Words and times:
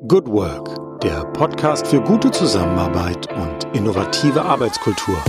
Good 0.00 0.26
Work, 0.26 1.00
der 1.02 1.22
Podcast 1.34 1.86
für 1.86 2.00
gute 2.00 2.30
Zusammenarbeit 2.30 3.30
und 3.34 3.64
innovative 3.76 4.40
Arbeitskultur. 4.40 5.22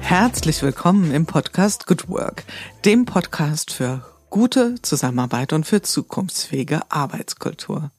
Herzlich 0.00 0.62
willkommen 0.62 1.12
im 1.12 1.24
Podcast 1.24 1.86
Good 1.86 2.10
Work, 2.10 2.44
dem 2.84 3.06
Podcast 3.06 3.72
für 3.72 4.04
gute 4.28 4.74
Zusammenarbeit 4.82 5.54
und 5.54 5.64
für 5.64 5.80
zukunftsfähige 5.80 6.82
Arbeitskultur. 6.90 7.90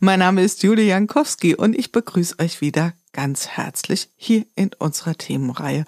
Mein 0.00 0.20
Name 0.20 0.42
ist 0.42 0.62
Julie 0.62 0.86
Jankowski 0.86 1.54
und 1.54 1.78
ich 1.78 1.92
begrüße 1.92 2.38
euch 2.38 2.62
wieder 2.62 2.94
ganz 3.12 3.46
herzlich 3.46 4.08
hier 4.16 4.46
in 4.56 4.70
unserer 4.78 5.16
Themenreihe 5.16 5.84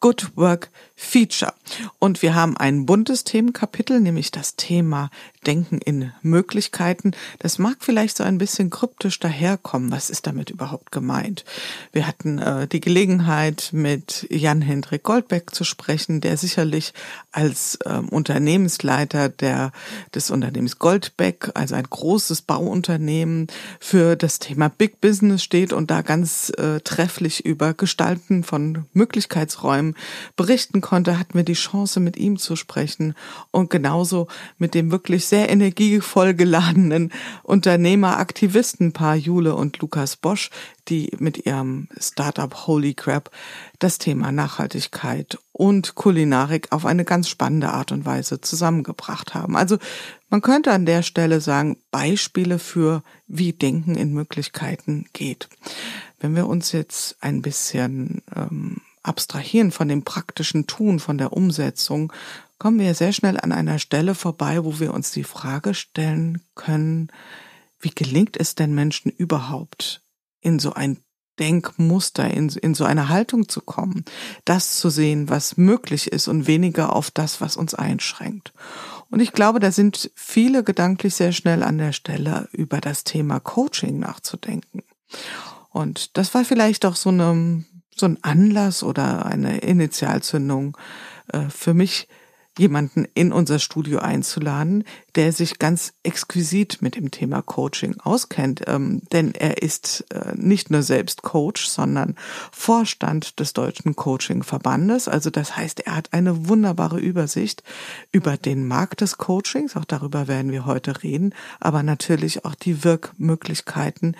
Good 0.00 0.36
Work 0.36 0.70
Feature. 0.96 1.52
Und 1.98 2.22
wir 2.22 2.34
haben 2.36 2.56
ein 2.56 2.86
buntes 2.86 3.24
Themenkapitel, 3.24 4.00
nämlich 4.00 4.30
das 4.30 4.54
Thema 4.54 5.10
Denken 5.44 5.78
in 5.78 6.12
Möglichkeiten. 6.22 7.12
Das 7.40 7.58
mag 7.58 7.78
vielleicht 7.80 8.16
so 8.16 8.24
ein 8.24 8.38
bisschen 8.38 8.70
kryptisch 8.70 9.18
daherkommen. 9.18 9.90
Was 9.90 10.08
ist 10.08 10.26
damit 10.26 10.50
überhaupt 10.50 10.92
gemeint? 10.92 11.44
Wir 11.92 12.06
hatten 12.06 12.38
äh, 12.38 12.68
die 12.68 12.80
Gelegenheit, 12.80 13.70
mit 13.72 14.26
Jan-Hendrik 14.30 15.02
Goldbeck 15.02 15.54
zu 15.54 15.64
sprechen, 15.64 16.20
der 16.20 16.36
sicherlich 16.36 16.94
als 17.32 17.76
äh, 17.84 17.98
Unternehmensleiter 18.10 19.28
der, 19.28 19.72
des 20.14 20.30
Unternehmens 20.30 20.78
Goldbeck, 20.78 21.50
also 21.54 21.74
ein 21.74 21.84
großes 21.84 22.42
Bauunternehmen, 22.42 23.48
für 23.80 24.14
das 24.14 24.38
Thema 24.38 24.68
Big 24.68 25.00
Business 25.00 25.42
steht 25.42 25.72
und 25.72 25.90
da 25.90 26.02
ganz 26.02 26.50
äh, 26.56 26.80
trefflich 26.80 27.44
über 27.44 27.74
Gestalten 27.74 28.44
von 28.44 28.86
Möglichkeitsräumen 28.92 29.96
berichten 30.36 30.80
konnte, 30.84 31.18
hatten 31.18 31.32
wir 31.32 31.44
die 31.44 31.54
Chance, 31.54 31.98
mit 31.98 32.18
ihm 32.18 32.36
zu 32.36 32.56
sprechen 32.56 33.14
und 33.50 33.70
genauso 33.70 34.28
mit 34.58 34.74
dem 34.74 34.90
wirklich 34.90 35.24
sehr 35.24 35.48
energievoll 35.48 36.34
geladenen 36.34 37.10
Unternehmer-Aktivistenpaar 37.42 39.16
Jule 39.16 39.54
und 39.54 39.78
Lukas 39.78 40.16
Bosch, 40.16 40.50
die 40.88 41.10
mit 41.18 41.46
ihrem 41.46 41.88
Startup 41.98 42.54
Holy 42.66 42.92
Crab 42.92 43.30
das 43.78 43.96
Thema 43.96 44.30
Nachhaltigkeit 44.30 45.38
und 45.52 45.94
Kulinarik 45.94 46.70
auf 46.70 46.84
eine 46.84 47.06
ganz 47.06 47.30
spannende 47.30 47.70
Art 47.70 47.90
und 47.90 48.04
Weise 48.04 48.42
zusammengebracht 48.42 49.32
haben. 49.32 49.56
Also 49.56 49.78
man 50.28 50.42
könnte 50.42 50.70
an 50.70 50.84
der 50.84 51.02
Stelle 51.02 51.40
sagen, 51.40 51.78
Beispiele 51.92 52.58
für, 52.58 53.02
wie 53.26 53.54
Denken 53.54 53.94
in 53.94 54.12
Möglichkeiten 54.12 55.06
geht. 55.14 55.48
Wenn 56.20 56.36
wir 56.36 56.46
uns 56.46 56.72
jetzt 56.72 57.16
ein 57.22 57.40
bisschen 57.40 58.20
ähm, 58.36 58.82
abstrahieren 59.04 59.70
von 59.70 59.88
dem 59.88 60.02
praktischen 60.02 60.66
Tun, 60.66 60.98
von 60.98 61.18
der 61.18 61.32
Umsetzung, 61.32 62.12
kommen 62.58 62.78
wir 62.78 62.94
sehr 62.94 63.12
schnell 63.12 63.38
an 63.38 63.52
einer 63.52 63.78
Stelle 63.78 64.14
vorbei, 64.14 64.64
wo 64.64 64.80
wir 64.80 64.94
uns 64.94 65.12
die 65.12 65.24
Frage 65.24 65.74
stellen 65.74 66.40
können, 66.54 67.10
wie 67.80 67.90
gelingt 67.90 68.36
es 68.38 68.54
denn 68.54 68.74
Menschen 68.74 69.10
überhaupt 69.10 70.02
in 70.40 70.58
so 70.58 70.72
ein 70.72 70.98
Denkmuster, 71.38 72.30
in, 72.30 72.48
in 72.48 72.74
so 72.74 72.84
eine 72.84 73.08
Haltung 73.08 73.48
zu 73.48 73.60
kommen, 73.60 74.04
das 74.44 74.78
zu 74.78 74.88
sehen, 74.88 75.28
was 75.28 75.56
möglich 75.56 76.12
ist 76.12 76.28
und 76.28 76.46
weniger 76.46 76.94
auf 76.94 77.10
das, 77.10 77.40
was 77.40 77.56
uns 77.56 77.74
einschränkt. 77.74 78.52
Und 79.10 79.20
ich 79.20 79.32
glaube, 79.32 79.60
da 79.60 79.72
sind 79.72 80.10
viele 80.14 80.64
gedanklich 80.64 81.14
sehr 81.14 81.32
schnell 81.32 81.62
an 81.62 81.78
der 81.78 81.92
Stelle, 81.92 82.48
über 82.52 82.80
das 82.80 83.04
Thema 83.04 83.40
Coaching 83.40 83.98
nachzudenken. 83.98 84.82
Und 85.70 86.16
das 86.16 86.34
war 86.34 86.44
vielleicht 86.44 86.86
auch 86.86 86.96
so 86.96 87.10
eine 87.10 87.64
so 87.96 88.06
ein 88.06 88.18
Anlass 88.22 88.82
oder 88.82 89.26
eine 89.26 89.58
Initialzündung 89.58 90.76
äh, 91.32 91.48
für 91.48 91.74
mich, 91.74 92.08
jemanden 92.58 93.06
in 93.14 93.32
unser 93.32 93.58
Studio 93.58 93.98
einzuladen, 93.98 94.84
der 95.16 95.32
sich 95.32 95.58
ganz 95.58 95.92
exquisit 96.02 96.82
mit 96.82 96.94
dem 96.94 97.10
Thema 97.10 97.42
Coaching 97.42 97.96
auskennt. 98.00 98.62
Ähm, 98.66 99.02
denn 99.12 99.34
er 99.34 99.62
ist 99.62 100.04
äh, 100.10 100.34
nicht 100.36 100.70
nur 100.70 100.82
selbst 100.82 101.22
Coach, 101.22 101.66
sondern 101.66 102.14
Vorstand 102.52 103.40
des 103.40 103.54
Deutschen 103.54 103.96
Coaching-Verbandes. 103.96 105.08
Also 105.08 105.30
das 105.30 105.56
heißt, 105.56 105.80
er 105.80 105.96
hat 105.96 106.12
eine 106.12 106.48
wunderbare 106.48 107.00
Übersicht 107.00 107.64
über 108.12 108.36
den 108.36 108.68
Markt 108.68 109.00
des 109.00 109.18
Coachings. 109.18 109.76
Auch 109.76 109.84
darüber 109.84 110.28
werden 110.28 110.52
wir 110.52 110.64
heute 110.64 111.02
reden. 111.02 111.34
Aber 111.58 111.82
natürlich 111.82 112.44
auch 112.44 112.54
die 112.54 112.84
Wirkmöglichkeiten, 112.84 114.16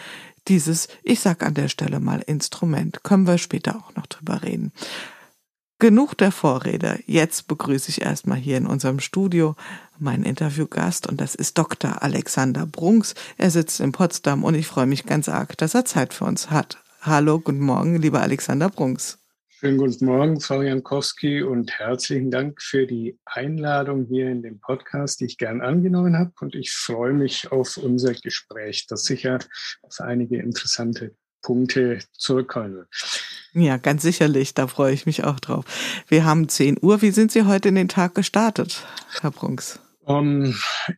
dieses, 0.48 0.88
ich 1.02 1.20
sag 1.20 1.42
an 1.42 1.54
der 1.54 1.68
Stelle 1.68 2.00
mal 2.00 2.20
Instrument, 2.20 3.02
können 3.02 3.26
wir 3.26 3.38
später 3.38 3.76
auch 3.76 3.94
noch 3.94 4.06
drüber 4.06 4.42
reden. 4.42 4.72
Genug 5.80 6.16
der 6.16 6.30
Vorrede. 6.30 7.00
Jetzt 7.06 7.48
begrüße 7.48 7.90
ich 7.90 8.02
erstmal 8.02 8.38
hier 8.38 8.56
in 8.56 8.66
unserem 8.66 9.00
Studio 9.00 9.56
meinen 9.98 10.24
Interviewgast 10.24 11.06
und 11.06 11.20
das 11.20 11.34
ist 11.34 11.58
Dr. 11.58 12.02
Alexander 12.02 12.64
Brunks. 12.64 13.14
Er 13.36 13.50
sitzt 13.50 13.80
in 13.80 13.92
Potsdam 13.92 14.44
und 14.44 14.54
ich 14.54 14.66
freue 14.66 14.86
mich 14.86 15.04
ganz 15.04 15.28
arg, 15.28 15.58
dass 15.58 15.74
er 15.74 15.84
Zeit 15.84 16.14
für 16.14 16.24
uns 16.24 16.50
hat. 16.50 16.78
Hallo, 17.02 17.40
guten 17.40 17.60
Morgen, 17.60 17.96
lieber 17.96 18.22
Alexander 18.22 18.70
Brunks. 18.70 19.18
Schönen 19.64 19.78
guten 19.78 20.04
Morgen, 20.04 20.40
Frau 20.42 20.60
Jankowski, 20.60 21.42
und 21.42 21.78
herzlichen 21.78 22.30
Dank 22.30 22.60
für 22.60 22.86
die 22.86 23.18
Einladung 23.24 24.04
hier 24.04 24.30
in 24.30 24.42
den 24.42 24.60
Podcast, 24.60 25.20
die 25.20 25.24
ich 25.24 25.38
gern 25.38 25.62
angenommen 25.62 26.18
habe. 26.18 26.32
Und 26.42 26.54
ich 26.54 26.70
freue 26.70 27.14
mich 27.14 27.50
auf 27.50 27.78
unser 27.78 28.12
Gespräch, 28.12 28.86
das 28.88 29.04
sicher 29.04 29.38
auf 29.80 30.00
einige 30.00 30.36
interessante 30.36 31.16
Punkte 31.40 32.00
zurückkommen 32.12 32.74
wird. 32.74 32.88
Ja, 33.54 33.78
ganz 33.78 34.02
sicherlich, 34.02 34.52
da 34.52 34.66
freue 34.66 34.92
ich 34.92 35.06
mich 35.06 35.24
auch 35.24 35.40
drauf. 35.40 35.64
Wir 36.08 36.26
haben 36.26 36.46
10 36.50 36.80
Uhr. 36.82 37.00
Wie 37.00 37.10
sind 37.10 37.32
Sie 37.32 37.44
heute 37.44 37.70
in 37.70 37.76
den 37.76 37.88
Tag 37.88 38.14
gestartet, 38.14 38.86
Herr 39.22 39.30
Brunks? 39.30 39.80
Um, 40.00 40.44
ähm, 40.44 40.54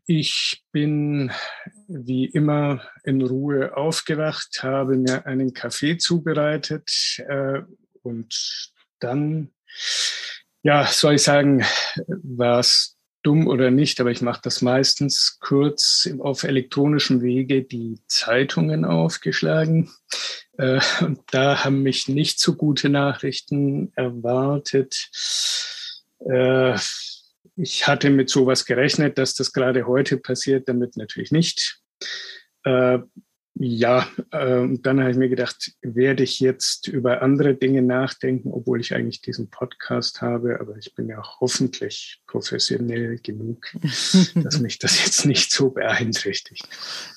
ich 0.07 0.65
bin 0.73 1.31
wie 1.87 2.25
immer 2.25 2.83
in 3.05 3.23
Ruhe 3.23 3.77
aufgewacht, 3.77 4.65
habe 4.65 4.97
mir 4.97 5.25
einen 5.25 5.55
Kaffee 5.55 5.99
zubereitet, 5.99 6.91
äh, 7.29 7.61
und 8.07 8.73
dann, 9.01 9.51
ja, 10.63 10.87
soll 10.87 11.15
ich 11.15 11.23
sagen, 11.23 11.65
war 12.07 12.61
es 12.61 12.97
dumm 13.27 13.49
oder 13.49 13.73
nicht, 13.73 14.01
aber 14.01 14.13
ich 14.13 14.23
mache 14.23 14.41
das 14.45 14.63
meistens 14.63 15.39
kurz 15.41 16.09
auf 16.21 16.45
elektronischem 16.45 17.23
Wege 17.23 17.65
die 17.65 17.99
Zeitungen 18.07 18.85
aufgeschlagen. 18.85 19.91
Äh, 20.59 20.81
und 21.01 21.21
da 21.33 21.65
haben 21.65 21.83
mich 21.83 22.07
nicht 22.07 22.39
so 22.39 22.55
gute 22.55 22.89
Nachrichten 22.89 23.93
erwartet. 23.97 25.11
Äh, 26.21 26.79
ich 27.57 27.87
hatte 27.89 28.11
mit 28.11 28.31
sowas 28.31 28.65
gerechnet, 28.65 29.19
dass 29.19 29.35
das 29.35 29.53
gerade 29.53 29.87
heute 29.87 30.19
passiert, 30.19 30.69
damit 30.69 30.97
natürlich 30.97 31.33
nicht. 31.33 31.81
Äh, 32.63 33.01
ja, 33.59 34.07
äh, 34.33 34.69
dann 34.83 35.01
habe 35.01 35.11
ich 35.11 35.17
mir 35.17 35.31
gedacht, 35.31 35.73
werde 35.81 36.23
ich 36.23 36.41
jetzt 36.41 36.89
über 36.89 37.23
andere 37.23 37.55
Dinge 37.55 37.81
nachdenken, 37.81 38.51
obwohl 38.53 38.81
ich 38.81 38.95
eigentlich 38.95 39.23
diesen 39.23 39.49
Podcast 39.49 40.21
habe, 40.21 40.61
aber 40.61 40.77
ich 40.77 40.95
bin 40.95 41.09
ja 41.09 41.23
hoffentlich 41.41 42.21
professionell 42.27 43.19
genug, 43.23 43.67
dass 44.35 44.61
mich 44.61 44.79
das 44.79 45.03
jetzt 45.03 45.25
nicht 45.25 45.53
so 45.53 45.71
beeinträchtigt. 45.71 46.69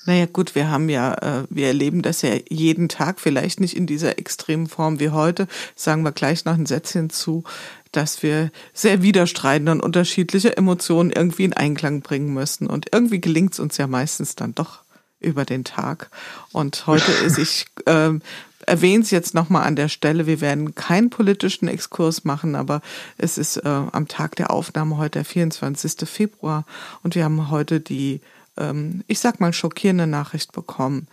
Naja 0.06 0.24
gut, 0.24 0.54
wir 0.54 0.70
haben 0.70 0.88
ja, 0.88 1.14
äh, 1.42 1.46
wir 1.50 1.66
erleben 1.66 2.00
das 2.00 2.22
ja 2.22 2.30
jeden 2.48 2.88
Tag, 2.88 3.20
vielleicht 3.20 3.60
nicht 3.60 3.76
in 3.76 3.86
dieser 3.86 4.18
extremen 4.18 4.66
Form 4.66 4.98
wie 4.98 5.10
heute, 5.10 5.46
sagen 5.74 6.02
wir 6.02 6.12
gleich 6.12 6.46
noch 6.46 6.54
ein 6.54 6.64
Sätzchen 6.64 7.10
zu, 7.10 7.44
dass 7.92 8.22
wir 8.22 8.50
sehr 8.72 9.02
widerstreitende 9.02 9.72
und 9.72 9.82
unterschiedliche 9.82 10.56
Emotionen 10.56 11.10
irgendwie 11.10 11.44
in 11.44 11.52
Einklang 11.52 12.00
bringen 12.00 12.32
müssen. 12.32 12.66
Und 12.66 12.86
irgendwie 12.92 13.20
gelingt 13.20 13.52
es 13.52 13.60
uns 13.60 13.76
ja 13.76 13.86
meistens 13.86 14.36
dann 14.36 14.54
doch 14.54 14.84
über 15.20 15.44
den 15.44 15.64
Tag. 15.64 16.10
Und 16.52 16.86
heute 16.86 17.12
ist 17.12 17.38
ich 17.38 17.66
äh, 17.86 18.18
erwähne 18.66 19.02
es 19.02 19.10
jetzt 19.10 19.34
nochmal 19.34 19.66
an 19.66 19.76
der 19.76 19.88
Stelle, 19.88 20.26
wir 20.26 20.40
werden 20.40 20.74
keinen 20.74 21.10
politischen 21.10 21.68
Exkurs 21.68 22.24
machen, 22.24 22.54
aber 22.54 22.82
es 23.18 23.38
ist 23.38 23.56
äh, 23.58 23.68
am 23.68 24.08
Tag 24.08 24.36
der 24.36 24.50
Aufnahme 24.50 24.96
heute 24.96 25.18
der 25.18 25.24
24. 25.24 26.08
Februar 26.08 26.64
und 27.02 27.14
wir 27.14 27.24
haben 27.24 27.50
heute 27.50 27.80
die, 27.80 28.20
ähm, 28.56 29.02
ich 29.06 29.18
sag 29.18 29.40
mal, 29.40 29.52
schockierende 29.52 30.06
Nachricht 30.06 30.52
bekommen, 30.52 31.08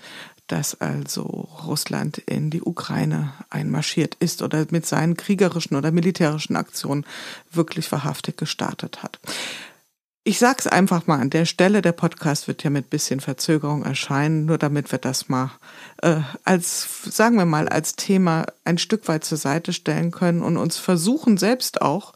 dass 0.48 0.80
also 0.80 1.24
Russland 1.66 2.20
in 2.20 2.50
die 2.50 2.62
Ukraine 2.62 3.34
einmarschiert 3.50 4.16
ist 4.20 4.42
oder 4.42 4.66
mit 4.70 4.86
seinen 4.86 5.18
kriegerischen 5.18 5.76
oder 5.76 5.92
militärischen 5.92 6.56
Aktionen 6.56 7.06
wirklich 7.52 7.88
verhaftet 7.90 8.38
gestartet 8.38 9.04
hat. 9.04 9.20
Ich 10.28 10.40
sag's 10.40 10.68
einfach 10.68 11.08
mal 11.08 11.22
an 11.22 11.30
der 11.30 11.46
Stelle, 11.46 11.82
der 11.82 11.94
Podcast 11.94 12.50
wird 12.50 12.62
ja 12.62 12.70
mit 12.70 12.90
bisschen 12.90 13.22
Verzögerung 13.22 13.86
erscheinen, 13.86 14.46
nur 14.46 14.58
damit 14.58 14.92
wir 14.92 15.00
das 15.00 15.30
mal 15.30 15.52
äh, 16.02 16.20
als, 16.44 17.06
sagen 17.06 17.38
wir 17.38 17.46
mal, 17.46 17.70
als 17.70 17.96
Thema 17.96 18.46
ein 18.66 18.78
Stück 18.78 19.08
weit 19.08 19.24
zur 19.24 19.38
Seite 19.38 19.72
stellen 19.72 20.12
können 20.12 20.42
und 20.42 20.58
uns 20.58 20.76
versuchen 20.76 21.38
selbst 21.38 21.82
auch 21.82 22.12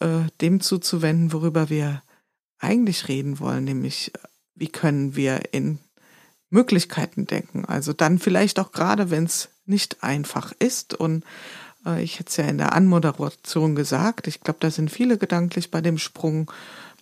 äh, 0.00 0.22
dem 0.40 0.60
zuzuwenden, 0.60 1.32
worüber 1.32 1.70
wir 1.70 2.02
eigentlich 2.58 3.06
reden 3.06 3.38
wollen, 3.38 3.62
nämlich 3.62 4.10
wie 4.56 4.66
können 4.66 5.14
wir 5.14 5.54
in 5.54 5.78
Möglichkeiten 6.50 7.28
denken. 7.28 7.64
Also 7.64 7.92
dann 7.92 8.18
vielleicht 8.18 8.58
auch 8.58 8.72
gerade, 8.72 9.12
wenn 9.12 9.22
es 9.22 9.50
nicht 9.66 10.02
einfach 10.02 10.52
ist 10.58 10.94
und 10.94 11.22
äh, 11.86 12.02
ich 12.02 12.18
hätte 12.18 12.30
es 12.30 12.36
ja 12.38 12.44
in 12.46 12.58
der 12.58 12.72
Anmoderation 12.72 13.76
gesagt, 13.76 14.26
ich 14.26 14.40
glaube, 14.40 14.58
da 14.58 14.72
sind 14.72 14.90
viele 14.90 15.16
gedanklich 15.16 15.70
bei 15.70 15.80
dem 15.80 15.96
Sprung 15.96 16.50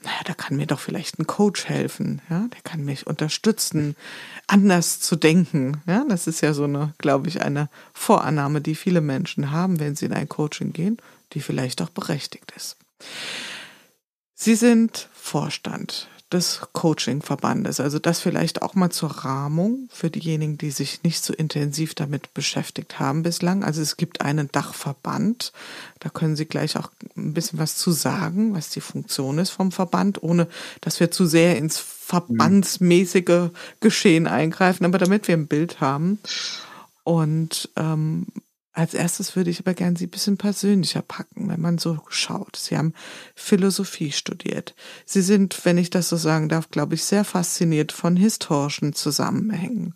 naja, 0.04 0.20
da 0.24 0.34
kann 0.34 0.56
mir 0.56 0.66
doch 0.66 0.80
vielleicht 0.80 1.18
ein 1.18 1.26
Coach 1.26 1.64
helfen, 1.64 2.20
ja, 2.28 2.46
der 2.52 2.60
kann 2.62 2.84
mich 2.84 3.06
unterstützen, 3.06 3.96
anders 4.46 5.00
zu 5.00 5.16
denken, 5.16 5.82
ja, 5.86 6.04
das 6.08 6.26
ist 6.26 6.40
ja 6.42 6.52
so 6.52 6.64
eine, 6.64 6.94
glaube 6.98 7.28
ich, 7.28 7.42
eine 7.42 7.68
Vorannahme, 7.92 8.60
die 8.60 8.74
viele 8.74 9.00
Menschen 9.00 9.50
haben, 9.50 9.80
wenn 9.80 9.96
sie 9.96 10.06
in 10.06 10.12
ein 10.12 10.28
Coaching 10.28 10.72
gehen, 10.72 10.98
die 11.32 11.40
vielleicht 11.40 11.80
auch 11.82 11.90
berechtigt 11.90 12.52
ist. 12.56 12.76
Sie 14.34 14.54
sind 14.54 15.08
Vorstand 15.14 16.08
des 16.34 16.60
Coaching-Verbandes. 16.72 17.80
Also 17.80 17.98
das 17.98 18.20
vielleicht 18.20 18.62
auch 18.62 18.74
mal 18.74 18.90
zur 18.90 19.10
Rahmung 19.10 19.88
für 19.90 20.10
diejenigen, 20.10 20.58
die 20.58 20.70
sich 20.70 21.02
nicht 21.02 21.24
so 21.24 21.32
intensiv 21.32 21.94
damit 21.94 22.34
beschäftigt 22.34 22.98
haben 22.98 23.22
bislang. 23.22 23.64
Also 23.64 23.80
es 23.80 23.96
gibt 23.96 24.20
einen 24.20 24.50
Dachverband. 24.52 25.52
Da 26.00 26.10
können 26.10 26.36
Sie 26.36 26.44
gleich 26.44 26.76
auch 26.76 26.90
ein 27.16 27.32
bisschen 27.32 27.58
was 27.58 27.76
zu 27.76 27.92
sagen, 27.92 28.54
was 28.54 28.70
die 28.70 28.80
Funktion 28.80 29.38
ist 29.38 29.50
vom 29.50 29.72
Verband, 29.72 30.22
ohne 30.22 30.48
dass 30.80 31.00
wir 31.00 31.10
zu 31.10 31.24
sehr 31.24 31.56
ins 31.56 31.78
verbandsmäßige 31.78 33.50
Geschehen 33.80 34.26
eingreifen, 34.26 34.84
aber 34.84 34.98
damit 34.98 35.28
wir 35.28 35.36
ein 35.36 35.46
Bild 35.46 35.80
haben. 35.80 36.18
Und 37.04 37.70
ähm, 37.76 38.26
als 38.74 38.92
erstes 38.92 39.36
würde 39.36 39.50
ich 39.50 39.60
aber 39.60 39.72
gerne 39.72 39.96
Sie 39.96 40.06
ein 40.06 40.10
bisschen 40.10 40.36
persönlicher 40.36 41.00
packen, 41.00 41.48
wenn 41.48 41.60
man 41.60 41.78
so 41.78 42.00
schaut. 42.08 42.56
Sie 42.56 42.76
haben 42.76 42.92
Philosophie 43.36 44.10
studiert. 44.10 44.74
Sie 45.06 45.22
sind, 45.22 45.64
wenn 45.64 45.78
ich 45.78 45.90
das 45.90 46.08
so 46.08 46.16
sagen 46.16 46.48
darf, 46.48 46.70
glaube 46.70 46.96
ich, 46.96 47.04
sehr 47.04 47.24
fasziniert 47.24 47.92
von 47.92 48.16
historischen 48.16 48.92
Zusammenhängen. 48.92 49.94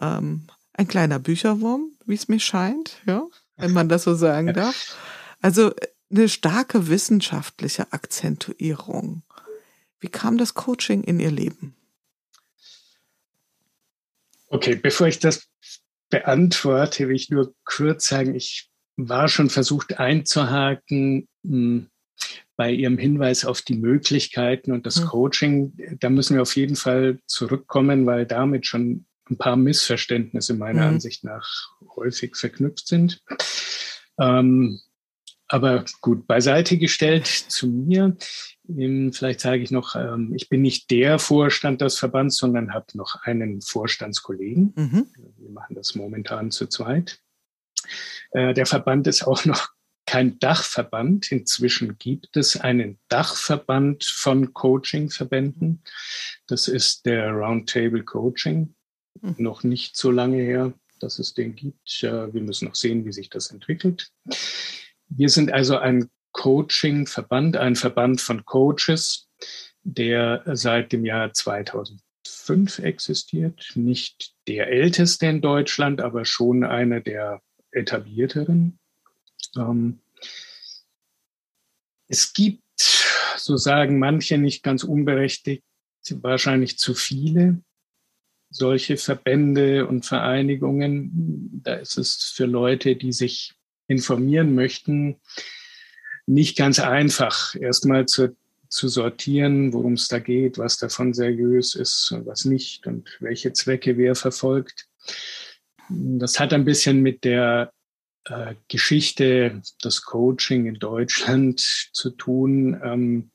Ähm, 0.00 0.46
ein 0.72 0.88
kleiner 0.88 1.18
Bücherwurm, 1.18 1.92
wie 2.06 2.14
es 2.14 2.28
mir 2.28 2.40
scheint, 2.40 2.96
ja, 3.04 3.24
wenn 3.58 3.72
man 3.72 3.90
das 3.90 4.04
so 4.04 4.14
sagen 4.14 4.52
darf. 4.54 4.96
Also 5.42 5.72
eine 6.10 6.30
starke 6.30 6.88
wissenschaftliche 6.88 7.92
Akzentuierung. 7.92 9.22
Wie 10.00 10.08
kam 10.08 10.38
das 10.38 10.54
Coaching 10.54 11.04
in 11.04 11.20
Ihr 11.20 11.30
Leben? 11.30 11.76
Okay, 14.48 14.76
bevor 14.76 15.08
ich 15.08 15.18
das 15.18 15.48
beantworte, 16.14 17.08
will 17.08 17.16
ich 17.16 17.30
nur 17.30 17.52
kurz 17.64 18.06
sagen, 18.06 18.36
ich 18.36 18.70
war 18.96 19.26
schon 19.26 19.50
versucht 19.50 19.98
einzuhaken 19.98 21.26
mh, 21.42 21.50
hm, 21.50 21.90
bei 22.56 22.70
Ihrem 22.70 22.98
Hinweis 22.98 23.44
auf 23.44 23.62
die 23.62 23.74
Möglichkeiten 23.74 24.70
und 24.70 24.86
das 24.86 25.00
mhm. 25.00 25.06
Coaching. 25.06 25.72
Da 25.98 26.10
müssen 26.10 26.36
wir 26.36 26.42
auf 26.42 26.54
jeden 26.54 26.76
Fall 26.76 27.18
zurückkommen, 27.26 28.06
weil 28.06 28.26
damit 28.26 28.64
schon 28.64 29.06
ein 29.28 29.38
paar 29.38 29.56
Missverständnisse 29.56 30.54
meiner 30.54 30.82
mhm. 30.82 30.94
Ansicht 30.94 31.24
nach 31.24 31.48
häufig 31.96 32.36
verknüpft 32.36 32.86
sind. 32.86 33.20
Ähm, 34.20 34.78
aber 35.48 35.84
gut, 36.00 36.28
beiseite 36.28 36.78
gestellt 36.78 37.26
zu 37.26 37.66
mir. 37.66 38.16
Vielleicht 38.66 39.40
sage 39.40 39.62
ich 39.62 39.70
noch, 39.70 39.94
ähm, 39.94 40.32
ich 40.34 40.48
bin 40.48 40.62
nicht 40.62 40.90
der 40.90 41.18
Vorstand 41.18 41.82
des 41.82 41.98
Verbands, 41.98 42.38
sondern 42.38 42.72
habe 42.72 42.86
noch 42.94 43.22
einen 43.22 43.60
Vorstandskollegen. 43.60 44.72
Mhm. 44.74 45.06
Wir 45.36 45.50
machen 45.50 45.74
das 45.74 45.94
momentan 45.94 46.50
zu 46.50 46.66
zweit. 46.66 47.20
Äh, 48.30 48.54
der 48.54 48.64
Verband 48.64 49.06
ist 49.06 49.26
auch 49.26 49.44
noch 49.44 49.68
kein 50.06 50.38
Dachverband. 50.38 51.30
Inzwischen 51.30 51.98
gibt 51.98 52.36
es 52.36 52.56
einen 52.58 52.98
Dachverband 53.08 54.04
von 54.04 54.54
Coachingverbänden. 54.54 55.82
Das 56.46 56.66
ist 56.68 57.04
der 57.04 57.32
Roundtable 57.32 58.04
Coaching. 58.04 58.74
Mhm. 59.20 59.34
Noch 59.38 59.62
nicht 59.62 59.96
so 59.96 60.10
lange 60.10 60.38
her, 60.38 60.72
dass 61.00 61.18
es 61.18 61.34
den 61.34 61.54
gibt. 61.54 62.02
Wir 62.02 62.40
müssen 62.40 62.68
noch 62.68 62.74
sehen, 62.76 63.04
wie 63.04 63.12
sich 63.12 63.28
das 63.28 63.50
entwickelt. 63.50 64.10
Wir 65.08 65.28
sind 65.28 65.52
also 65.52 65.76
ein 65.76 66.08
Coaching-Verband, 66.34 67.56
ein 67.56 67.76
Verband 67.76 68.20
von 68.20 68.44
Coaches, 68.44 69.30
der 69.82 70.42
seit 70.52 70.92
dem 70.92 71.06
Jahr 71.06 71.32
2005 71.32 72.80
existiert. 72.80 73.70
Nicht 73.74 74.34
der 74.46 74.68
älteste 74.68 75.26
in 75.26 75.40
Deutschland, 75.40 76.02
aber 76.02 76.26
schon 76.26 76.64
einer 76.64 77.00
der 77.00 77.40
etablierteren. 77.70 78.78
Ähm, 79.56 80.00
es 82.08 82.32
gibt, 82.34 82.62
so 83.36 83.56
sagen 83.56 83.98
manche 83.98 84.36
nicht 84.36 84.62
ganz 84.62 84.84
unberechtigt, 84.84 85.64
wahrscheinlich 86.10 86.78
zu 86.78 86.94
viele 86.94 87.62
solche 88.50 88.96
Verbände 88.96 89.86
und 89.86 90.06
Vereinigungen. 90.06 91.60
Da 91.64 91.74
ist 91.74 91.98
es 91.98 92.32
für 92.36 92.46
Leute, 92.46 92.96
die 92.96 93.12
sich 93.12 93.54
informieren 93.88 94.54
möchten, 94.54 95.20
nicht 96.26 96.56
ganz 96.56 96.78
einfach, 96.78 97.54
erstmal 97.54 98.06
zu, 98.06 98.36
zu 98.68 98.88
sortieren, 98.88 99.72
worum 99.72 99.94
es 99.94 100.08
da 100.08 100.18
geht, 100.18 100.58
was 100.58 100.78
davon 100.78 101.14
seriös 101.14 101.74
ist 101.74 102.10
und 102.12 102.26
was 102.26 102.44
nicht 102.44 102.86
und 102.86 103.16
welche 103.20 103.52
Zwecke 103.52 103.96
wer 103.96 104.14
verfolgt. 104.14 104.88
Das 105.88 106.40
hat 106.40 106.52
ein 106.52 106.64
bisschen 106.64 107.02
mit 107.02 107.24
der 107.24 107.72
äh, 108.24 108.54
Geschichte 108.68 109.60
des 109.84 110.02
Coaching 110.02 110.66
in 110.66 110.78
Deutschland 110.78 111.60
zu 111.92 112.10
tun. 112.10 112.80
Ähm, 112.82 113.30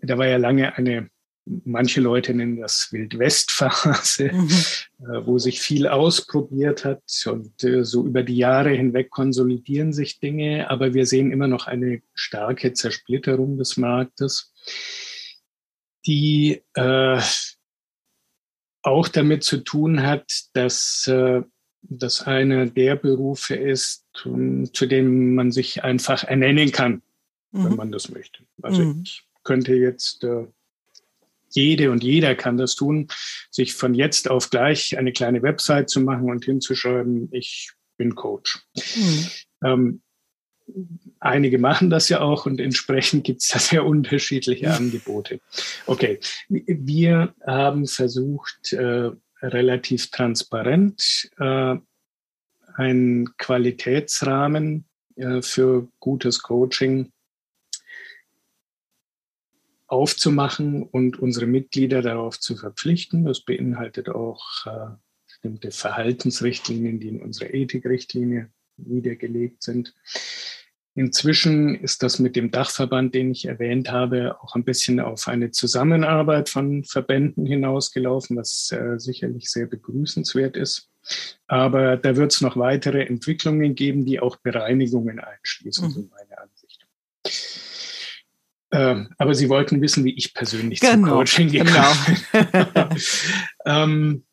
da 0.00 0.16
war 0.18 0.26
ja 0.26 0.38
lange 0.38 0.74
eine 0.76 1.10
manche 1.46 2.00
Leute 2.00 2.34
nennen 2.34 2.60
das 2.60 2.92
Wildwestphase, 2.92 4.32
mhm. 4.32 4.48
Äh, 4.98 5.26
wo 5.26 5.38
sich 5.38 5.60
viel 5.60 5.86
ausprobiert 5.86 6.84
hat 6.84 7.02
und 7.26 7.62
äh, 7.62 7.84
so 7.84 8.04
über 8.04 8.22
die 8.22 8.36
Jahre 8.36 8.70
hinweg 8.70 9.10
konsolidieren 9.10 9.92
sich 9.92 10.18
Dinge, 10.18 10.70
aber 10.70 10.94
wir 10.94 11.06
sehen 11.06 11.30
immer 11.30 11.48
noch 11.48 11.66
eine 11.66 12.02
starke 12.14 12.72
Zersplitterung 12.72 13.58
des 13.58 13.76
Marktes, 13.76 14.52
die 16.06 16.62
äh, 16.74 17.20
auch 18.82 19.08
damit 19.08 19.44
zu 19.44 19.58
tun 19.58 20.02
hat, 20.02 20.30
dass 20.54 21.06
äh, 21.08 21.42
das 21.82 22.22
einer 22.22 22.66
der 22.66 22.96
Berufe 22.96 23.54
ist, 23.54 24.04
zu 24.12 24.86
dem 24.86 25.34
man 25.34 25.52
sich 25.52 25.84
einfach 25.84 26.24
ernennen 26.24 26.72
kann, 26.72 27.02
mhm. 27.52 27.64
wenn 27.64 27.76
man 27.76 27.92
das 27.92 28.10
möchte. 28.10 28.42
Also 28.62 28.82
mhm. 28.82 29.02
ich 29.04 29.24
könnte 29.44 29.74
jetzt 29.74 30.26
jede 31.56 31.90
und 31.90 32.04
jeder 32.04 32.34
kann 32.34 32.56
das 32.56 32.74
tun, 32.74 33.08
sich 33.50 33.74
von 33.74 33.94
jetzt 33.94 34.30
auf 34.30 34.50
gleich 34.50 34.96
eine 34.98 35.12
kleine 35.12 35.42
Website 35.42 35.90
zu 35.90 36.00
machen 36.00 36.30
und 36.30 36.44
hinzuschreiben, 36.44 37.28
ich 37.32 37.72
bin 37.96 38.14
Coach. 38.14 38.60
Mhm. 38.74 39.26
Ähm, 39.64 40.02
einige 41.20 41.58
machen 41.58 41.90
das 41.90 42.08
ja 42.08 42.20
auch 42.20 42.46
und 42.46 42.60
entsprechend 42.60 43.24
gibt 43.24 43.42
es 43.42 43.48
da 43.48 43.58
sehr 43.58 43.84
unterschiedliche 43.84 44.72
Angebote. 44.72 45.40
Okay, 45.86 46.20
wir 46.48 47.34
haben 47.46 47.86
versucht, 47.86 48.72
äh, 48.72 49.10
relativ 49.42 50.10
transparent 50.10 51.30
äh, 51.38 51.76
einen 52.74 53.36
Qualitätsrahmen 53.36 54.86
äh, 55.16 55.42
für 55.42 55.88
gutes 56.00 56.42
Coaching 56.42 57.12
aufzumachen 59.86 60.82
und 60.82 61.18
unsere 61.18 61.46
Mitglieder 61.46 62.02
darauf 62.02 62.40
zu 62.40 62.56
verpflichten. 62.56 63.24
Das 63.24 63.40
beinhaltet 63.40 64.08
auch 64.08 64.66
äh, 64.66 64.94
bestimmte 65.26 65.70
Verhaltensrichtlinien, 65.70 67.00
die 67.00 67.08
in 67.08 67.22
unserer 67.22 67.54
Ethikrichtlinie 67.54 68.50
niedergelegt 68.76 69.62
sind. 69.62 69.94
Inzwischen 70.94 71.74
ist 71.74 72.02
das 72.02 72.18
mit 72.18 72.36
dem 72.36 72.50
Dachverband, 72.50 73.14
den 73.14 73.30
ich 73.30 73.44
erwähnt 73.44 73.92
habe, 73.92 74.40
auch 74.40 74.54
ein 74.54 74.64
bisschen 74.64 74.98
auf 74.98 75.28
eine 75.28 75.50
Zusammenarbeit 75.50 76.48
von 76.48 76.84
Verbänden 76.84 77.44
hinausgelaufen, 77.44 78.38
was 78.38 78.72
äh, 78.72 78.98
sicherlich 78.98 79.50
sehr 79.50 79.66
begrüßenswert 79.66 80.56
ist. 80.56 80.88
Aber 81.46 81.98
da 81.98 82.16
wird 82.16 82.32
es 82.32 82.40
noch 82.40 82.56
weitere 82.56 83.04
Entwicklungen 83.04 83.74
geben, 83.74 84.06
die 84.06 84.20
auch 84.20 84.36
Bereinigungen 84.36 85.20
einschließen, 85.20 85.88
mhm. 85.88 86.10
Ähm, 88.76 89.08
aber 89.16 89.34
Sie 89.34 89.48
wollten 89.48 89.80
wissen, 89.80 90.04
wie 90.04 90.14
ich 90.14 90.34
persönlich 90.34 90.80
genau, 90.80 90.92
zum 90.92 91.04
Coaching 91.04 91.48
gehe. 91.50 91.64
Genau. 91.64 91.92
ähm, 93.64 94.26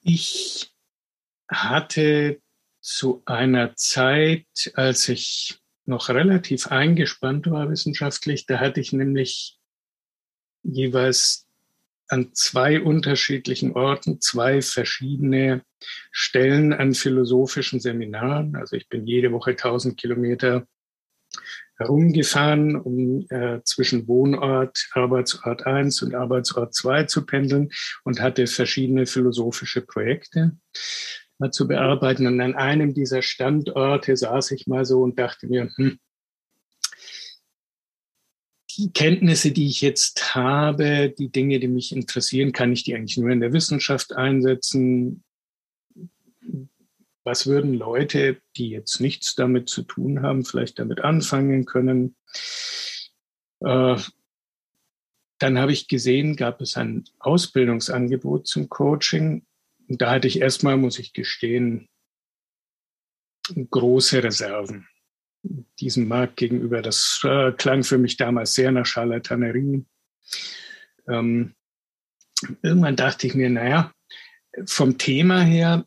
ich 0.00 0.72
hatte 1.46 2.40
zu 2.80 3.22
einer 3.26 3.76
Zeit, 3.76 4.46
als 4.72 5.06
ich 5.10 5.58
noch 5.84 6.08
relativ 6.08 6.68
eingespannt 6.68 7.50
war 7.50 7.68
wissenschaftlich, 7.68 8.46
da 8.46 8.58
hatte 8.58 8.80
ich 8.80 8.94
nämlich 8.94 9.58
jeweils 10.62 11.46
an 12.08 12.32
zwei 12.32 12.80
unterschiedlichen 12.80 13.72
Orten 13.72 14.22
zwei 14.22 14.62
verschiedene 14.62 15.62
Stellen 16.10 16.72
an 16.72 16.94
philosophischen 16.94 17.80
Seminaren. 17.80 18.56
Also 18.56 18.76
ich 18.76 18.88
bin 18.88 19.06
jede 19.06 19.30
Woche 19.30 19.50
1000 19.50 20.00
Kilometer 20.00 20.66
herumgefahren, 21.80 22.76
um 22.76 23.26
äh, 23.30 23.60
zwischen 23.64 24.06
Wohnort, 24.06 24.88
Arbeitsort 24.92 25.66
1 25.66 26.02
und 26.02 26.14
Arbeitsort 26.14 26.74
2 26.74 27.04
zu 27.04 27.24
pendeln 27.24 27.70
und 28.04 28.20
hatte 28.20 28.46
verschiedene 28.46 29.06
philosophische 29.06 29.80
Projekte 29.80 30.52
mal 31.38 31.50
zu 31.50 31.66
bearbeiten. 31.66 32.26
Und 32.26 32.40
an 32.42 32.54
einem 32.54 32.92
dieser 32.92 33.22
Standorte 33.22 34.14
saß 34.14 34.50
ich 34.50 34.66
mal 34.66 34.84
so 34.84 35.00
und 35.00 35.18
dachte 35.18 35.46
mir, 35.46 35.70
hm, 35.74 35.98
die 38.76 38.92
Kenntnisse, 38.92 39.50
die 39.50 39.66
ich 39.66 39.80
jetzt 39.80 40.34
habe, 40.34 41.14
die 41.18 41.32
Dinge, 41.32 41.60
die 41.60 41.68
mich 41.68 41.96
interessieren, 41.96 42.52
kann 42.52 42.72
ich 42.72 42.84
die 42.84 42.94
eigentlich 42.94 43.16
nur 43.16 43.30
in 43.30 43.40
der 43.40 43.54
Wissenschaft 43.54 44.14
einsetzen? 44.14 45.24
Was 47.24 47.46
würden 47.46 47.74
Leute, 47.74 48.40
die 48.56 48.70
jetzt 48.70 49.00
nichts 49.00 49.34
damit 49.34 49.68
zu 49.68 49.82
tun 49.82 50.22
haben, 50.22 50.44
vielleicht 50.44 50.78
damit 50.78 51.00
anfangen 51.00 51.66
können? 51.66 52.16
Äh, 53.60 53.98
dann 55.38 55.58
habe 55.58 55.72
ich 55.72 55.88
gesehen, 55.88 56.36
gab 56.36 56.60
es 56.60 56.76
ein 56.76 57.04
Ausbildungsangebot 57.18 58.46
zum 58.46 58.68
Coaching. 58.68 59.46
Und 59.88 60.02
da 60.02 60.12
hatte 60.12 60.28
ich 60.28 60.40
erstmal, 60.40 60.76
muss 60.76 60.98
ich 60.98 61.12
gestehen, 61.12 61.88
große 63.70 64.22
Reserven 64.22 64.86
diesem 65.78 66.08
Markt 66.08 66.36
gegenüber. 66.36 66.82
Das 66.82 67.20
äh, 67.24 67.52
klang 67.52 67.84
für 67.84 67.98
mich 67.98 68.16
damals 68.16 68.54
sehr 68.54 68.70
nach 68.72 68.86
Charlatanerie. 68.86 69.84
Ähm, 71.08 71.54
irgendwann 72.62 72.96
dachte 72.96 73.26
ich 73.26 73.34
mir, 73.34 73.50
naja, 73.50 73.92
vom 74.66 74.98
Thema 74.98 75.40
her 75.40 75.86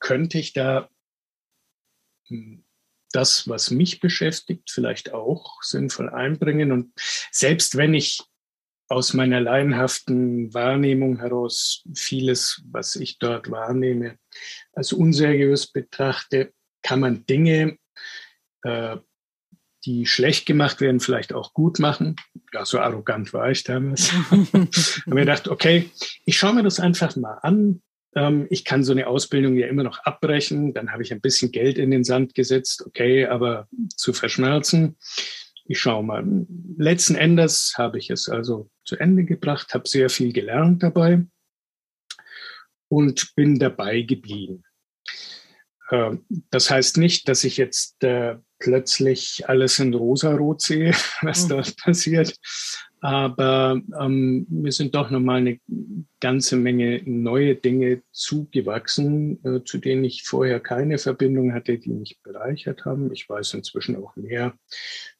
könnte 0.00 0.38
ich 0.38 0.52
da 0.52 0.88
hm, 2.28 2.64
das, 3.12 3.48
was 3.48 3.70
mich 3.70 4.00
beschäftigt, 4.00 4.70
vielleicht 4.70 5.14
auch 5.14 5.62
sinnvoll 5.62 6.10
einbringen. 6.10 6.72
Und 6.72 6.92
selbst 7.30 7.76
wenn 7.76 7.94
ich 7.94 8.20
aus 8.88 9.12
meiner 9.12 9.40
laienhaften 9.40 10.52
Wahrnehmung 10.54 11.18
heraus 11.18 11.84
vieles, 11.94 12.62
was 12.70 12.96
ich 12.96 13.18
dort 13.18 13.50
wahrnehme, 13.50 14.18
als 14.72 14.92
unseriös 14.92 15.66
betrachte, 15.70 16.52
kann 16.82 17.00
man 17.00 17.26
Dinge 17.26 17.78
äh, 18.62 18.96
die 19.84 20.06
schlecht 20.06 20.46
gemacht 20.46 20.80
werden, 20.80 21.00
vielleicht 21.00 21.32
auch 21.32 21.54
gut 21.54 21.78
machen. 21.78 22.16
Ja, 22.52 22.64
so 22.64 22.80
arrogant 22.80 23.32
war 23.32 23.50
ich 23.50 23.64
damals. 23.64 24.12
habe 24.30 24.68
mir 25.06 25.20
gedacht, 25.20 25.48
okay, 25.48 25.90
ich 26.24 26.36
schaue 26.36 26.54
mir 26.54 26.62
das 26.62 26.80
einfach 26.80 27.14
mal 27.16 27.38
an. 27.42 27.80
Ähm, 28.14 28.46
ich 28.50 28.64
kann 28.64 28.84
so 28.84 28.92
eine 28.92 29.06
Ausbildung 29.06 29.56
ja 29.56 29.66
immer 29.66 29.82
noch 29.82 30.00
abbrechen. 30.00 30.74
Dann 30.74 30.92
habe 30.92 31.02
ich 31.02 31.12
ein 31.12 31.20
bisschen 31.20 31.52
Geld 31.52 31.78
in 31.78 31.90
den 31.90 32.04
Sand 32.04 32.34
gesetzt. 32.34 32.84
Okay, 32.86 33.26
aber 33.26 33.68
zu 33.96 34.12
verschmerzen. 34.12 34.96
Ich 35.66 35.78
schaue 35.80 36.02
mal. 36.02 36.24
Letzten 36.78 37.14
Endes 37.14 37.74
habe 37.76 37.98
ich 37.98 38.10
es 38.10 38.28
also 38.28 38.70
zu 38.84 38.96
Ende 38.96 39.24
gebracht, 39.24 39.74
habe 39.74 39.88
sehr 39.88 40.08
viel 40.08 40.32
gelernt 40.32 40.82
dabei 40.82 41.26
und 42.88 43.34
bin 43.36 43.58
dabei 43.58 44.00
geblieben. 44.00 44.64
Ähm, 45.90 46.24
das 46.50 46.70
heißt 46.70 46.96
nicht, 46.96 47.28
dass 47.28 47.44
ich 47.44 47.56
jetzt 47.56 48.02
äh, 48.02 48.36
plötzlich 48.58 49.48
alles 49.48 49.78
in 49.78 49.94
rosarot 49.94 50.60
sehe, 50.60 50.92
was 51.22 51.44
mhm. 51.44 51.48
dort 51.50 51.76
passiert. 51.76 52.34
Aber 53.00 53.80
ähm, 54.00 54.46
mir 54.48 54.72
sind 54.72 54.94
doch 54.94 55.10
nochmal 55.10 55.38
eine 55.38 55.60
ganze 56.20 56.56
Menge 56.56 57.00
neue 57.04 57.54
Dinge 57.54 58.02
zugewachsen, 58.10 59.44
äh, 59.44 59.62
zu 59.64 59.78
denen 59.78 60.04
ich 60.04 60.24
vorher 60.24 60.58
keine 60.58 60.98
Verbindung 60.98 61.52
hatte, 61.52 61.78
die 61.78 61.90
mich 61.90 62.18
bereichert 62.22 62.84
haben. 62.84 63.12
Ich 63.12 63.28
weiß 63.28 63.54
inzwischen 63.54 63.96
auch 63.96 64.16
mehr 64.16 64.54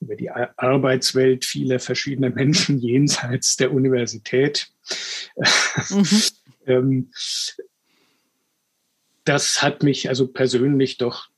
über 0.00 0.16
die 0.16 0.30
Arbeitswelt 0.30 1.44
vieler 1.44 1.78
verschiedener 1.78 2.30
Menschen 2.30 2.78
jenseits 2.80 3.56
der 3.56 3.72
Universität. 3.72 4.68
Mhm. 5.90 6.04
ähm, 6.66 7.10
das 9.24 9.62
hat 9.62 9.82
mich 9.82 10.08
also 10.08 10.26
persönlich 10.26 10.96
doch 10.96 11.28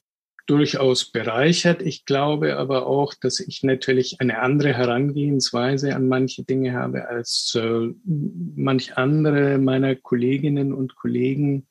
durchaus 0.50 1.04
bereichert. 1.04 1.80
Ich 1.80 2.04
glaube 2.04 2.57
aber 2.57 2.87
auch, 2.87 3.14
dass 3.14 3.38
ich 3.38 3.62
natürlich 3.62 4.21
eine 4.21 4.40
andere 4.40 4.75
Herangehensweise 4.75 5.95
an 5.95 6.09
manche 6.09 6.42
Dinge 6.42 6.73
habe 6.73 7.09
als 7.09 7.54
äh, 7.54 7.90
manch 8.04 8.97
andere 8.97 9.59
meiner 9.59 9.95
Kolleginnen 9.95 10.75
und 10.75 10.97
Kollegen, 10.97 11.69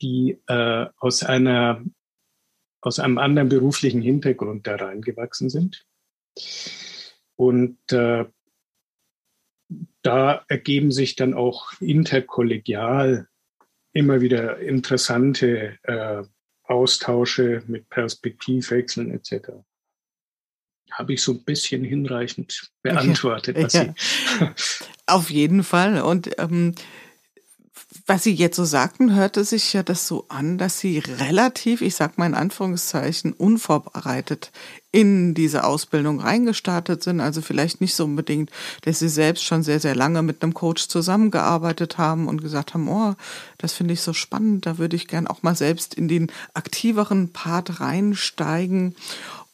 die 0.00 0.38
äh, 0.46 0.86
aus 0.98 1.24
einer 1.24 1.82
aus 2.80 3.00
einem 3.00 3.18
anderen 3.18 3.48
beruflichen 3.48 4.00
Hintergrund 4.00 4.68
da 4.68 4.76
reingewachsen 4.76 5.50
sind. 5.50 5.84
Und 7.34 7.78
äh, 7.90 8.26
da 10.02 10.44
ergeben 10.46 10.92
sich 10.92 11.16
dann 11.16 11.34
auch 11.34 11.72
interkollegial 11.80 13.26
immer 13.92 14.20
wieder 14.20 14.60
interessante 14.60 15.76
äh, 15.82 16.22
Austausche 16.68 17.62
mit 17.66 17.88
Perspektivwechseln 17.88 19.10
etc. 19.10 19.50
Habe 20.92 21.14
ich 21.14 21.22
so 21.22 21.32
ein 21.32 21.44
bisschen 21.44 21.84
hinreichend 21.84 22.70
beantwortet, 22.82 23.56
was 23.60 23.72
ja. 23.72 23.84
Sie. 23.84 24.46
Auf 25.06 25.30
jeden 25.30 25.64
Fall. 25.64 26.02
Und 26.02 26.38
ähm, 26.38 26.74
was 28.08 28.22
Sie 28.22 28.32
jetzt 28.32 28.56
so 28.56 28.64
sagten, 28.64 29.14
hörte 29.14 29.44
sich 29.44 29.74
ja 29.74 29.82
das 29.82 30.08
so 30.08 30.24
an, 30.30 30.56
dass 30.56 30.78
Sie 30.80 30.98
relativ, 30.98 31.82
ich 31.82 31.94
sag 31.94 32.16
mal 32.16 32.24
in 32.24 32.34
Anführungszeichen, 32.34 33.34
unvorbereitet 33.34 34.50
in 34.90 35.34
diese 35.34 35.64
Ausbildung 35.64 36.18
reingestartet 36.18 37.02
sind. 37.02 37.20
Also 37.20 37.42
vielleicht 37.42 37.82
nicht 37.82 37.94
so 37.94 38.04
unbedingt, 38.04 38.50
dass 38.80 39.00
Sie 39.00 39.10
selbst 39.10 39.44
schon 39.44 39.62
sehr, 39.62 39.78
sehr 39.78 39.94
lange 39.94 40.22
mit 40.22 40.42
einem 40.42 40.54
Coach 40.54 40.88
zusammengearbeitet 40.88 41.98
haben 41.98 42.28
und 42.28 42.40
gesagt 42.40 42.72
haben, 42.72 42.88
oh, 42.88 43.14
das 43.58 43.74
finde 43.74 43.92
ich 43.92 44.00
so 44.00 44.14
spannend, 44.14 44.64
da 44.64 44.78
würde 44.78 44.96
ich 44.96 45.06
gern 45.06 45.26
auch 45.26 45.42
mal 45.42 45.54
selbst 45.54 45.92
in 45.92 46.08
den 46.08 46.32
aktiveren 46.54 47.34
Part 47.34 47.78
reinsteigen. 47.78 48.96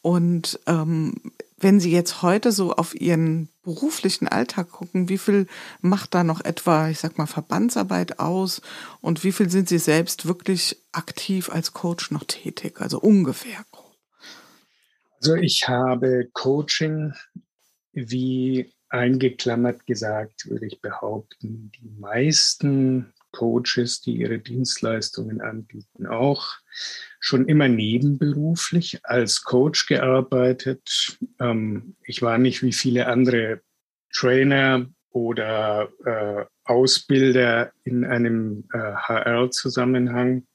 Und 0.01 0.61
ähm, 0.69 1.15
wenn 1.59 1.81
Sie 1.81 1.91
jetzt 1.91 2.23
heute 2.23 2.53
so 2.53 2.73
auf 2.73 2.95
Ihren 2.95 3.49
beruflichen 3.65 4.29
Alltag 4.29 4.71
gucken, 4.71 5.09
wie 5.09 5.19
viel 5.19 5.47
macht 5.81 6.15
da 6.15 6.23
noch 6.23 6.45
etwa, 6.45 6.89
ich 6.89 6.99
sag 7.01 7.19
mal, 7.19 7.27
Verbandsarbeit 7.27 8.19
aus 8.19 8.61
und 9.01 9.25
wie 9.25 9.33
viel 9.33 9.51
sind 9.51 9.69
Sie 9.69 9.79
selbst 9.79 10.27
wirklich 10.27 10.77
aktiv 10.93 11.51
als 11.51 11.73
Coach 11.73 12.11
noch 12.11 12.25
tätig? 12.25 12.81
Also 12.81 13.01
ungefähr. 13.01 13.65
Also 15.21 15.35
ich 15.37 15.67
habe 15.67 16.29
Coaching 16.33 17.15
wie 17.95 18.73
eingeklammert 18.89 19.87
gesagt, 19.87 20.49
würde 20.49 20.67
ich 20.67 20.81
behaupten, 20.81 21.73
die 21.81 21.89
meisten 21.99 23.14
Coaches, 23.35 24.01
die 24.01 24.17
ihre 24.17 24.39
Dienstleistungen 24.39 25.41
anbieten, 25.41 26.07
auch 26.07 26.55
schon 27.19 27.49
immer 27.49 27.69
nebenberuflich 27.69 29.01
als 29.03 29.43
Coach 29.43 29.87
gearbeitet. 29.87 31.19
Ähm, 31.41 31.97
ich 32.05 32.23
war 32.23 32.39
nicht 32.39 32.63
wie 32.63 32.73
viele 32.73 33.07
andere 33.07 33.61
Trainer 34.13 34.87
oder 35.11 35.89
äh, 36.05 36.45
Ausbilder 36.65 37.73
in 37.85 38.05
einem 38.05 38.65
äh, 38.73 38.79
HR-Zusammenhang, 38.79 40.47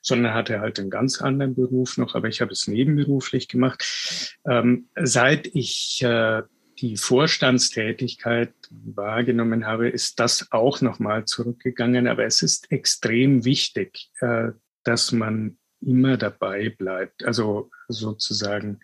sondern 0.00 0.34
hatte 0.34 0.60
halt 0.60 0.78
einen 0.78 0.90
ganz 0.90 1.20
anderen 1.20 1.54
Beruf 1.54 1.98
noch, 1.98 2.14
aber 2.14 2.28
ich 2.28 2.40
habe 2.40 2.52
es 2.52 2.66
nebenberuflich 2.66 3.48
gemacht. 3.48 4.36
Ähm, 4.46 4.88
seit 4.96 5.46
ich 5.46 6.02
äh, 6.02 6.42
die 6.82 6.96
Vorstandstätigkeit 6.96 8.52
wahrgenommen 8.70 9.66
habe, 9.66 9.88
ist 9.88 10.18
das 10.20 10.48
auch 10.50 10.80
nochmal 10.80 11.24
zurückgegangen. 11.24 12.08
Aber 12.08 12.24
es 12.24 12.42
ist 12.42 12.70
extrem 12.72 13.44
wichtig, 13.44 14.10
äh, 14.20 14.48
dass 14.82 15.12
man 15.12 15.58
immer 15.80 16.16
dabei 16.16 16.70
bleibt. 16.70 17.24
Also 17.24 17.70
sozusagen 17.88 18.80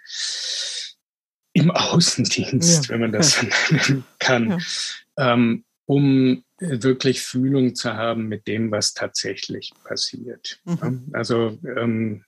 im 1.52 1.71
Außendienst, 1.73 2.85
ja. 2.85 2.88
wenn 2.90 3.00
man 3.00 3.12
das 3.12 3.43
nennen 3.71 4.05
kann, 4.19 4.61
ja. 5.19 5.35
ähm, 5.35 5.64
um 5.87 6.45
wirklich 6.61 7.23
Fühlung 7.23 7.75
zu 7.75 7.95
haben 7.95 8.28
mit 8.28 8.47
dem, 8.47 8.71
was 8.71 8.95
tatsächlich 8.95 9.73
passiert. 9.85 10.61
Mhm. 10.64 11.09
Also 11.12 11.59
ähm, 11.76 12.25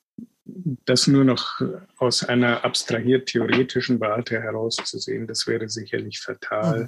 das 0.84 1.06
nur 1.06 1.24
noch 1.24 1.60
aus 1.96 2.24
einer 2.24 2.64
abstrahiert 2.64 3.28
theoretischen 3.28 4.00
Warte 4.00 4.40
herauszusehen, 4.40 5.26
das 5.26 5.46
wäre 5.46 5.68
sicherlich 5.68 6.20
fatal. 6.20 6.84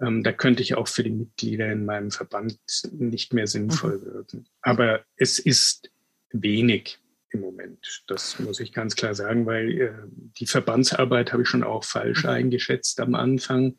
Mhm. 0.00 0.06
Ähm, 0.06 0.22
da 0.22 0.32
könnte 0.32 0.62
ich 0.62 0.74
auch 0.74 0.88
für 0.88 1.04
die 1.04 1.10
Mitglieder 1.10 1.70
in 1.70 1.84
meinem 1.84 2.10
Verband 2.10 2.58
nicht 2.92 3.32
mehr 3.32 3.46
sinnvoll 3.46 3.98
mhm. 3.98 4.04
wirken. 4.04 4.46
Aber 4.60 5.04
es 5.16 5.38
ist 5.38 5.90
wenig 6.32 6.98
im 7.30 7.40
Moment. 7.40 8.02
Das 8.08 8.38
muss 8.38 8.60
ich 8.60 8.72
ganz 8.72 8.96
klar 8.96 9.14
sagen, 9.14 9.46
weil 9.46 9.80
äh, 9.80 9.92
die 10.38 10.46
Verbandsarbeit 10.46 11.32
habe 11.32 11.42
ich 11.42 11.48
schon 11.48 11.64
auch 11.64 11.84
falsch 11.84 12.24
mhm. 12.24 12.30
eingeschätzt 12.30 13.00
am 13.00 13.14
Anfang. 13.14 13.76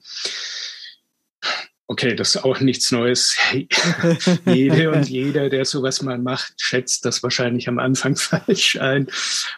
Okay, 1.87 2.15
das 2.15 2.35
ist 2.35 2.43
auch 2.43 2.61
nichts 2.61 2.91
Neues. 2.93 3.37
Jede 4.45 4.91
und 4.91 5.09
jeder, 5.09 5.49
der 5.49 5.65
sowas 5.65 6.01
mal 6.01 6.17
macht, 6.17 6.53
schätzt 6.57 7.03
das 7.03 7.21
wahrscheinlich 7.23 7.67
am 7.67 7.77
Anfang 7.77 8.15
falsch 8.17 8.77
ein. 8.77 9.07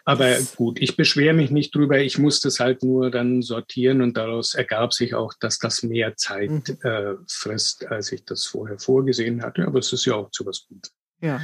Aber 0.06 0.36
gut, 0.56 0.82
ich 0.82 0.96
beschwere 0.96 1.36
mich 1.36 1.52
nicht 1.52 1.76
drüber. 1.76 2.00
Ich 2.00 2.18
musste 2.18 2.48
es 2.48 2.60
halt 2.60 2.84
nur 2.84 3.12
dann 3.12 3.44
sortieren 3.44 4.02
und 4.02 4.18
daraus 4.18 4.56
ergab 4.56 4.94
sich 4.94 5.14
auch, 5.14 5.34
dass 5.40 5.60
das 5.60 5.84
mehr 5.84 6.16
Zeit 6.16 6.50
mhm. 6.50 6.78
äh, 6.82 7.14
frisst, 7.28 7.86
als 7.86 8.12
ich 8.12 8.26
das 8.26 8.46
vorher 8.46 8.80
vorgesehen 8.80 9.44
hatte. 9.44 9.66
Aber 9.66 9.78
es 9.78 9.94
ist 9.94 10.06
ja 10.06 10.16
auch 10.16 10.32
zu 10.32 10.46
was 10.48 10.66
Gutes. 10.68 10.92
Ja. 11.26 11.42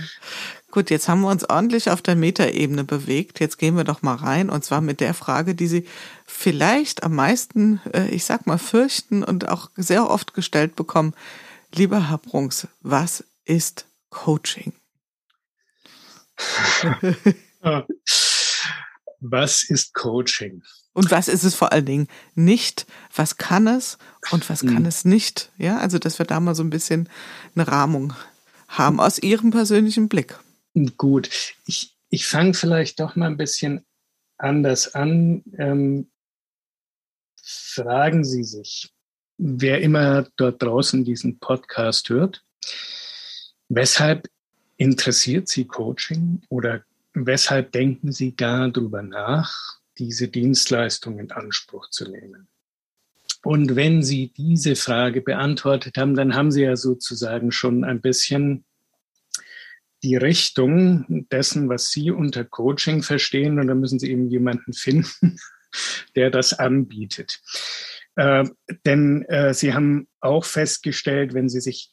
Gut, 0.69 0.89
jetzt 0.91 1.09
haben 1.09 1.21
wir 1.21 1.29
uns 1.29 1.49
ordentlich 1.49 1.89
auf 1.89 2.03
der 2.03 2.15
Metaebene 2.15 2.83
bewegt. 2.83 3.39
Jetzt 3.39 3.57
gehen 3.57 3.75
wir 3.75 3.83
doch 3.83 4.03
mal 4.03 4.15
rein 4.15 4.49
und 4.49 4.63
zwar 4.63 4.79
mit 4.79 4.99
der 4.99 5.15
Frage, 5.15 5.55
die 5.55 5.67
Sie 5.67 5.87
vielleicht 6.25 7.03
am 7.03 7.15
meisten, 7.15 7.81
äh, 7.91 8.07
ich 8.09 8.25
sag 8.25 8.45
mal, 8.45 8.59
fürchten 8.59 9.23
und 9.23 9.49
auch 9.49 9.71
sehr 9.75 10.09
oft 10.09 10.33
gestellt 10.35 10.75
bekommen. 10.75 11.15
Lieber 11.73 12.09
Herr 12.09 12.19
Brunks, 12.19 12.67
was 12.81 13.23
ist 13.45 13.87
Coaching? 14.11 14.73
was 19.19 19.63
ist 19.63 19.93
Coaching? 19.93 20.61
Und 20.93 21.09
was 21.09 21.27
ist 21.27 21.43
es 21.43 21.55
vor 21.55 21.71
allen 21.71 21.85
Dingen 21.85 22.07
nicht? 22.35 22.85
Was 23.15 23.37
kann 23.37 23.65
es 23.67 23.97
und 24.31 24.49
was 24.49 24.61
kann 24.61 24.77
hm. 24.77 24.85
es 24.85 25.05
nicht? 25.05 25.51
Ja, 25.57 25.77
also, 25.77 25.99
dass 25.99 26.19
wir 26.19 26.25
da 26.25 26.39
mal 26.39 26.53
so 26.53 26.63
ein 26.63 26.69
bisschen 26.69 27.09
eine 27.55 27.67
Rahmung 27.67 28.13
haben 28.77 28.99
aus 28.99 29.19
Ihrem 29.19 29.51
persönlichen 29.51 30.09
Blick. 30.09 30.37
Gut, 30.97 31.29
ich, 31.65 31.95
ich 32.09 32.25
fange 32.25 32.53
vielleicht 32.53 32.99
doch 32.99 33.15
mal 33.15 33.27
ein 33.27 33.37
bisschen 33.37 33.85
anders 34.37 34.95
an. 34.95 35.43
Ähm, 35.57 36.09
fragen 37.41 38.23
Sie 38.23 38.43
sich, 38.43 38.93
wer 39.37 39.81
immer 39.81 40.27
dort 40.37 40.61
draußen 40.61 41.03
diesen 41.03 41.39
Podcast 41.39 42.09
hört, 42.09 42.43
weshalb 43.69 44.29
interessiert 44.77 45.47
Sie 45.47 45.65
Coaching 45.65 46.41
oder 46.49 46.83
weshalb 47.13 47.71
denken 47.71 48.11
Sie 48.11 48.35
gar 48.35 48.69
darüber 48.69 49.01
nach, 49.01 49.79
diese 49.97 50.27
Dienstleistung 50.27 51.19
in 51.19 51.31
Anspruch 51.31 51.89
zu 51.89 52.09
nehmen? 52.09 52.47
Und 53.43 53.75
wenn 53.75 54.03
Sie 54.03 54.31
diese 54.35 54.75
Frage 54.75 55.21
beantwortet 55.21 55.97
haben, 55.97 56.15
dann 56.15 56.35
haben 56.35 56.51
Sie 56.51 56.61
ja 56.61 56.75
sozusagen 56.75 57.51
schon 57.51 57.83
ein 57.83 58.01
bisschen 58.01 58.65
die 60.03 60.15
Richtung 60.15 61.25
dessen, 61.31 61.69
was 61.69 61.91
Sie 61.91 62.11
unter 62.11 62.43
Coaching 62.43 63.03
verstehen. 63.03 63.59
Und 63.59 63.67
da 63.67 63.75
müssen 63.75 63.99
Sie 63.99 64.11
eben 64.11 64.29
jemanden 64.29 64.73
finden, 64.73 65.37
der 66.15 66.29
das 66.29 66.53
anbietet. 66.53 67.41
Äh, 68.15 68.45
denn 68.85 69.23
äh, 69.23 69.53
Sie 69.53 69.73
haben 69.73 70.07
auch 70.19 70.45
festgestellt, 70.45 71.33
wenn 71.33 71.49
Sie 71.49 71.61
sich 71.61 71.90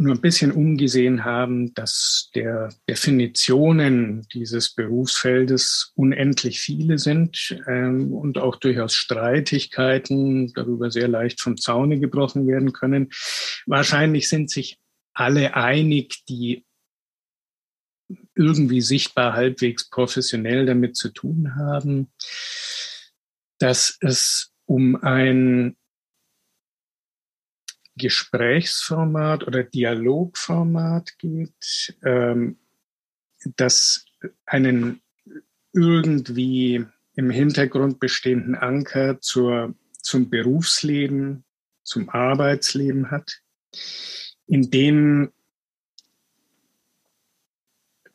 nur 0.00 0.14
ein 0.14 0.20
bisschen 0.20 0.50
umgesehen 0.50 1.24
haben, 1.26 1.74
dass 1.74 2.30
der 2.34 2.70
Definitionen 2.88 4.26
dieses 4.32 4.74
Berufsfeldes 4.74 5.92
unendlich 5.94 6.58
viele 6.58 6.98
sind 6.98 7.60
ähm, 7.68 8.10
und 8.12 8.38
auch 8.38 8.56
durchaus 8.56 8.94
Streitigkeiten 8.94 10.52
darüber 10.54 10.90
sehr 10.90 11.06
leicht 11.06 11.42
vom 11.42 11.58
Zaune 11.58 12.00
gebrochen 12.00 12.46
werden 12.46 12.72
können. 12.72 13.10
Wahrscheinlich 13.66 14.30
sind 14.30 14.50
sich 14.50 14.78
alle 15.12 15.54
einig, 15.54 16.24
die 16.28 16.64
irgendwie 18.34 18.80
sichtbar 18.80 19.34
halbwegs 19.34 19.90
professionell 19.90 20.64
damit 20.64 20.96
zu 20.96 21.10
tun 21.10 21.56
haben, 21.56 22.10
dass 23.58 23.98
es 24.00 24.50
um 24.64 24.96
ein 24.96 25.76
Gesprächsformat 28.00 29.46
oder 29.46 29.62
Dialogformat 29.62 31.18
geht, 31.18 31.94
ähm, 32.02 32.58
das 33.56 34.04
einen 34.46 35.02
irgendwie 35.72 36.84
im 37.14 37.30
Hintergrund 37.30 38.00
bestehenden 38.00 38.54
Anker 38.54 39.20
zur, 39.20 39.74
zum 39.92 40.30
Berufsleben, 40.30 41.44
zum 41.82 42.08
Arbeitsleben 42.08 43.10
hat, 43.10 43.40
in 44.46 44.70
dem 44.70 45.32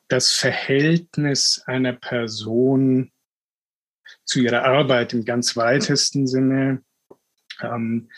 das 0.08 0.32
Verhältnis 0.32 1.64
einer 1.66 1.94
Person 1.94 3.12
zu 4.24 4.40
ihrer 4.40 4.64
Arbeit 4.64 5.14
im 5.14 5.26
ganz 5.26 5.56
weitesten 5.56 6.28
Sinne 6.28 6.84
ähm, 7.62 8.10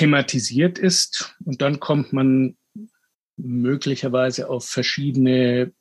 thematisiert 0.00 0.78
ist. 0.78 1.36
Und 1.44 1.60
dann 1.60 1.78
kommt 1.78 2.14
man 2.14 2.56
möglicherweise 3.36 4.48
auf 4.48 4.66
verschiedene 4.66 5.72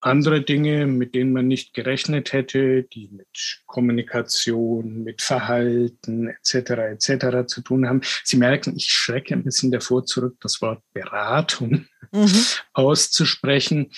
andere 0.00 0.42
Dinge, 0.42 0.86
mit 0.86 1.16
denen 1.16 1.32
man 1.32 1.48
nicht 1.48 1.74
gerechnet 1.74 2.32
hätte, 2.32 2.84
die 2.84 3.08
mit 3.08 3.62
Kommunikation, 3.66 5.02
mit 5.02 5.22
Verhalten 5.22 6.28
etc. 6.28 6.54
etc. 6.70 7.46
zu 7.46 7.62
tun 7.62 7.88
haben. 7.88 8.02
Sie 8.22 8.36
merken, 8.36 8.76
ich 8.76 8.90
schrecke 8.90 9.34
ein 9.34 9.44
bisschen 9.44 9.72
davor 9.72 10.06
zurück, 10.06 10.36
das 10.40 10.62
Wort 10.62 10.82
Beratung 10.92 11.86
mhm. 12.12 12.44
auszusprechen. 12.74 13.90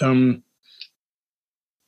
Ähm, 0.00 0.44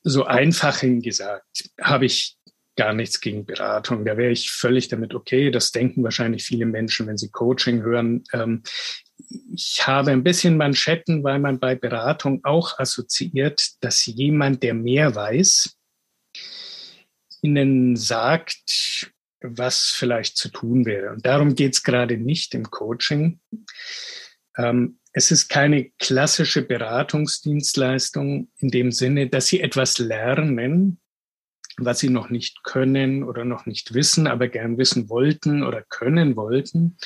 so 0.02 0.24
einfach 0.24 0.78
hingesagt 0.78 1.70
habe 1.80 2.06
ich 2.06 2.37
gar 2.78 2.94
nichts 2.94 3.20
gegen 3.20 3.44
Beratung. 3.44 4.04
Da 4.04 4.16
wäre 4.16 4.30
ich 4.30 4.50
völlig 4.50 4.86
damit 4.86 5.12
okay. 5.12 5.50
Das 5.50 5.72
denken 5.72 6.04
wahrscheinlich 6.04 6.44
viele 6.44 6.64
Menschen, 6.64 7.08
wenn 7.08 7.18
sie 7.18 7.28
Coaching 7.28 7.82
hören. 7.82 8.22
Ähm, 8.32 8.62
ich 9.52 9.86
habe 9.86 10.12
ein 10.12 10.22
bisschen 10.22 10.56
Manschetten, 10.56 11.24
weil 11.24 11.40
man 11.40 11.58
bei 11.58 11.74
Beratung 11.74 12.40
auch 12.44 12.78
assoziiert, 12.78 13.72
dass 13.80 14.06
jemand, 14.06 14.62
der 14.62 14.74
mehr 14.74 15.12
weiß, 15.12 15.76
ihnen 17.42 17.96
sagt, 17.96 19.10
was 19.40 19.90
vielleicht 19.90 20.36
zu 20.36 20.48
tun 20.48 20.86
wäre. 20.86 21.10
Und 21.10 21.26
darum 21.26 21.56
geht 21.56 21.74
es 21.74 21.82
gerade 21.82 22.16
nicht 22.16 22.54
im 22.54 22.70
Coaching. 22.70 23.40
Ähm, 24.56 25.00
es 25.12 25.32
ist 25.32 25.48
keine 25.48 25.90
klassische 25.98 26.62
Beratungsdienstleistung 26.62 28.52
in 28.58 28.68
dem 28.68 28.92
Sinne, 28.92 29.28
dass 29.28 29.48
Sie 29.48 29.60
etwas 29.60 29.98
lernen, 29.98 31.00
was 31.78 32.00
Sie 32.00 32.10
noch 32.10 32.30
nicht 32.30 32.64
können 32.64 33.22
oder 33.22 33.44
noch 33.44 33.66
nicht 33.66 33.94
wissen, 33.94 34.26
aber 34.26 34.48
gern 34.48 34.78
wissen 34.78 35.08
wollten 35.08 35.62
oder 35.62 35.82
können 35.82 36.36
wollten, 36.36 36.96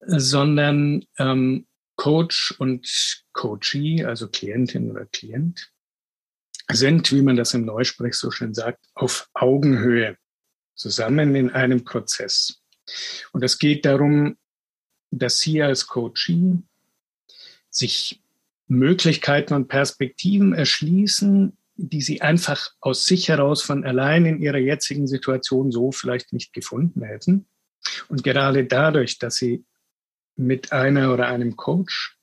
sondern 0.00 1.04
ähm, 1.18 1.66
Coach 1.96 2.54
und 2.58 3.24
Coachee, 3.32 4.04
also 4.04 4.28
Klientin 4.28 4.90
oder 4.90 5.06
Klient, 5.06 5.70
sind, 6.70 7.12
wie 7.12 7.22
man 7.22 7.36
das 7.36 7.54
im 7.54 7.64
Neusprech 7.64 8.14
so 8.14 8.30
schön 8.30 8.54
sagt, 8.54 8.84
auf 8.94 9.28
Augenhöhe 9.34 10.16
zusammen 10.74 11.34
in 11.34 11.50
einem 11.50 11.84
Prozess. 11.84 12.62
Und 13.32 13.44
es 13.44 13.58
geht 13.58 13.84
darum, 13.84 14.36
dass 15.10 15.40
Sie 15.40 15.62
als 15.62 15.86
Coachee 15.86 16.58
sich 17.70 18.22
Möglichkeiten 18.66 19.54
und 19.54 19.68
Perspektiven 19.68 20.54
erschließen, 20.54 21.56
die 21.82 22.00
Sie 22.00 22.22
einfach 22.22 22.70
aus 22.80 23.06
sich 23.06 23.28
heraus 23.28 23.62
von 23.62 23.84
allein 23.84 24.24
in 24.24 24.40
Ihrer 24.40 24.58
jetzigen 24.58 25.08
Situation 25.08 25.72
so 25.72 25.90
vielleicht 25.90 26.32
nicht 26.32 26.52
gefunden 26.52 27.02
hätten. 27.02 27.46
Und 28.08 28.22
gerade 28.22 28.64
dadurch, 28.64 29.18
dass 29.18 29.36
Sie 29.36 29.64
mit 30.36 30.72
einer 30.72 31.12
oder 31.12 31.26
einem 31.26 31.56
Coach 31.56 32.16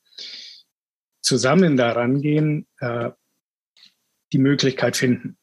zusammen 1.22 1.76
daran 1.76 2.22
gehen, 2.22 2.68
äh, 2.80 3.12
die 4.32 4.38
Möglichkeit 4.38 4.96
finden. 4.96 5.38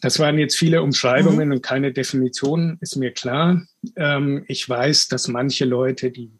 Das 0.00 0.18
waren 0.18 0.38
jetzt 0.38 0.58
viele 0.58 0.82
Umschreibungen 0.82 1.48
mhm. 1.48 1.54
und 1.54 1.62
keine 1.62 1.92
Definition, 1.92 2.78
ist 2.80 2.96
mir 2.96 3.12
klar. 3.12 3.64
Ähm, 3.96 4.44
ich 4.48 4.68
weiß, 4.68 5.08
dass 5.08 5.28
manche 5.28 5.64
Leute, 5.64 6.10
die 6.10 6.32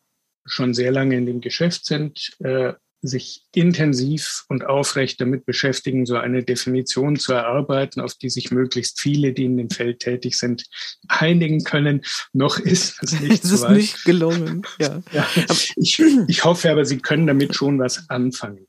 schon 0.44 0.74
sehr 0.74 0.90
lange 0.90 1.16
in 1.16 1.26
dem 1.26 1.40
Geschäft 1.40 1.86
sind, 1.86 2.36
äh, 2.40 2.74
sich 3.06 3.42
intensiv 3.54 4.44
und 4.48 4.64
aufrecht 4.64 5.20
damit 5.20 5.44
beschäftigen, 5.44 6.06
so 6.06 6.16
eine 6.16 6.42
Definition 6.42 7.16
zu 7.16 7.32
erarbeiten, 7.32 8.00
auf 8.00 8.14
die 8.14 8.30
sich 8.30 8.50
möglichst 8.50 9.00
viele, 9.00 9.32
die 9.32 9.44
in 9.44 9.56
dem 9.56 9.70
Feld 9.70 10.00
tätig 10.00 10.38
sind, 10.38 10.64
einigen 11.08 11.64
können. 11.64 12.02
Noch 12.32 12.58
ist 12.58 12.96
das 13.02 13.12
nicht, 13.20 13.44
es 13.44 13.50
ist 13.50 13.68
nicht 13.68 14.04
gelungen. 14.04 14.62
Ja. 14.80 15.02
ja. 15.12 15.28
Ich, 15.76 16.02
ich 16.28 16.44
hoffe 16.44 16.70
aber, 16.70 16.84
Sie 16.84 16.98
können 16.98 17.26
damit 17.26 17.54
schon 17.54 17.78
was 17.78 18.08
anfangen. 18.08 18.66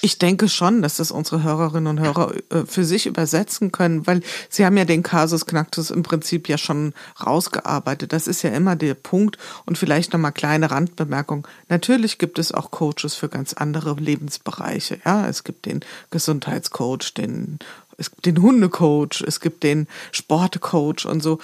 Ich 0.00 0.18
denke 0.18 0.48
schon, 0.48 0.82
dass 0.82 0.96
das 0.96 1.10
unsere 1.10 1.42
Hörerinnen 1.42 1.88
und 1.88 2.00
Hörer 2.00 2.32
äh, 2.50 2.64
für 2.66 2.84
sich 2.84 3.06
übersetzen 3.06 3.72
können, 3.72 4.06
weil 4.06 4.22
sie 4.48 4.64
haben 4.64 4.76
ja 4.76 4.84
den 4.84 5.02
Kasus 5.02 5.46
Knacktus 5.46 5.90
im 5.90 6.02
Prinzip 6.02 6.48
ja 6.48 6.56
schon 6.58 6.94
rausgearbeitet. 7.24 8.12
Das 8.12 8.26
ist 8.26 8.42
ja 8.42 8.50
immer 8.50 8.76
der 8.76 8.94
Punkt. 8.94 9.38
Und 9.66 9.76
vielleicht 9.78 10.12
nochmal 10.12 10.32
kleine 10.32 10.70
Randbemerkung. 10.70 11.46
Natürlich 11.68 12.18
gibt 12.18 12.38
es 12.38 12.52
auch 12.52 12.70
Coaches 12.70 13.14
für 13.14 13.28
ganz 13.28 13.54
andere 13.54 13.94
Lebensbereiche. 13.94 15.00
Ja, 15.04 15.28
es 15.28 15.44
gibt 15.44 15.66
den 15.66 15.80
Gesundheitscoach, 16.10 17.14
den 17.16 17.58
es 18.00 18.12
gibt 18.12 18.26
den 18.26 18.40
Hundecoach, 18.40 19.24
es 19.26 19.40
gibt 19.40 19.64
den 19.64 19.88
Sportcoach 20.12 21.04
und 21.04 21.20
so. 21.20 21.40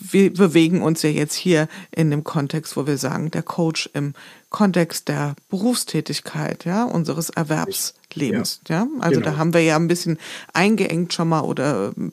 Wir 0.00 0.32
bewegen 0.32 0.82
uns 0.82 1.02
ja 1.02 1.10
jetzt 1.10 1.34
hier 1.34 1.68
in 1.90 2.10
dem 2.10 2.24
Kontext, 2.24 2.76
wo 2.76 2.86
wir 2.86 2.96
sagen, 2.96 3.30
der 3.30 3.42
Coach 3.42 3.90
im 3.92 4.14
Kontext 4.48 5.08
der 5.08 5.36
Berufstätigkeit, 5.48 6.64
ja, 6.64 6.84
unseres 6.84 7.30
Erwerbslebens, 7.30 8.60
ja. 8.68 8.84
ja? 8.84 8.88
Also 9.00 9.20
genau. 9.20 9.32
da 9.32 9.36
haben 9.36 9.52
wir 9.52 9.60
ja 9.60 9.76
ein 9.76 9.88
bisschen 9.88 10.18
eingeengt 10.52 11.12
schon 11.12 11.28
mal 11.28 11.42
oder 11.42 11.92
ein 11.96 12.12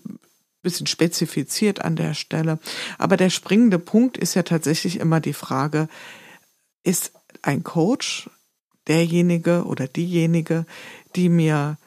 bisschen 0.62 0.88
spezifiziert 0.88 1.82
an 1.82 1.96
der 1.96 2.14
Stelle. 2.14 2.60
Aber 2.98 3.16
der 3.16 3.30
springende 3.30 3.80
Punkt 3.80 4.18
ist 4.18 4.34
ja 4.34 4.44
tatsächlich 4.44 5.00
immer 5.00 5.22
die 5.22 5.34
Frage, 5.34 5.88
ist 6.84 7.14
ein 7.42 7.64
Coach 7.64 8.30
derjenige 8.88 9.64
oder 9.66 9.88
diejenige, 9.88 10.66
die 11.16 11.30
mir 11.30 11.78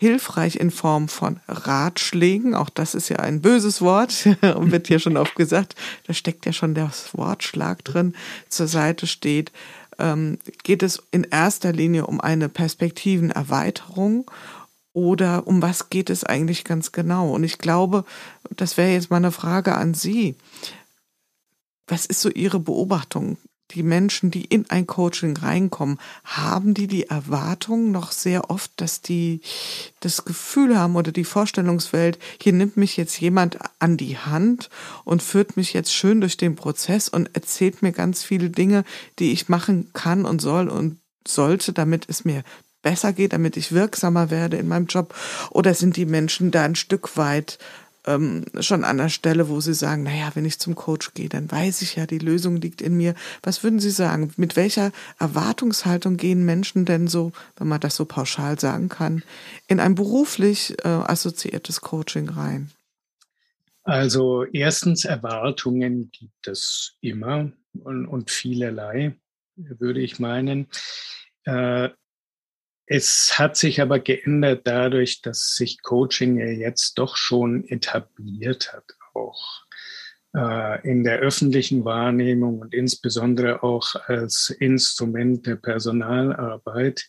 hilfreich 0.00 0.56
in 0.56 0.70
Form 0.70 1.08
von 1.08 1.40
Ratschlägen, 1.46 2.54
auch 2.54 2.70
das 2.70 2.94
ist 2.94 3.10
ja 3.10 3.16
ein 3.16 3.42
böses 3.42 3.82
Wort 3.82 4.24
wird 4.40 4.88
hier 4.88 4.98
schon 4.98 5.18
oft 5.18 5.34
gesagt, 5.34 5.76
da 6.06 6.14
steckt 6.14 6.46
ja 6.46 6.54
schon 6.54 6.74
das 6.74 7.14
Wortschlag 7.14 7.84
drin, 7.84 8.14
zur 8.48 8.66
Seite 8.66 9.06
steht, 9.06 9.52
ähm, 9.98 10.38
geht 10.62 10.82
es 10.82 11.02
in 11.10 11.24
erster 11.24 11.74
Linie 11.74 12.06
um 12.06 12.18
eine 12.18 12.48
Perspektivenerweiterung 12.48 14.30
oder 14.94 15.46
um 15.46 15.60
was 15.60 15.90
geht 15.90 16.08
es 16.08 16.24
eigentlich 16.24 16.64
ganz 16.64 16.92
genau? 16.92 17.30
Und 17.34 17.44
ich 17.44 17.58
glaube, 17.58 18.06
das 18.48 18.78
wäre 18.78 18.92
jetzt 18.92 19.10
mal 19.10 19.18
eine 19.18 19.32
Frage 19.32 19.76
an 19.76 19.92
Sie. 19.92 20.34
Was 21.86 22.06
ist 22.06 22.22
so 22.22 22.30
Ihre 22.30 22.58
Beobachtung? 22.58 23.36
Die 23.74 23.82
Menschen, 23.82 24.30
die 24.30 24.44
in 24.44 24.68
ein 24.70 24.86
Coaching 24.86 25.36
reinkommen, 25.36 25.98
haben 26.24 26.74
die 26.74 26.86
die 26.86 27.06
Erwartung 27.06 27.90
noch 27.90 28.12
sehr 28.12 28.50
oft, 28.50 28.72
dass 28.76 29.00
die 29.00 29.40
das 30.00 30.24
Gefühl 30.24 30.78
haben 30.78 30.96
oder 30.96 31.12
die 31.12 31.24
Vorstellungswelt, 31.24 32.18
hier 32.40 32.52
nimmt 32.52 32.76
mich 32.76 32.96
jetzt 32.96 33.20
jemand 33.20 33.58
an 33.78 33.96
die 33.96 34.18
Hand 34.18 34.70
und 35.04 35.22
führt 35.22 35.56
mich 35.56 35.72
jetzt 35.72 35.92
schön 35.92 36.20
durch 36.20 36.36
den 36.36 36.56
Prozess 36.56 37.08
und 37.08 37.34
erzählt 37.34 37.82
mir 37.82 37.92
ganz 37.92 38.22
viele 38.22 38.50
Dinge, 38.50 38.84
die 39.18 39.32
ich 39.32 39.48
machen 39.48 39.90
kann 39.92 40.24
und 40.24 40.40
soll 40.40 40.68
und 40.68 40.98
sollte, 41.26 41.72
damit 41.72 42.06
es 42.08 42.24
mir 42.24 42.42
besser 42.82 43.12
geht, 43.12 43.32
damit 43.32 43.56
ich 43.56 43.72
wirksamer 43.72 44.30
werde 44.30 44.56
in 44.56 44.68
meinem 44.68 44.86
Job? 44.86 45.14
Oder 45.50 45.74
sind 45.74 45.96
die 45.96 46.06
Menschen 46.06 46.50
da 46.50 46.62
ein 46.64 46.76
Stück 46.76 47.16
weit 47.16 47.58
ähm, 48.06 48.44
schon 48.60 48.84
an 48.84 48.98
der 48.98 49.08
Stelle, 49.08 49.48
wo 49.48 49.60
Sie 49.60 49.74
sagen, 49.74 50.02
naja, 50.02 50.30
wenn 50.34 50.44
ich 50.44 50.58
zum 50.58 50.74
Coach 50.74 51.14
gehe, 51.14 51.28
dann 51.28 51.50
weiß 51.50 51.82
ich 51.82 51.96
ja, 51.96 52.06
die 52.06 52.18
Lösung 52.18 52.56
liegt 52.56 52.80
in 52.80 52.96
mir. 52.96 53.14
Was 53.42 53.62
würden 53.62 53.80
Sie 53.80 53.90
sagen? 53.90 54.32
Mit 54.36 54.56
welcher 54.56 54.92
Erwartungshaltung 55.18 56.16
gehen 56.16 56.44
Menschen 56.44 56.84
denn 56.84 57.08
so, 57.08 57.32
wenn 57.56 57.68
man 57.68 57.80
das 57.80 57.96
so 57.96 58.04
pauschal 58.04 58.58
sagen 58.58 58.88
kann, 58.88 59.22
in 59.66 59.80
ein 59.80 59.94
beruflich 59.94 60.76
äh, 60.84 60.88
assoziiertes 60.88 61.80
Coaching 61.80 62.28
rein? 62.28 62.70
Also 63.82 64.44
erstens, 64.44 65.04
Erwartungen 65.04 66.10
gibt 66.10 66.46
es 66.46 66.96
immer 67.00 67.50
und, 67.82 68.06
und 68.06 68.30
vielerlei, 68.30 69.16
würde 69.56 70.00
ich 70.00 70.18
meinen. 70.18 70.68
Äh, 71.44 71.90
es 72.92 73.38
hat 73.38 73.56
sich 73.56 73.80
aber 73.80 74.00
geändert 74.00 74.62
dadurch, 74.64 75.22
dass 75.22 75.54
sich 75.54 75.80
Coaching 75.80 76.38
ja 76.38 76.46
jetzt 76.46 76.98
doch 76.98 77.16
schon 77.16 77.64
etabliert 77.68 78.72
hat, 78.72 78.96
auch 79.14 79.62
äh, 80.34 80.88
in 80.88 81.04
der 81.04 81.20
öffentlichen 81.20 81.84
Wahrnehmung 81.84 82.58
und 82.58 82.74
insbesondere 82.74 83.62
auch 83.62 83.94
als 84.08 84.50
Instrument 84.50 85.46
der 85.46 85.54
Personalarbeit 85.54 87.08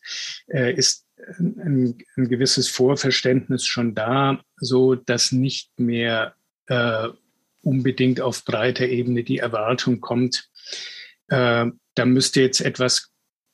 äh, 0.50 0.72
ist 0.72 1.08
ein, 1.40 1.98
ein, 2.16 2.30
gewisses 2.30 2.68
Vorverständnis 2.68 3.66
schon 3.66 3.96
da, 3.96 4.40
so 4.58 4.94
dass 4.94 5.32
nicht 5.32 5.80
mehr 5.80 6.36
äh, 6.68 7.08
unbedingt 7.64 8.22
auf 8.22 8.46
breiter 8.46 8.86
Ebene 8.86 9.24
die 9.24 9.40
Erwartung 9.40 10.00
kommt, 10.00 10.48
äh, 11.30 11.66
da 11.96 12.06
müsste 12.06 12.42
jetzt 12.42 12.62
etwas 12.62 13.11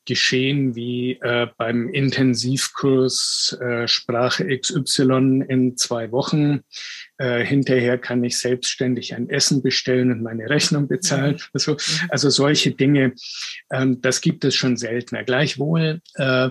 geschehen 0.08 0.76
wie 0.76 1.20
äh, 1.22 1.48
beim 1.58 1.90
Intensivkurs 1.90 3.56
äh, 3.62 3.88
Sprache 3.88 4.48
XY 4.48 5.44
in 5.48 5.78
zwei 5.78 6.12
Wochen. 6.12 6.64
Äh, 7.18 7.44
hinterher 7.44 8.00
kann 8.00 8.24
ich 8.24 8.40
selbstständig 8.40 9.14
ein 9.14 9.30
Essen 9.30 9.62
bestellen 9.62 10.12
und 10.12 10.24
meine 10.24 10.50
Rechnung 10.50 10.88
bezahlen. 10.88 11.40
Also, 11.54 11.78
also 12.10 12.30
solche 12.30 12.72
Dinge, 12.72 13.14
ähm, 13.72 14.02
das 14.02 14.22
gibt 14.22 14.46
es 14.46 14.56
schon 14.56 14.78
seltener. 14.78 15.24
Gleichwohl, 15.24 16.02
äh, 16.16 16.50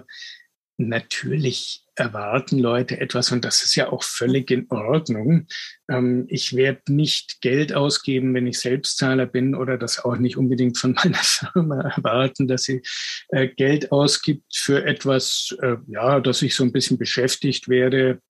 natürlich 0.76 1.85
erwarten 1.96 2.58
Leute 2.58 3.00
etwas 3.00 3.32
und 3.32 3.44
das 3.44 3.62
ist 3.62 3.74
ja 3.74 3.90
auch 3.90 4.02
völlig 4.02 4.50
in 4.50 4.66
Ordnung. 4.70 5.46
Ähm, 5.88 6.26
ich 6.28 6.54
werde 6.54 6.82
nicht 6.88 7.40
Geld 7.40 7.72
ausgeben, 7.72 8.34
wenn 8.34 8.46
ich 8.46 8.58
Selbstzahler 8.58 9.26
bin 9.26 9.54
oder 9.54 9.78
das 9.78 10.04
auch 10.04 10.16
nicht 10.16 10.36
unbedingt 10.36 10.78
von 10.78 10.92
meiner 11.04 11.18
Firma 11.18 11.80
erwarten, 11.80 12.46
dass 12.46 12.64
sie 12.64 12.82
äh, 13.28 13.48
Geld 13.48 13.92
ausgibt 13.92 14.54
für 14.54 14.84
etwas, 14.84 15.56
äh, 15.62 15.76
ja, 15.86 16.20
dass 16.20 16.42
ich 16.42 16.54
so 16.54 16.64
ein 16.64 16.72
bisschen 16.72 16.98
beschäftigt 16.98 17.68
werde, 17.68 18.20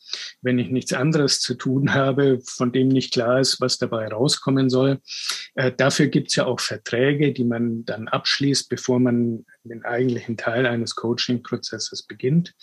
wenn 0.42 0.58
ich 0.58 0.70
nichts 0.70 0.92
anderes 0.92 1.40
zu 1.40 1.54
tun 1.54 1.92
habe, 1.92 2.40
von 2.46 2.70
dem 2.70 2.88
nicht 2.88 3.12
klar 3.12 3.40
ist, 3.40 3.60
was 3.60 3.78
dabei 3.78 4.06
rauskommen 4.08 4.70
soll. 4.70 5.00
Äh, 5.56 5.72
dafür 5.76 6.06
gibt 6.06 6.28
es 6.28 6.36
ja 6.36 6.46
auch 6.46 6.60
Verträge, 6.60 7.32
die 7.32 7.44
man 7.44 7.84
dann 7.84 8.06
abschließt, 8.06 8.68
bevor 8.68 9.00
man 9.00 9.44
den 9.64 9.84
eigentlichen 9.84 10.36
Teil 10.36 10.66
eines 10.66 10.94
Coaching-Prozesses 10.94 12.04
beginnt 12.04 12.54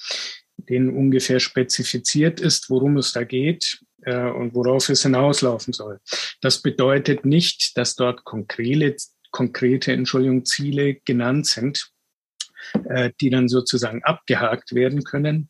denen 0.69 0.95
ungefähr 0.95 1.39
spezifiziert 1.39 2.39
ist, 2.39 2.69
worum 2.69 2.97
es 2.97 3.12
da 3.12 3.23
geht 3.23 3.80
äh, 4.04 4.30
und 4.30 4.54
worauf 4.54 4.89
es 4.89 5.04
hinauslaufen 5.04 5.73
soll. 5.73 5.99
Das 6.41 6.62
bedeutet 6.62 7.26
nicht, 7.26 7.78
dass 7.78 7.95
dort 7.95 8.23
konkrete, 8.23 8.97
konkrete 9.32 9.93
Entschuldigung, 9.93 10.45
Ziele 10.45 10.95
genannt 11.06 11.47
sind, 11.47 11.89
äh, 12.89 13.12
die 13.19 13.30
dann 13.30 13.49
sozusagen 13.49 14.04
abgehakt 14.04 14.73
werden 14.73 15.04
können. 15.04 15.49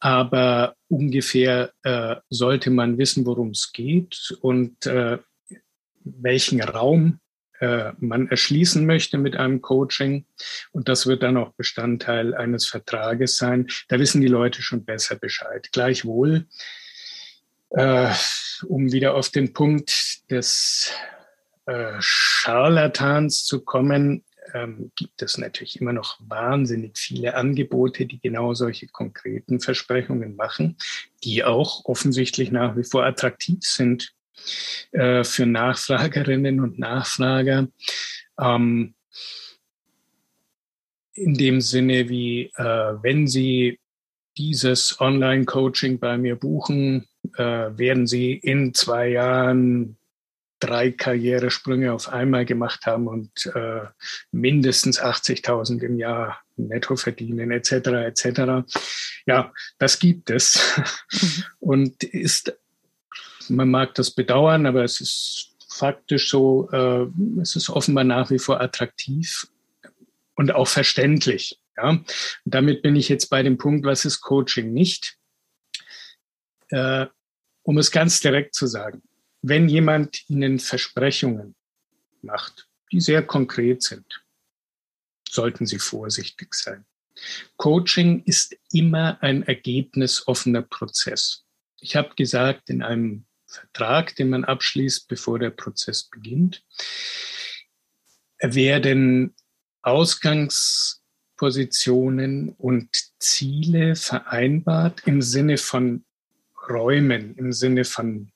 Aber 0.00 0.74
ungefähr 0.88 1.72
äh, 1.82 2.16
sollte 2.28 2.70
man 2.70 2.98
wissen, 2.98 3.26
worum 3.26 3.50
es 3.50 3.72
geht 3.72 4.36
und 4.40 4.86
äh, 4.86 5.18
welchen 6.04 6.62
Raum 6.62 7.20
äh, 7.60 7.92
man 7.98 8.28
erschließen 8.28 8.86
möchte 8.86 9.18
mit 9.18 9.36
einem 9.36 9.60
Coaching. 9.60 10.24
Und 10.72 10.88
das 10.88 11.06
wird 11.06 11.22
dann 11.22 11.36
auch 11.36 11.52
Bestandteil 11.52 12.34
eines 12.34 12.66
Vertrages 12.66 13.36
sein. 13.36 13.68
Da 13.88 13.98
wissen 13.98 14.20
die 14.20 14.28
Leute 14.28 14.62
schon 14.62 14.84
besser 14.84 15.16
Bescheid. 15.16 15.68
Gleichwohl, 15.72 16.46
äh, 17.70 18.12
um 18.66 18.92
wieder 18.92 19.14
auf 19.14 19.30
den 19.30 19.52
Punkt 19.52 20.30
des 20.30 20.92
äh, 21.66 21.94
Scharlatans 21.98 23.44
zu 23.44 23.64
kommen, 23.64 24.24
ähm, 24.54 24.92
gibt 24.96 25.20
es 25.20 25.36
natürlich 25.36 25.80
immer 25.80 25.92
noch 25.92 26.18
wahnsinnig 26.20 26.96
viele 26.96 27.34
Angebote, 27.34 28.06
die 28.06 28.20
genau 28.20 28.54
solche 28.54 28.86
konkreten 28.86 29.60
Versprechungen 29.60 30.36
machen, 30.36 30.76
die 31.24 31.44
auch 31.44 31.84
offensichtlich 31.84 32.50
nach 32.50 32.76
wie 32.76 32.84
vor 32.84 33.04
attraktiv 33.04 33.58
sind 33.62 34.14
äh, 34.92 35.24
für 35.24 35.46
Nachfragerinnen 35.46 36.60
und 36.60 36.78
Nachfrager. 36.78 37.68
Ähm, 38.38 38.94
in 41.14 41.34
dem 41.34 41.60
Sinne 41.60 42.08
wie, 42.08 42.52
äh, 42.56 42.62
wenn 43.02 43.26
Sie 43.26 43.80
dieses 44.36 45.00
Online-Coaching 45.00 45.98
bei 45.98 46.16
mir 46.16 46.36
buchen, 46.36 47.06
äh, 47.36 47.42
werden 47.42 48.06
Sie 48.06 48.32
in 48.32 48.72
zwei 48.72 49.08
Jahren 49.08 49.98
drei 50.60 50.90
Karrieresprünge 50.90 51.92
auf 51.92 52.08
einmal 52.08 52.44
gemacht 52.44 52.86
haben 52.86 53.06
und 53.06 53.30
äh, 53.54 53.82
mindestens 54.32 55.00
80.000 55.00 55.82
im 55.82 55.98
Jahr 55.98 56.40
netto 56.56 56.96
verdienen, 56.96 57.50
etc., 57.50 57.72
etc. 57.72 58.40
Ja, 59.26 59.52
das 59.78 59.98
gibt 59.98 60.30
es 60.30 60.60
mhm. 61.12 61.44
und 61.60 62.04
ist 62.04 62.58
man 63.50 63.70
mag 63.70 63.94
das 63.94 64.10
bedauern, 64.10 64.66
aber 64.66 64.84
es 64.84 65.00
ist 65.00 65.56
faktisch 65.68 66.30
so, 66.30 66.68
äh, 66.70 67.06
es 67.40 67.56
ist 67.56 67.70
offenbar 67.70 68.04
nach 68.04 68.30
wie 68.30 68.38
vor 68.38 68.60
attraktiv 68.60 69.46
und 70.34 70.52
auch 70.52 70.68
verständlich. 70.68 71.60
Ja? 71.76 71.90
Und 71.90 72.12
damit 72.44 72.82
bin 72.82 72.96
ich 72.96 73.08
jetzt 73.08 73.28
bei 73.28 73.42
dem 73.42 73.58
Punkt, 73.58 73.84
was 73.84 74.04
ist 74.04 74.20
Coaching 74.20 74.72
nicht? 74.72 75.16
Äh, 76.70 77.06
um 77.62 77.78
es 77.78 77.90
ganz 77.90 78.20
direkt 78.20 78.54
zu 78.54 78.66
sagen, 78.66 79.02
wenn 79.42 79.68
jemand 79.68 80.28
Ihnen 80.28 80.58
Versprechungen 80.58 81.54
macht, 82.22 82.68
die 82.90 83.00
sehr 83.00 83.22
konkret 83.22 83.82
sind, 83.82 84.24
sollten 85.28 85.66
Sie 85.66 85.78
vorsichtig 85.78 86.54
sein. 86.54 86.84
Coaching 87.56 88.22
ist 88.24 88.56
immer 88.72 89.22
ein 89.22 89.42
ergebnisoffener 89.42 90.62
Prozess. 90.62 91.44
Ich 91.80 91.96
habe 91.96 92.14
gesagt, 92.14 92.70
in 92.70 92.82
einem 92.82 93.26
Vertrag, 93.48 94.16
den 94.16 94.30
man 94.30 94.44
abschließt, 94.44 95.08
bevor 95.08 95.38
der 95.38 95.50
Prozess 95.50 96.04
beginnt, 96.04 96.64
werden 98.40 99.34
Ausgangspositionen 99.82 102.50
und 102.50 102.88
Ziele 103.18 103.96
vereinbart 103.96 105.02
im 105.06 105.22
Sinne 105.22 105.56
von 105.56 106.04
Räumen, 106.68 107.34
im 107.36 107.52
Sinne 107.52 107.84
von, 107.84 108.30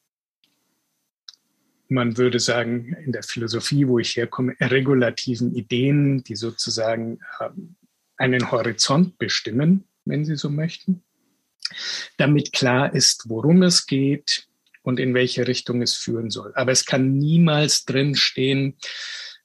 man 1.88 2.16
würde 2.16 2.40
sagen, 2.40 2.96
in 3.04 3.12
der 3.12 3.22
Philosophie, 3.22 3.86
wo 3.86 3.98
ich 3.98 4.16
herkomme, 4.16 4.56
regulativen 4.60 5.54
Ideen, 5.54 6.24
die 6.24 6.36
sozusagen 6.36 7.20
ähm, 7.40 7.76
einen 8.16 8.50
Horizont 8.50 9.18
bestimmen, 9.18 9.84
wenn 10.06 10.24
Sie 10.24 10.36
so 10.36 10.48
möchten, 10.48 11.02
damit 12.16 12.52
klar 12.52 12.94
ist, 12.94 13.28
worum 13.28 13.62
es 13.62 13.86
geht, 13.86 14.46
und 14.82 15.00
in 15.00 15.14
welche 15.14 15.46
Richtung 15.46 15.82
es 15.82 15.94
führen 15.94 16.30
soll. 16.30 16.52
Aber 16.54 16.72
es 16.72 16.84
kann 16.84 17.12
niemals 17.12 17.84
drinstehen, 17.84 18.76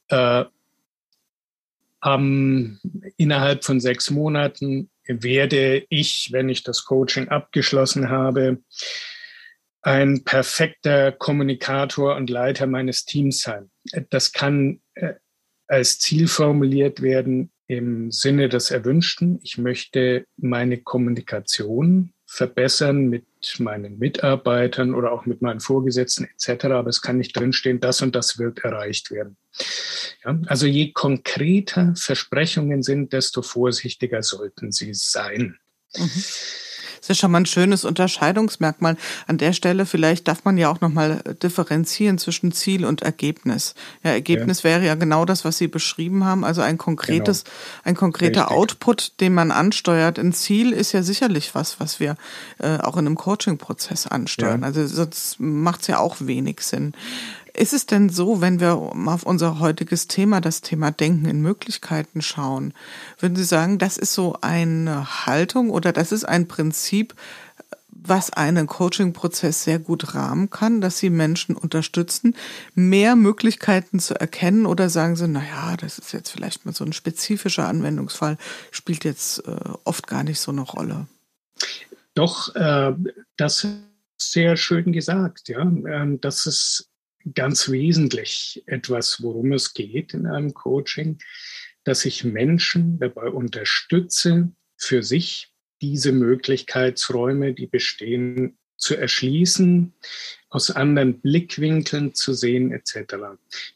äh, 0.09 0.45
ähm, 2.03 2.79
innerhalb 3.17 3.63
von 3.63 3.79
sechs 3.79 4.11
Monaten 4.11 4.89
werde 5.07 5.85
ich, 5.89 6.29
wenn 6.31 6.49
ich 6.49 6.63
das 6.63 6.85
Coaching 6.85 7.29
abgeschlossen 7.29 8.09
habe, 8.09 8.59
ein 9.81 10.23
perfekter 10.23 11.11
Kommunikator 11.11 12.15
und 12.15 12.29
Leiter 12.29 12.67
meines 12.67 13.05
Teams 13.05 13.41
sein. 13.41 13.71
Das 14.09 14.31
kann 14.31 14.81
äh, 14.95 15.13
als 15.67 15.99
Ziel 15.99 16.27
formuliert 16.27 17.01
werden 17.01 17.51
im 17.67 18.11
Sinne 18.11 18.49
des 18.49 18.71
Erwünschten. 18.71 19.39
Ich 19.43 19.57
möchte 19.57 20.25
meine 20.37 20.77
Kommunikation 20.77 22.13
verbessern 22.27 23.07
mit 23.07 23.25
meinen 23.59 23.97
Mitarbeitern 23.97 24.93
oder 24.93 25.11
auch 25.13 25.25
mit 25.25 25.41
meinen 25.41 25.61
Vorgesetzten 25.61 26.25
etc. 26.25 26.65
Aber 26.65 26.89
es 26.89 27.01
kann 27.01 27.17
nicht 27.17 27.35
drinstehen, 27.35 27.79
das 27.79 28.01
und 28.01 28.15
das 28.15 28.37
wird 28.37 28.59
erreicht 28.59 29.09
werden. 29.11 29.37
Ja, 30.23 30.37
also 30.47 30.67
je 30.67 30.91
konkreter 30.91 31.93
Versprechungen 31.95 32.83
sind, 32.83 33.13
desto 33.13 33.41
vorsichtiger 33.41 34.21
sollten 34.21 34.71
sie 34.71 34.93
sein. 34.93 35.57
Mhm. 35.95 36.23
Das 37.07 37.15
ist 37.15 37.21
schon 37.21 37.31
mal 37.31 37.39
ein 37.39 37.45
schönes 37.45 37.85
Unterscheidungsmerkmal. 37.85 38.97
An 39.27 39.37
der 39.37 39.53
Stelle 39.53 39.85
vielleicht 39.85 40.27
darf 40.27 40.43
man 40.43 40.57
ja 40.57 40.69
auch 40.69 40.81
nochmal 40.81 41.21
differenzieren 41.41 42.17
zwischen 42.17 42.51
Ziel 42.51 42.85
und 42.85 43.01
Ergebnis. 43.01 43.75
Ja, 44.03 44.11
Ergebnis 44.11 44.63
ja. 44.63 44.69
wäre 44.69 44.85
ja 44.85 44.95
genau 44.95 45.23
das, 45.23 45.45
was 45.45 45.57
Sie 45.57 45.67
beschrieben 45.67 46.25
haben. 46.25 46.43
Also 46.43 46.61
ein 46.61 46.77
konkretes, 46.77 47.43
genau. 47.43 47.55
ein 47.85 47.95
konkreter 47.95 48.41
Richtig. 48.41 48.57
Output, 48.57 49.21
den 49.21 49.33
man 49.33 49.51
ansteuert. 49.51 50.19
Ein 50.19 50.33
Ziel 50.33 50.73
ist 50.73 50.91
ja 50.91 51.01
sicherlich 51.01 51.55
was, 51.55 51.79
was 51.79 51.99
wir 51.99 52.17
äh, 52.59 52.77
auch 52.79 52.97
in 52.97 53.05
einem 53.05 53.15
Coaching-Prozess 53.15 54.07
ansteuern. 54.07 54.61
Ja. 54.61 54.67
Also 54.67 54.85
sonst 54.85 55.39
macht 55.39 55.81
es 55.81 55.87
ja 55.87 55.99
auch 55.99 56.17
wenig 56.19 56.61
Sinn. 56.61 56.93
Ist 57.57 57.73
es 57.73 57.87
denn 57.87 58.09
so, 58.09 58.39
wenn 58.39 58.59
wir 58.59 58.75
auf 58.75 59.23
unser 59.23 59.59
heutiges 59.59 60.07
Thema, 60.07 60.41
das 60.41 60.61
Thema 60.61 60.91
Denken 60.91 61.25
in 61.25 61.41
Möglichkeiten 61.41 62.21
schauen, 62.21 62.71
würden 63.19 63.35
Sie 63.35 63.43
sagen, 63.43 63.79
das 63.79 63.97
ist 63.97 64.13
so 64.13 64.37
eine 64.41 65.25
Haltung 65.25 65.71
oder 65.71 65.91
das 65.91 66.11
ist 66.11 66.23
ein 66.23 66.47
Prinzip, 66.47 67.15
was 67.89 68.29
einen 68.29 68.67
Coaching-Prozess 68.67 69.63
sehr 69.63 69.79
gut 69.79 70.13
rahmen 70.13 70.51
kann, 70.51 70.81
dass 70.81 70.99
Sie 70.99 71.09
Menschen 71.09 71.55
unterstützen, 71.55 72.35
mehr 72.75 73.15
Möglichkeiten 73.15 73.99
zu 73.99 74.13
erkennen 74.13 74.67
oder 74.67 74.91
sagen 74.91 75.15
Sie, 75.15 75.27
na 75.27 75.43
ja, 75.43 75.77
das 75.77 75.97
ist 75.97 76.13
jetzt 76.13 76.29
vielleicht 76.29 76.63
mal 76.63 76.75
so 76.75 76.85
ein 76.85 76.93
spezifischer 76.93 77.67
Anwendungsfall, 77.67 78.37
spielt 78.69 79.03
jetzt 79.03 79.39
äh, 79.47 79.57
oft 79.83 80.05
gar 80.05 80.23
nicht 80.23 80.39
so 80.39 80.51
eine 80.51 80.61
Rolle. 80.61 81.07
Doch, 82.13 82.53
äh, 82.55 82.93
das 83.35 83.67
sehr 84.17 84.57
schön 84.57 84.91
gesagt, 84.91 85.49
ja. 85.49 85.61
Ähm, 85.61 86.19
das 86.21 86.45
ist 86.45 86.86
ganz 87.33 87.69
wesentlich 87.69 88.63
etwas, 88.65 89.21
worum 89.21 89.53
es 89.53 89.73
geht 89.73 90.13
in 90.13 90.27
einem 90.27 90.53
Coaching, 90.53 91.19
dass 91.83 92.05
ich 92.05 92.23
Menschen 92.23 92.99
dabei 92.99 93.29
unterstütze, 93.29 94.51
für 94.77 95.03
sich 95.03 95.51
diese 95.81 96.11
Möglichkeitsräume, 96.11 97.53
die 97.53 97.67
bestehen, 97.67 98.57
zu 98.77 98.95
erschließen, 98.95 99.93
aus 100.49 100.71
anderen 100.71 101.19
Blickwinkeln 101.19 102.13
zu 102.13 102.33
sehen, 102.33 102.71
etc. 102.71 103.15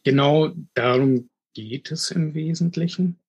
Genau 0.04 0.54
darum 0.76 1.30
geht 1.54 1.92
es 1.92 2.12
im 2.12 2.34
Wesentlichen. 2.34 3.20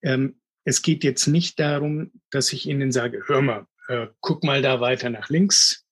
Ähm, 0.00 0.36
es 0.64 0.82
geht 0.82 1.02
jetzt 1.04 1.26
nicht 1.26 1.58
darum, 1.58 2.12
dass 2.30 2.52
ich 2.52 2.66
Ihnen 2.66 2.92
sage, 2.92 3.24
hör 3.26 3.42
mal, 3.42 3.66
äh, 3.88 4.06
guck 4.20 4.44
mal 4.44 4.62
da 4.62 4.80
weiter 4.80 5.10
nach 5.10 5.28
links, 5.28 5.86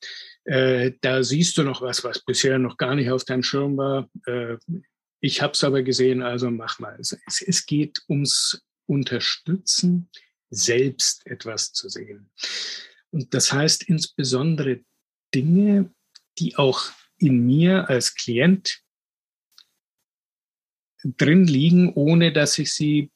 äh, 0.47 0.93
da 1.01 1.23
siehst 1.23 1.59
du 1.59 1.65
noch 1.65 1.83
was, 1.83 2.05
was 2.05 2.25
bisher 2.25 2.59
noch 2.59 2.77
gar 2.77 2.95
nicht 2.95 3.11
auf 3.11 3.25
deinem 3.25 3.43
Schirm 3.43 3.77
war. 3.77 4.09
Äh, 4.27 4.57
ich 5.21 5.43
habe 5.43 5.55
es 5.55 5.65
aber 5.65 5.83
gesehen, 5.83 6.23
also 6.23 6.51
mach 6.51 6.79
mal. 6.79 6.97
Es, 7.01 7.17
es 7.43 7.67
geht 7.67 8.03
ums 8.09 8.63
Unterstützen, 8.87 10.09
selbst 10.51 11.27
etwas 11.27 11.73
zu 11.73 11.89
sehen. 11.89 12.31
Und 13.11 13.35
das 13.35 13.53
heißt 13.53 13.85
insbesondere 13.89 14.85
Dinge, 15.35 15.93
die 16.39 16.57
auch 16.57 16.91
in 17.19 17.45
mir 17.45 17.89
als 17.89 18.15
Klient 18.15 18.83
drin 21.03 21.47
liegen, 21.47 21.93
ohne 21.95 22.33
dass 22.33 22.59
ich 22.59 22.73
sie 22.73 23.11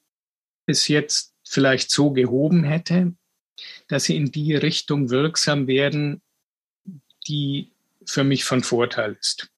bis 0.66 0.88
jetzt 0.88 1.34
vielleicht 1.46 1.90
so 1.90 2.12
gehoben 2.12 2.64
hätte, 2.64 3.14
dass 3.88 4.04
sie 4.04 4.16
in 4.16 4.32
die 4.32 4.54
Richtung 4.54 5.10
wirksam 5.10 5.66
werden, 5.66 6.22
die 7.28 7.72
für 8.06 8.24
mich 8.24 8.44
von 8.44 8.62
Vorteil 8.62 9.16
ist, 9.18 9.50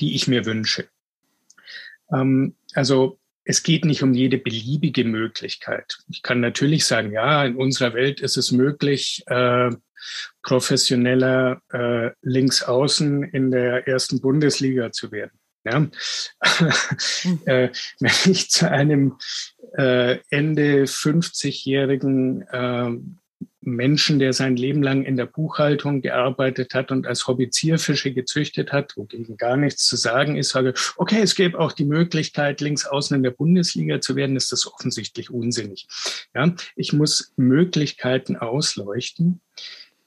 die 0.00 0.14
ich 0.14 0.28
mir 0.28 0.44
wünsche. 0.44 0.88
Ähm, 2.12 2.54
also 2.74 3.18
es 3.44 3.62
geht 3.62 3.84
nicht 3.84 4.02
um 4.02 4.12
jede 4.12 4.38
beliebige 4.38 5.04
Möglichkeit. 5.04 5.98
Ich 6.08 6.22
kann 6.22 6.40
natürlich 6.40 6.84
sagen, 6.84 7.12
ja, 7.12 7.44
in 7.44 7.56
unserer 7.56 7.94
Welt 7.94 8.20
ist 8.20 8.36
es 8.36 8.50
möglich, 8.50 9.22
äh, 9.26 9.70
professioneller 10.42 11.62
äh, 11.72 12.10
Linksaußen 12.22 13.22
in 13.22 13.50
der 13.50 13.86
ersten 13.88 14.20
Bundesliga 14.20 14.90
zu 14.92 15.12
werden. 15.12 15.38
Ja? 15.64 15.86
Hm. 17.22 17.40
äh, 17.46 17.70
wenn 18.00 18.32
ich 18.32 18.50
zu 18.50 18.70
einem 18.70 19.16
äh, 19.76 20.18
Ende 20.30 20.84
50-jährigen 20.84 22.42
äh, 22.42 22.90
Menschen, 23.66 24.18
der 24.18 24.32
sein 24.32 24.56
Leben 24.56 24.82
lang 24.82 25.04
in 25.04 25.16
der 25.16 25.26
Buchhaltung 25.26 26.00
gearbeitet 26.00 26.74
hat 26.74 26.90
und 26.92 27.06
als 27.06 27.26
Hobby 27.26 27.50
Zierfische 27.50 28.12
gezüchtet 28.12 28.72
hat, 28.72 28.96
wogegen 28.96 29.36
gar 29.36 29.56
nichts 29.56 29.86
zu 29.86 29.96
sagen 29.96 30.36
ist, 30.36 30.50
sage, 30.50 30.74
okay, 30.96 31.20
es 31.20 31.34
gäbe 31.34 31.58
auch 31.58 31.72
die 31.72 31.84
Möglichkeit, 31.84 32.60
links 32.60 32.86
außen 32.86 33.16
in 33.16 33.22
der 33.22 33.30
Bundesliga 33.30 34.00
zu 34.00 34.16
werden, 34.16 34.36
ist 34.36 34.52
das 34.52 34.66
offensichtlich 34.66 35.30
unsinnig. 35.30 35.88
Ja, 36.34 36.54
ich 36.76 36.92
muss 36.92 37.32
Möglichkeiten 37.36 38.36
ausleuchten, 38.36 39.40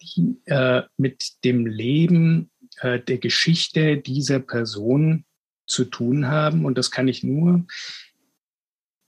die 0.02 0.38
äh, 0.46 0.84
mit 0.98 1.44
dem 1.44 1.66
Leben 1.66 2.50
äh, 2.82 3.00
der 3.00 3.18
Geschichte 3.18 3.98
dieser 3.98 4.40
Person 4.40 5.26
zu 5.66 5.86
tun 5.86 6.28
haben. 6.28 6.66
Und 6.66 6.78
das 6.78 6.92
kann 6.92 7.08
ich 7.08 7.24
nur, 7.24 7.66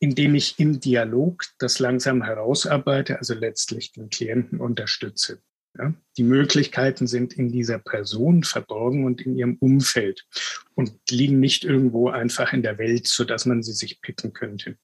indem 0.02 0.34
ich 0.34 0.60
im 0.60 0.80
Dialog 0.80 1.46
das 1.60 1.78
langsam 1.78 2.24
herausarbeite, 2.24 3.20
also 3.20 3.36
letztlich 3.36 3.92
den 3.94 4.10
Klienten 4.10 4.60
unterstütze. 4.60 5.42
Ja, 5.78 5.94
die 6.18 6.24
Möglichkeiten 6.24 7.08
sind 7.08 7.34
in 7.34 7.50
dieser 7.50 7.80
Person 7.80 8.44
verborgen 8.44 9.06
und 9.06 9.22
in 9.22 9.38
ihrem 9.38 9.56
Umfeld 9.60 10.28
und 10.76 10.94
liegen 11.10 11.40
nicht 11.40 11.64
irgendwo 11.64 12.10
einfach 12.10 12.52
in 12.52 12.62
der 12.62 12.78
Welt, 12.78 13.08
so 13.08 13.24
dass 13.24 13.46
man 13.46 13.64
sie 13.64 13.72
sich 13.72 14.02
picken 14.02 14.34
könnte. 14.34 14.76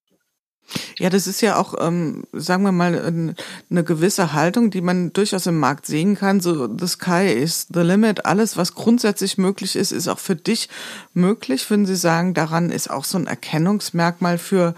Ja, 0.98 1.10
das 1.10 1.28
ist 1.28 1.42
ja 1.42 1.58
auch, 1.58 1.76
ähm, 1.80 2.24
sagen 2.34 2.64
wir 2.64 2.72
mal, 2.72 3.36
eine 3.70 3.84
gewisse 3.84 4.34
Haltung, 4.34 4.70
die 4.70 4.82
man 4.82 5.14
durchaus 5.14 5.46
im 5.46 5.60
Markt 5.60 5.86
sehen 5.86 6.16
kann. 6.16 6.42
So, 6.42 6.68
the 6.68 6.88
sky 6.88 7.28
is 7.28 7.68
the 7.74 7.82
limit. 7.82 8.26
Alles, 8.26 8.58
was 8.58 8.74
grundsätzlich 8.74 9.38
möglich 9.38 9.76
ist, 9.76 9.92
ist 9.92 10.08
auch 10.08 10.20
für 10.20 10.36
dich 10.36 10.70
möglich. 11.14 11.70
Würden 11.70 11.86
Sie 11.86 11.96
sagen, 11.96 12.34
daran 12.34 12.70
ist 12.70 12.90
auch 12.90 13.06
so 13.06 13.18
ein 13.18 13.28
Erkennungsmerkmal 13.28 14.38
für 14.38 14.76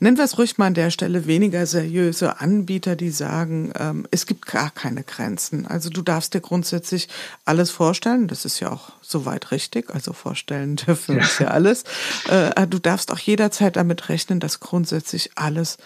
nennen 0.00 0.16
wir 0.16 0.24
es 0.24 0.38
ruhig 0.38 0.58
mal 0.58 0.66
an 0.66 0.74
der 0.74 0.90
Stelle, 0.90 1.26
weniger 1.26 1.66
seriöse 1.66 2.40
Anbieter, 2.40 2.96
die 2.96 3.10
sagen, 3.10 3.72
ähm, 3.78 4.06
es 4.10 4.26
gibt 4.26 4.46
gar 4.46 4.70
keine 4.70 5.02
Grenzen. 5.02 5.66
Also 5.66 5.90
du 5.90 6.02
darfst 6.02 6.34
dir 6.34 6.40
grundsätzlich 6.40 7.08
alles 7.44 7.70
vorstellen. 7.70 8.28
Das 8.28 8.44
ist 8.44 8.60
ja 8.60 8.70
auch 8.70 8.92
soweit 9.00 9.50
richtig. 9.50 9.94
Also 9.94 10.12
vorstellen 10.12 10.76
dürfen 10.76 11.16
wir 11.16 11.22
ja. 11.22 11.28
ja 11.40 11.46
alles. 11.48 11.84
Äh, 12.28 12.66
du 12.66 12.78
darfst 12.78 13.10
auch 13.12 13.18
jederzeit 13.18 13.76
damit 13.76 14.08
rechnen, 14.08 14.40
dass 14.40 14.60
grundsätzlich 14.60 15.30
alles 15.34 15.78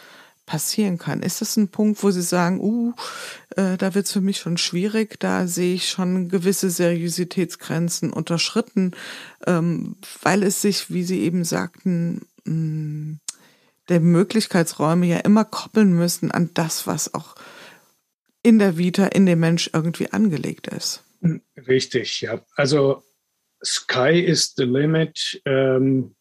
passieren 0.50 0.98
kann. 0.98 1.22
Ist 1.22 1.40
das 1.40 1.56
ein 1.56 1.68
Punkt, 1.68 2.02
wo 2.02 2.10
Sie 2.10 2.22
sagen, 2.22 2.58
uh, 2.58 2.92
äh, 3.54 3.76
da 3.76 3.94
wird 3.94 4.06
es 4.06 4.12
für 4.12 4.20
mich 4.20 4.38
schon 4.38 4.58
schwierig, 4.58 5.20
da 5.20 5.46
sehe 5.46 5.74
ich 5.74 5.88
schon 5.88 6.28
gewisse 6.28 6.70
Seriositätsgrenzen 6.70 8.12
unterschritten, 8.12 8.90
ähm, 9.46 9.94
weil 10.22 10.42
es 10.42 10.60
sich, 10.60 10.90
wie 10.90 11.04
Sie 11.04 11.20
eben 11.20 11.44
sagten, 11.44 12.22
mh, 12.44 12.52
mm, 12.52 13.20
der 13.90 14.00
Möglichkeitsräume 14.00 15.06
ja 15.06 15.18
immer 15.18 15.44
koppeln 15.44 15.92
müssen 15.92 16.30
an 16.30 16.50
das, 16.54 16.86
was 16.86 17.12
auch 17.12 17.34
in 18.42 18.58
der 18.58 18.78
Vita, 18.78 19.06
in 19.06 19.26
dem 19.26 19.40
Mensch 19.40 19.70
irgendwie 19.72 20.10
angelegt 20.12 20.68
ist. 20.68 21.04
Richtig, 21.68 22.22
ja. 22.22 22.40
Also 22.56 23.02
Sky 23.62 24.18
is 24.20 24.54
the 24.56 24.64
limit. 24.64 25.42
Ähm, 25.44 26.14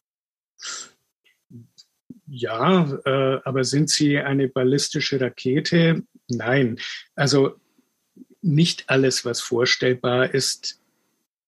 ja, 2.26 3.00
äh, 3.06 3.40
aber 3.44 3.64
sind 3.64 3.88
sie 3.88 4.18
eine 4.18 4.48
ballistische 4.48 5.20
Rakete? 5.20 6.02
Nein. 6.28 6.78
Also 7.14 7.56
nicht 8.42 8.88
alles, 8.88 9.24
was 9.24 9.40
vorstellbar 9.40 10.34
ist, 10.34 10.80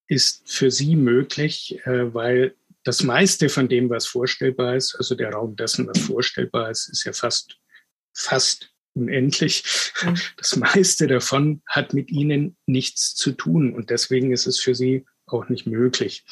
ist 0.07 0.51
für 0.51 0.71
sie 0.71 0.97
möglich, 0.97 1.79
äh, 1.85 2.13
weil 2.15 2.55
das 2.85 3.03
meiste 3.03 3.49
von 3.49 3.69
dem, 3.69 3.91
was 3.91 4.07
vorstellbar 4.07 4.77
ist, 4.77 4.95
also 4.97 5.15
der 5.15 5.33
Raum 5.33 5.57
dessen, 5.57 5.87
was 5.87 5.99
vorstellbar 5.99 6.71
ist, 6.71 6.89
ist 6.89 7.05
ja 7.05 7.13
fast, 7.13 7.59
fast 8.15 8.71
unendlich. 8.95 9.65
Mhm. 10.03 10.17
Das 10.37 10.57
meiste 10.57 11.07
davon 11.07 11.63
hat 11.67 11.95
mit 11.95 12.11
ihnen 12.11 12.57
nichts 12.67 13.15
zu 13.15 13.33
tun 13.33 13.75
und 13.75 13.91
deswegen 13.91 14.33
ist 14.33 14.47
es 14.47 14.61
für 14.61 14.75
sie 14.75 15.07
auch 15.27 15.49
nicht 15.49 15.67
möglich. 15.67 16.25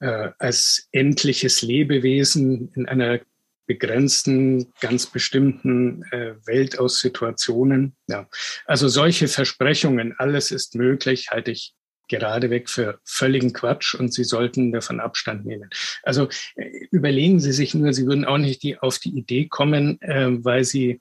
Äh, 0.00 0.30
als 0.38 0.88
endliches 0.92 1.62
Lebewesen 1.62 2.70
in 2.74 2.86
einer 2.86 3.20
begrenzten, 3.66 4.72
ganz 4.80 5.06
bestimmten 5.06 6.02
äh, 6.10 6.34
Welt 6.46 6.78
aus 6.78 7.00
Situationen. 7.00 7.96
Ja. 8.08 8.28
Also 8.64 8.88
solche 8.88 9.28
Versprechungen, 9.28 10.14
alles 10.18 10.50
ist 10.50 10.74
möglich, 10.74 11.30
halte 11.30 11.50
ich 11.50 11.74
geradeweg 12.08 12.68
für 12.68 13.00
völligen 13.04 13.52
Quatsch 13.52 13.94
und 13.94 14.12
Sie 14.12 14.24
sollten 14.24 14.72
davon 14.72 15.00
Abstand 15.00 15.46
nehmen. 15.46 15.70
Also 16.02 16.28
äh, 16.56 16.86
überlegen 16.90 17.40
Sie 17.40 17.52
sich 17.52 17.74
nur, 17.74 17.92
Sie 17.92 18.06
würden 18.06 18.24
auch 18.24 18.38
nicht 18.38 18.62
die, 18.62 18.78
auf 18.78 18.98
die 18.98 19.16
Idee 19.16 19.46
kommen, 19.46 20.00
äh, 20.02 20.28
weil 20.44 20.64
Sie 20.64 21.00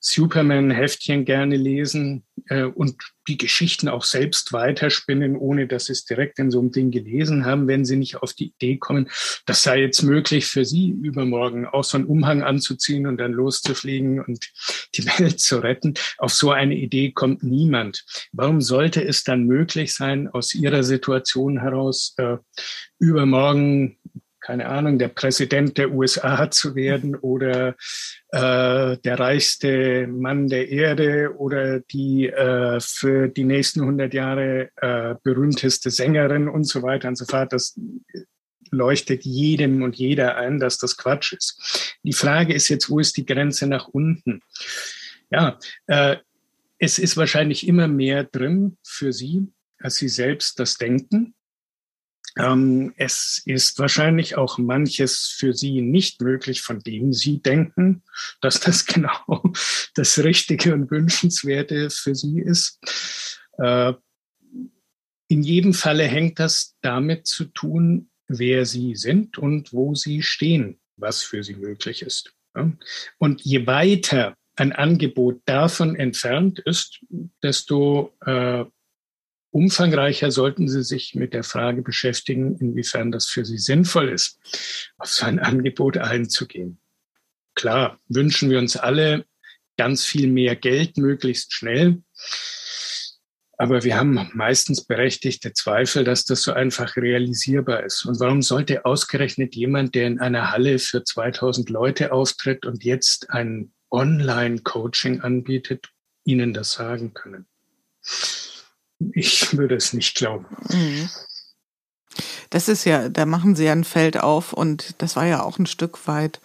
Superman-Heftchen 0.00 1.24
gerne 1.24 1.56
lesen 1.56 2.24
äh, 2.48 2.62
und 2.62 2.96
die 3.26 3.36
Geschichten 3.36 3.88
auch 3.88 4.04
selbst 4.04 4.52
weiterspinnen, 4.52 5.36
ohne 5.36 5.66
dass 5.66 5.86
sie 5.86 5.92
es 5.92 6.04
direkt 6.04 6.38
in 6.38 6.50
so 6.50 6.60
einem 6.60 6.72
Ding 6.72 6.90
gelesen 6.90 7.44
haben, 7.44 7.68
wenn 7.68 7.84
sie 7.84 7.96
nicht 7.96 8.16
auf 8.16 8.32
die 8.32 8.54
Idee 8.58 8.78
kommen, 8.78 9.10
das 9.44 9.62
sei 9.62 9.80
jetzt 9.80 10.02
möglich 10.02 10.46
für 10.46 10.64
sie 10.64 10.90
übermorgen 10.90 11.66
auch 11.66 11.84
so 11.84 11.98
einen 11.98 12.06
Umhang 12.06 12.42
anzuziehen 12.42 13.06
und 13.06 13.18
dann 13.18 13.32
loszufliegen 13.32 14.20
und 14.20 14.50
die 14.94 15.04
Welt 15.06 15.40
zu 15.40 15.62
retten. 15.62 15.94
Auf 16.16 16.32
so 16.32 16.50
eine 16.50 16.76
Idee 16.76 17.12
kommt 17.12 17.42
niemand. 17.42 18.04
Warum 18.32 18.60
sollte 18.60 19.04
es 19.04 19.24
dann 19.24 19.44
möglich 19.44 19.94
sein, 19.94 20.28
aus 20.28 20.54
ihrer 20.54 20.82
Situation 20.82 21.60
heraus 21.60 22.14
äh, 22.16 22.38
übermorgen 22.98 23.98
keine 24.48 24.66
Ahnung, 24.66 24.98
der 24.98 25.08
Präsident 25.08 25.76
der 25.76 25.90
USA 25.92 26.50
zu 26.50 26.74
werden 26.74 27.14
oder 27.14 27.76
äh, 28.30 28.96
der 28.96 29.20
reichste 29.20 30.06
Mann 30.06 30.48
der 30.48 30.70
Erde 30.70 31.34
oder 31.36 31.80
die 31.80 32.28
äh, 32.28 32.80
für 32.80 33.28
die 33.28 33.44
nächsten 33.44 33.82
100 33.82 34.14
Jahre 34.14 34.70
äh, 34.76 35.16
berühmteste 35.22 35.90
Sängerin 35.90 36.48
und 36.48 36.64
so 36.64 36.82
weiter 36.82 37.08
und 37.08 37.16
so 37.16 37.26
fort. 37.26 37.52
Das 37.52 37.78
leuchtet 38.70 39.26
jedem 39.26 39.82
und 39.82 39.96
jeder 39.96 40.38
ein, 40.38 40.58
dass 40.58 40.78
das 40.78 40.96
Quatsch 40.96 41.34
ist. 41.34 41.98
Die 42.02 42.14
Frage 42.14 42.54
ist 42.54 42.70
jetzt, 42.70 42.88
wo 42.88 43.00
ist 43.00 43.18
die 43.18 43.26
Grenze 43.26 43.66
nach 43.66 43.88
unten? 43.88 44.40
Ja, 45.30 45.58
äh, 45.88 46.16
es 46.78 46.98
ist 46.98 47.18
wahrscheinlich 47.18 47.68
immer 47.68 47.86
mehr 47.86 48.24
drin 48.24 48.78
für 48.82 49.12
Sie, 49.12 49.46
als 49.78 49.96
Sie 49.96 50.08
selbst 50.08 50.58
das 50.58 50.78
denken. 50.78 51.34
Ähm, 52.36 52.92
es 52.96 53.42
ist 53.44 53.78
wahrscheinlich 53.78 54.36
auch 54.36 54.58
manches 54.58 55.34
für 55.38 55.54
Sie 55.54 55.80
nicht 55.80 56.20
möglich, 56.20 56.62
von 56.62 56.80
dem 56.80 57.12
Sie 57.12 57.40
denken, 57.40 58.02
dass 58.40 58.60
das 58.60 58.86
genau 58.86 59.52
das 59.94 60.18
Richtige 60.18 60.74
und 60.74 60.90
Wünschenswerte 60.90 61.90
für 61.90 62.14
Sie 62.14 62.40
ist. 62.40 62.78
Äh, 63.58 63.94
in 65.28 65.42
jedem 65.42 65.74
Falle 65.74 66.04
hängt 66.04 66.38
das 66.38 66.76
damit 66.80 67.26
zu 67.26 67.44
tun, 67.46 68.10
wer 68.28 68.64
Sie 68.64 68.94
sind 68.94 69.38
und 69.38 69.72
wo 69.72 69.94
Sie 69.94 70.22
stehen, 70.22 70.80
was 70.96 71.22
für 71.22 71.42
Sie 71.44 71.54
möglich 71.54 72.02
ist. 72.02 72.34
Und 73.18 73.42
je 73.42 73.66
weiter 73.66 74.36
ein 74.56 74.72
Angebot 74.72 75.40
davon 75.44 75.94
entfernt 75.94 76.58
ist, 76.58 77.00
desto 77.42 78.16
äh, 78.24 78.64
umfangreicher 79.50 80.30
sollten 80.30 80.68
Sie 80.68 80.82
sich 80.82 81.14
mit 81.14 81.34
der 81.34 81.44
Frage 81.44 81.82
beschäftigen, 81.82 82.56
inwiefern 82.58 83.10
das 83.10 83.28
für 83.28 83.44
Sie 83.44 83.58
sinnvoll 83.58 84.08
ist, 84.08 84.38
auf 84.98 85.08
so 85.08 85.26
ein 85.26 85.38
Angebot 85.38 85.96
einzugehen. 85.96 86.80
Klar, 87.54 87.98
wünschen 88.08 88.50
wir 88.50 88.58
uns 88.58 88.76
alle 88.76 89.24
ganz 89.76 90.04
viel 90.04 90.28
mehr 90.28 90.56
Geld 90.56 90.96
möglichst 90.96 91.54
schnell. 91.54 92.02
Aber 93.60 93.82
wir 93.82 93.96
haben 93.96 94.30
meistens 94.34 94.84
berechtigte 94.84 95.52
Zweifel, 95.52 96.04
dass 96.04 96.24
das 96.24 96.42
so 96.42 96.52
einfach 96.52 96.96
realisierbar 96.96 97.82
ist. 97.82 98.04
Und 98.04 98.20
warum 98.20 98.40
sollte 98.40 98.84
ausgerechnet 98.84 99.56
jemand, 99.56 99.96
der 99.96 100.06
in 100.06 100.20
einer 100.20 100.52
Halle 100.52 100.78
für 100.78 101.02
2000 101.02 101.68
Leute 101.68 102.12
auftritt 102.12 102.66
und 102.66 102.84
jetzt 102.84 103.30
ein 103.30 103.72
Online-Coaching 103.90 105.22
anbietet, 105.22 105.88
Ihnen 106.24 106.52
das 106.52 106.72
sagen 106.72 107.14
können? 107.14 107.46
Ich 109.12 109.56
würde 109.56 109.76
es 109.76 109.92
nicht 109.92 110.16
glauben. 110.16 110.46
Mhm. 110.70 111.08
Das 112.50 112.68
ist 112.68 112.84
ja, 112.84 113.08
da 113.08 113.26
machen 113.26 113.54
Sie 113.54 113.64
ja 113.64 113.72
ein 113.72 113.84
Feld 113.84 114.18
auf 114.18 114.52
und 114.52 114.94
das 114.98 115.16
war 115.16 115.26
ja 115.26 115.42
auch 115.42 115.58
ein 115.58 115.66
Stück 115.66 116.08
weit 116.08 116.40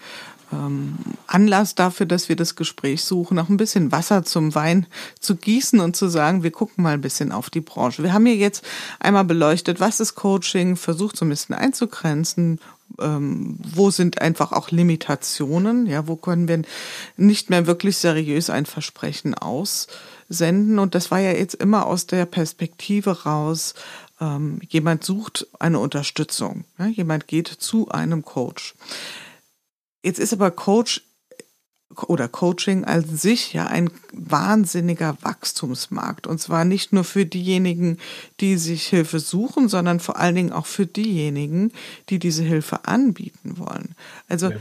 ähm, 0.53 0.95
Anlass 1.27 1.75
dafür, 1.75 2.05
dass 2.05 2.29
wir 2.29 2.35
das 2.35 2.55
Gespräch 2.55 3.03
suchen, 3.03 3.39
auch 3.39 3.49
ein 3.49 3.57
bisschen 3.57 3.91
Wasser 3.91 4.23
zum 4.23 4.53
Wein 4.55 4.85
zu 5.19 5.35
gießen 5.35 5.79
und 5.79 5.95
zu 5.95 6.07
sagen, 6.07 6.43
wir 6.43 6.51
gucken 6.51 6.83
mal 6.83 6.93
ein 6.93 7.01
bisschen 7.01 7.31
auf 7.31 7.49
die 7.49 7.61
Branche. 7.61 8.03
Wir 8.03 8.13
haben 8.13 8.25
hier 8.25 8.35
jetzt 8.35 8.63
einmal 8.99 9.23
beleuchtet, 9.23 9.79
was 9.79 9.99
ist 9.99 10.15
Coaching, 10.15 10.75
versucht 10.75 11.17
so 11.17 11.25
ein 11.25 11.29
bisschen 11.29 11.55
einzugrenzen, 11.55 12.59
ähm, 12.99 13.57
wo 13.63 13.89
sind 13.89 14.21
einfach 14.21 14.51
auch 14.51 14.71
Limitationen, 14.71 15.87
ja, 15.87 16.07
wo 16.07 16.15
können 16.15 16.47
wir 16.47 16.61
nicht 17.17 17.49
mehr 17.49 17.65
wirklich 17.65 17.97
seriös 17.97 18.49
ein 18.49 18.65
Versprechen 18.65 19.33
aussenden. 20.33 20.79
Und 20.79 20.95
das 20.95 21.11
war 21.11 21.19
ja 21.19 21.31
jetzt 21.31 21.55
immer 21.55 21.85
aus 21.85 22.07
der 22.07 22.25
Perspektive 22.25 23.23
raus, 23.23 23.73
ähm, 24.19 24.59
jemand 24.67 25.03
sucht 25.03 25.47
eine 25.59 25.79
Unterstützung, 25.79 26.65
ja, 26.77 26.87
jemand 26.87 27.27
geht 27.27 27.47
zu 27.47 27.89
einem 27.89 28.23
Coach. 28.23 28.75
Jetzt 30.03 30.19
ist 30.19 30.33
aber 30.33 30.51
Coach 30.51 31.01
oder 32.07 32.27
Coaching 32.27 32.85
als 32.85 33.21
sich 33.21 33.53
ja 33.53 33.67
ein 33.67 33.91
wahnsinniger 34.11 35.15
Wachstumsmarkt. 35.21 36.25
Und 36.25 36.39
zwar 36.39 36.65
nicht 36.65 36.91
nur 36.91 37.03
für 37.03 37.25
diejenigen, 37.25 37.99
die 38.39 38.57
sich 38.57 38.87
Hilfe 38.87 39.19
suchen, 39.19 39.69
sondern 39.69 39.99
vor 39.99 40.17
allen 40.17 40.33
Dingen 40.33 40.51
auch 40.51 40.65
für 40.65 40.87
diejenigen, 40.87 41.71
die 42.09 42.17
diese 42.17 42.41
Hilfe 42.41 42.85
anbieten 42.85 43.59
wollen. 43.59 43.95
Also 44.27 44.49
ja. 44.49 44.57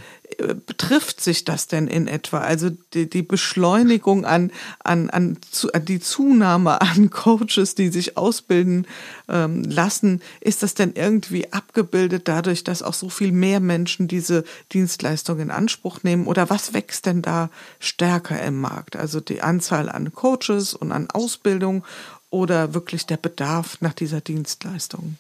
Betrifft 0.66 1.20
sich 1.20 1.44
das 1.44 1.66
denn 1.66 1.86
in 1.86 2.08
etwa? 2.08 2.38
Also 2.38 2.70
die, 2.94 3.08
die 3.08 3.22
Beschleunigung 3.22 4.24
an, 4.24 4.50
an, 4.82 5.10
an, 5.10 5.38
zu, 5.50 5.72
an, 5.72 5.84
die 5.84 6.00
Zunahme 6.00 6.80
an 6.80 7.10
Coaches, 7.10 7.74
die 7.74 7.88
sich 7.88 8.16
ausbilden 8.16 8.86
ähm, 9.28 9.64
lassen, 9.64 10.22
ist 10.40 10.62
das 10.62 10.74
denn 10.74 10.92
irgendwie 10.94 11.52
abgebildet 11.52 12.28
dadurch, 12.28 12.64
dass 12.64 12.82
auch 12.82 12.94
so 12.94 13.08
viel 13.08 13.32
mehr 13.32 13.60
Menschen 13.60 14.08
diese 14.08 14.44
Dienstleistung 14.72 15.40
in 15.40 15.50
Anspruch 15.50 16.02
nehmen? 16.02 16.26
Oder 16.26 16.50
was 16.50 16.74
wächst 16.74 17.06
denn 17.06 17.22
da 17.22 17.50
stärker 17.78 18.40
im 18.42 18.60
Markt? 18.60 18.96
Also 18.96 19.20
die 19.20 19.42
Anzahl 19.42 19.88
an 19.88 20.12
Coaches 20.12 20.74
und 20.74 20.92
an 20.92 21.10
Ausbildung 21.10 21.84
oder 22.30 22.74
wirklich 22.74 23.06
der 23.06 23.18
Bedarf 23.18 23.80
nach 23.80 23.92
dieser 23.92 24.20
Dienstleistung? 24.20 25.18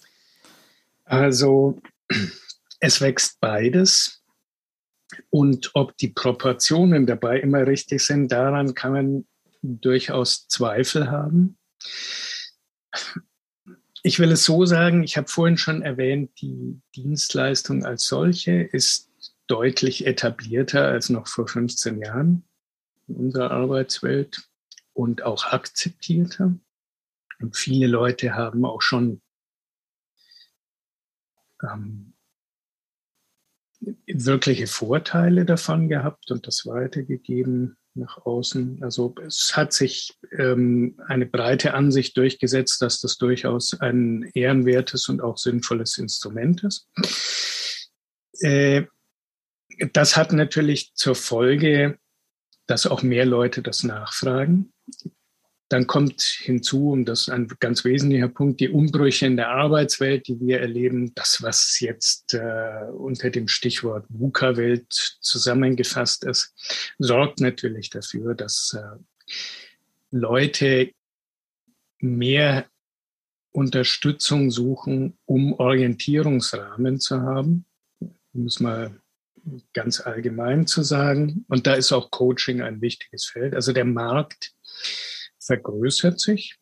Also 1.04 1.80
es 2.80 3.00
wächst 3.00 3.38
beides. 3.40 4.21
Und 5.30 5.70
ob 5.74 5.96
die 5.96 6.08
Proportionen 6.08 7.06
dabei 7.06 7.40
immer 7.40 7.66
richtig 7.66 8.02
sind, 8.02 8.30
daran 8.30 8.74
kann 8.74 8.92
man 8.92 9.26
durchaus 9.62 10.48
Zweifel 10.48 11.10
haben. 11.10 11.58
Ich 14.02 14.18
will 14.18 14.32
es 14.32 14.44
so 14.44 14.66
sagen, 14.66 15.04
ich 15.04 15.16
habe 15.16 15.28
vorhin 15.28 15.56
schon 15.56 15.82
erwähnt, 15.82 16.32
die 16.40 16.80
Dienstleistung 16.96 17.84
als 17.84 18.06
solche 18.06 18.62
ist 18.62 19.10
deutlich 19.46 20.06
etablierter 20.06 20.88
als 20.88 21.08
noch 21.08 21.28
vor 21.28 21.46
15 21.46 22.00
Jahren 22.00 22.44
in 23.06 23.16
unserer 23.16 23.50
Arbeitswelt 23.50 24.48
und 24.92 25.22
auch 25.22 25.46
akzeptierter. 25.46 26.54
Und 27.38 27.56
viele 27.56 27.86
Leute 27.86 28.34
haben 28.34 28.64
auch 28.64 28.82
schon 28.82 29.20
ähm, 31.62 32.11
wirkliche 34.06 34.66
Vorteile 34.66 35.44
davon 35.44 35.88
gehabt 35.88 36.30
und 36.30 36.46
das 36.46 36.66
weitergegeben 36.66 37.76
nach 37.94 38.24
außen. 38.24 38.82
Also 38.82 39.14
es 39.26 39.52
hat 39.54 39.72
sich 39.72 40.18
ähm, 40.38 40.98
eine 41.08 41.26
breite 41.26 41.74
Ansicht 41.74 42.16
durchgesetzt, 42.16 42.80
dass 42.80 43.00
das 43.00 43.18
durchaus 43.18 43.78
ein 43.80 44.30
ehrenwertes 44.34 45.08
und 45.08 45.20
auch 45.22 45.36
sinnvolles 45.36 45.98
Instrument 45.98 46.64
ist. 46.64 46.88
Äh, 48.40 48.84
das 49.92 50.16
hat 50.16 50.32
natürlich 50.32 50.94
zur 50.94 51.14
Folge, 51.14 51.98
dass 52.66 52.86
auch 52.86 53.02
mehr 53.02 53.26
Leute 53.26 53.62
das 53.62 53.82
nachfragen. 53.82 54.72
Dann 55.72 55.86
kommt 55.86 56.20
hinzu, 56.20 56.90
und 56.90 57.06
das 57.06 57.22
ist 57.22 57.28
ein 57.30 57.48
ganz 57.58 57.82
wesentlicher 57.82 58.28
Punkt, 58.28 58.60
die 58.60 58.68
Umbrüche 58.68 59.24
in 59.24 59.38
der 59.38 59.48
Arbeitswelt, 59.48 60.28
die 60.28 60.38
wir 60.38 60.60
erleben. 60.60 61.14
Das, 61.14 61.42
was 61.42 61.80
jetzt 61.80 62.34
äh, 62.34 62.90
unter 62.92 63.30
dem 63.30 63.48
Stichwort 63.48 64.04
VUCA-Welt 64.10 64.92
zusammengefasst 65.22 66.24
ist, 66.24 66.52
sorgt 66.98 67.40
natürlich 67.40 67.88
dafür, 67.88 68.34
dass 68.34 68.78
äh, 68.78 68.98
Leute 70.10 70.92
mehr 72.00 72.66
Unterstützung 73.52 74.50
suchen, 74.50 75.16
um 75.24 75.54
Orientierungsrahmen 75.54 77.00
zu 77.00 77.22
haben. 77.22 77.64
Es 78.46 78.60
mal 78.60 79.00
ganz 79.72 80.02
allgemein 80.02 80.66
zu 80.66 80.82
sagen. 80.82 81.46
Und 81.48 81.66
da 81.66 81.72
ist 81.72 81.92
auch 81.92 82.10
Coaching 82.10 82.60
ein 82.60 82.82
wichtiges 82.82 83.24
Feld. 83.24 83.54
Also 83.54 83.72
der 83.72 83.86
Markt 83.86 84.52
vergrößert 85.46 86.20
sich. 86.20 86.58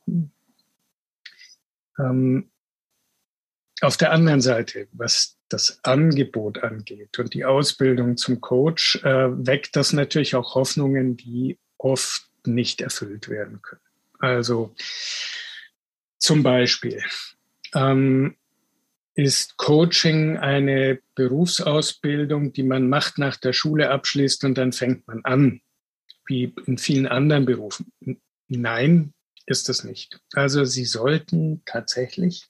Ähm, 1.98 2.50
auf 3.80 3.96
der 3.96 4.12
anderen 4.12 4.40
Seite, 4.40 4.88
was 4.92 5.36
das 5.48 5.80
Angebot 5.82 6.62
angeht 6.62 7.18
und 7.18 7.34
die 7.34 7.44
Ausbildung 7.44 8.16
zum 8.16 8.40
Coach, 8.40 8.96
äh, 9.04 9.46
weckt 9.46 9.74
das 9.76 9.92
natürlich 9.92 10.34
auch 10.34 10.54
Hoffnungen, 10.54 11.16
die 11.16 11.58
oft 11.78 12.28
nicht 12.46 12.80
erfüllt 12.80 13.28
werden 13.28 13.60
können. 13.62 13.80
Also 14.18 14.74
zum 16.18 16.42
Beispiel 16.42 17.02
ähm, 17.74 18.36
ist 19.14 19.56
Coaching 19.56 20.36
eine 20.36 21.00
Berufsausbildung, 21.14 22.52
die 22.52 22.62
man 22.62 22.88
macht, 22.88 23.18
nach 23.18 23.36
der 23.36 23.52
Schule 23.52 23.90
abschließt 23.90 24.44
und 24.44 24.56
dann 24.56 24.72
fängt 24.72 25.06
man 25.08 25.24
an, 25.24 25.62
wie 26.26 26.54
in 26.66 26.78
vielen 26.78 27.06
anderen 27.06 27.46
Berufen. 27.46 27.92
Nein, 28.52 29.14
ist 29.46 29.68
es 29.68 29.84
nicht. 29.84 30.20
Also 30.34 30.64
Sie 30.64 30.84
sollten 30.84 31.62
tatsächlich 31.66 32.48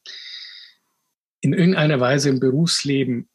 in 1.43 1.53
irgendeiner 1.53 2.01
Weise 2.01 2.31
im 2.31 2.41
Berufsleben 2.41 3.29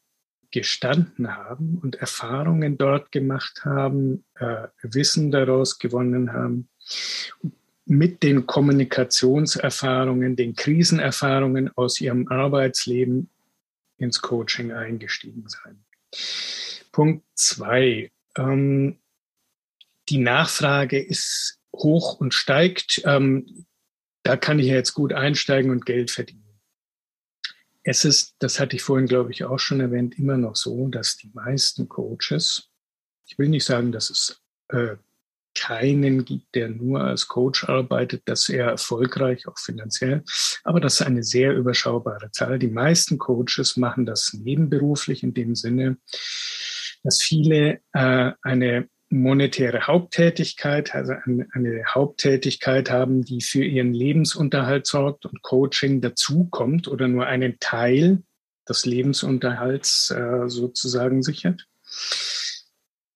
gestanden 0.51 1.35
haben 1.35 1.77
und 1.77 1.95
Erfahrungen 1.95 2.77
dort 2.77 3.11
gemacht 3.11 3.65
haben, 3.65 4.25
äh, 4.35 4.67
Wissen 4.81 5.29
daraus 5.31 5.77
gewonnen 5.79 6.33
haben, 6.33 6.69
mit 7.85 8.23
den 8.23 8.47
Kommunikationserfahrungen, 8.47 10.35
den 10.35 10.55
Krisenerfahrungen 10.55 11.71
aus 11.75 12.01
ihrem 12.01 12.27
Arbeitsleben 12.29 13.29
ins 13.97 14.21
Coaching 14.21 14.71
eingestiegen 14.71 15.45
sein. 15.47 15.85
Punkt 16.91 17.25
zwei. 17.35 18.11
Ähm, 18.37 18.97
die 20.09 20.17
Nachfrage 20.19 20.99
ist 20.99 21.59
hoch 21.83 22.19
und 22.19 22.33
steigt. 22.33 23.01
Ähm, 23.05 23.65
da 24.23 24.37
kann 24.37 24.59
ich 24.59 24.67
jetzt 24.67 24.93
gut 24.93 25.13
einsteigen 25.13 25.71
und 25.71 25.85
Geld 25.85 26.11
verdienen. 26.11 26.41
Es 27.83 28.03
ist, 28.03 28.35
das 28.39 28.59
hatte 28.59 28.75
ich 28.75 28.81
vorhin, 28.81 29.07
glaube 29.07 29.31
ich, 29.31 29.43
auch 29.43 29.59
schon 29.59 29.79
erwähnt, 29.79 30.17
immer 30.17 30.37
noch 30.37 30.55
so, 30.55 30.87
dass 30.87 31.17
die 31.17 31.29
meisten 31.33 31.87
Coaches, 31.87 32.71
ich 33.27 33.37
will 33.37 33.49
nicht 33.49 33.65
sagen, 33.65 33.91
dass 33.91 34.09
es 34.09 34.41
äh, 34.69 34.95
keinen 35.53 36.25
gibt, 36.25 36.53
der 36.55 36.69
nur 36.69 37.01
als 37.01 37.27
Coach 37.27 37.63
arbeitet, 37.69 38.23
dass 38.25 38.49
er 38.49 38.65
erfolgreich, 38.65 39.47
auch 39.47 39.57
finanziell, 39.57 40.23
aber 40.63 40.79
das 40.79 40.99
ist 40.99 41.07
eine 41.07 41.23
sehr 41.23 41.55
überschaubare 41.55 42.31
Zahl. 42.31 42.59
Die 42.59 42.67
meisten 42.67 43.17
Coaches 43.17 43.77
machen 43.77 44.05
das 44.05 44.33
nebenberuflich 44.33 45.23
in 45.23 45.33
dem 45.33 45.55
Sinne, 45.55 45.97
dass 47.03 47.21
viele 47.21 47.81
äh, 47.93 48.31
eine 48.41 48.89
monetäre 49.21 49.87
Haupttätigkeit, 49.87 50.93
also 50.93 51.13
eine, 51.25 51.47
eine, 51.53 51.83
Haupttätigkeit 51.87 52.91
haben, 52.91 53.23
die 53.23 53.41
für 53.41 53.63
ihren 53.63 53.93
Lebensunterhalt 53.93 54.87
sorgt 54.87 55.25
und 55.25 55.41
Coaching 55.41 56.01
dazukommt 56.01 56.87
oder 56.87 57.07
nur 57.07 57.25
einen 57.25 57.57
Teil 57.59 58.23
des 58.67 58.85
Lebensunterhalts 58.85 60.11
äh, 60.11 60.47
sozusagen 60.49 61.23
sichert. 61.23 61.67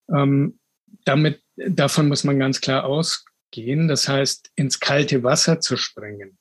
Ähm, 0.10 0.60
damit, 1.06 1.42
davon 1.56 2.08
muss 2.08 2.24
man 2.24 2.40
ganz 2.40 2.62
klar 2.62 2.86
ausgehen. 2.86 3.88
Das 3.88 4.08
heißt, 4.08 4.52
ins 4.56 4.80
kalte 4.80 5.24
Wasser 5.24 5.60
zu 5.60 5.76
springen 5.78 6.38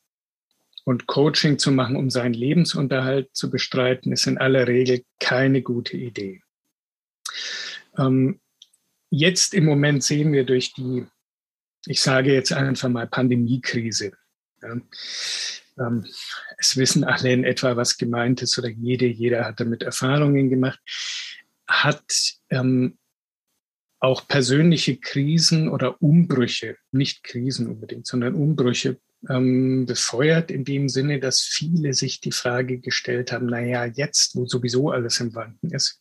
und 0.85 1.07
Coaching 1.07 1.59
zu 1.59 1.73
machen, 1.73 1.97
um 1.97 2.11
seinen 2.11 2.35
Lebensunterhalt 2.35 3.31
zu 3.35 3.51
bestreiten, 3.51 4.13
ist 4.13 4.27
in 4.27 4.39
aller 4.39 4.69
Regel 4.69 5.03
keine 5.21 5.63
gute 5.63 5.97
Idee. 5.97 6.43
Ähm, 7.99 8.41
jetzt 9.11 9.55
im 9.55 9.65
Moment 9.65 10.03
sehen 10.03 10.33
wir 10.33 10.45
durch 10.45 10.73
die, 10.75 11.07
ich 11.87 12.01
sage 12.01 12.33
jetzt 12.33 12.53
einfach 12.53 12.89
mal 12.89 13.07
Pandemiekrise. 13.07 14.13
Ja, 14.63 14.77
ähm, 15.79 16.05
es 16.59 16.77
wissen 16.77 17.05
alle 17.05 17.33
in 17.33 17.45
etwa, 17.45 17.77
was 17.77 17.99
gemeint 17.99 18.43
ist, 18.43 18.59
oder 18.59 18.69
jede, 18.69 19.07
jeder 19.07 19.45
hat 19.45 19.61
damit 19.61 19.83
Erfahrungen 19.83 20.51
gemacht, 20.51 20.81
hat 21.67 22.05
ähm, 22.51 22.99
auch 24.01 24.27
persönliche 24.29 24.97
Krisen 24.97 25.69
oder 25.69 26.01
Umbrüche, 26.03 26.77
nicht 26.93 27.25
Krisen 27.25 27.67
unbedingt, 27.67 28.07
sondern 28.07 28.35
Umbrüche 28.35 28.99
ähm, 29.29 29.87
befeuert 29.87 30.51
in 30.51 30.65
dem 30.65 30.89
Sinne, 30.89 31.19
dass 31.19 31.41
viele 31.41 31.95
sich 31.95 32.21
die 32.21 32.33
Frage 32.33 32.79
gestellt 32.79 33.33
haben, 33.33 33.47
naja, 33.47 33.85
jetzt, 33.85 34.37
wo 34.37 34.47
sowieso 34.47 34.91
alles 34.91 35.21
im 35.21 35.35
Wanken 35.35 35.71
ist, 35.71 36.01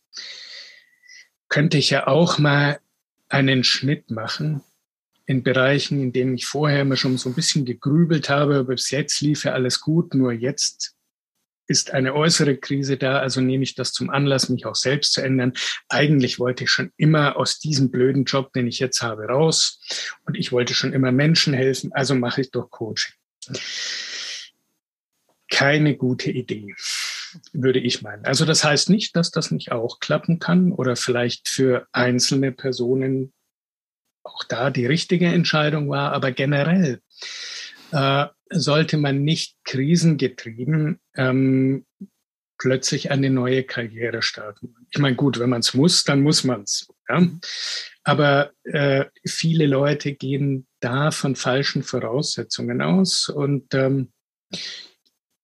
könnte 1.48 1.78
ich 1.78 1.90
ja 1.90 2.06
auch 2.06 2.38
mal 2.38 2.78
einen 3.28 3.64
Schnitt 3.64 4.10
machen 4.10 4.62
in 5.26 5.42
Bereichen, 5.42 6.02
in 6.02 6.12
denen 6.12 6.34
ich 6.34 6.46
vorher 6.46 6.82
immer 6.82 6.96
schon 6.96 7.18
so 7.18 7.28
ein 7.28 7.34
bisschen 7.34 7.66
gegrübelt 7.66 8.30
habe, 8.30 8.64
bis 8.64 8.90
jetzt 8.90 9.20
lief 9.20 9.44
ja 9.44 9.52
alles 9.52 9.80
gut, 9.80 10.14
nur 10.14 10.32
jetzt 10.32 10.94
ist 11.66 11.90
eine 11.90 12.14
äußere 12.14 12.56
Krise 12.56 12.96
da, 12.96 13.18
also 13.18 13.42
nehme 13.42 13.62
ich 13.62 13.74
das 13.74 13.92
zum 13.92 14.08
Anlass, 14.08 14.48
mich 14.48 14.64
auch 14.64 14.74
selbst 14.74 15.12
zu 15.12 15.20
ändern. 15.20 15.52
Eigentlich 15.90 16.38
wollte 16.38 16.64
ich 16.64 16.70
schon 16.70 16.92
immer 16.96 17.36
aus 17.36 17.58
diesem 17.58 17.90
blöden 17.90 18.24
Job, 18.24 18.54
den 18.54 18.66
ich 18.66 18.78
jetzt 18.78 19.02
habe, 19.02 19.26
raus 19.26 19.80
und 20.24 20.34
ich 20.34 20.50
wollte 20.50 20.72
schon 20.72 20.94
immer 20.94 21.12
Menschen 21.12 21.52
helfen, 21.52 21.92
also 21.92 22.14
mache 22.14 22.40
ich 22.40 22.50
doch 22.50 22.70
Coaching. 22.70 23.12
Keine 25.50 25.94
gute 25.96 26.30
Idee 26.30 26.74
würde 27.52 27.78
ich 27.78 28.02
meinen. 28.02 28.24
Also 28.24 28.44
das 28.44 28.64
heißt 28.64 28.90
nicht, 28.90 29.16
dass 29.16 29.30
das 29.30 29.50
nicht 29.50 29.72
auch 29.72 30.00
klappen 30.00 30.38
kann 30.38 30.72
oder 30.72 30.96
vielleicht 30.96 31.48
für 31.48 31.86
einzelne 31.92 32.52
Personen 32.52 33.32
auch 34.22 34.44
da 34.44 34.70
die 34.70 34.86
richtige 34.86 35.26
Entscheidung 35.26 35.88
war, 35.88 36.12
aber 36.12 36.32
generell 36.32 37.00
äh, 37.92 38.26
sollte 38.50 38.96
man 38.96 39.22
nicht 39.24 39.56
krisengetrieben 39.64 41.00
ähm, 41.16 41.86
plötzlich 42.58 43.10
eine 43.10 43.30
neue 43.30 43.62
Karriere 43.62 44.20
starten. 44.20 44.74
Ich 44.90 44.98
meine, 44.98 45.16
gut, 45.16 45.38
wenn 45.38 45.50
man 45.50 45.60
es 45.60 45.74
muss, 45.74 46.04
dann 46.04 46.22
muss 46.22 46.44
man 46.44 46.62
es. 46.62 46.88
Ja? 47.08 47.26
Aber 48.02 48.52
äh, 48.64 49.06
viele 49.26 49.66
Leute 49.66 50.14
gehen 50.14 50.66
da 50.80 51.10
von 51.10 51.36
falschen 51.36 51.82
Voraussetzungen 51.82 52.82
aus 52.82 53.28
und 53.28 53.74
ähm, 53.74 54.12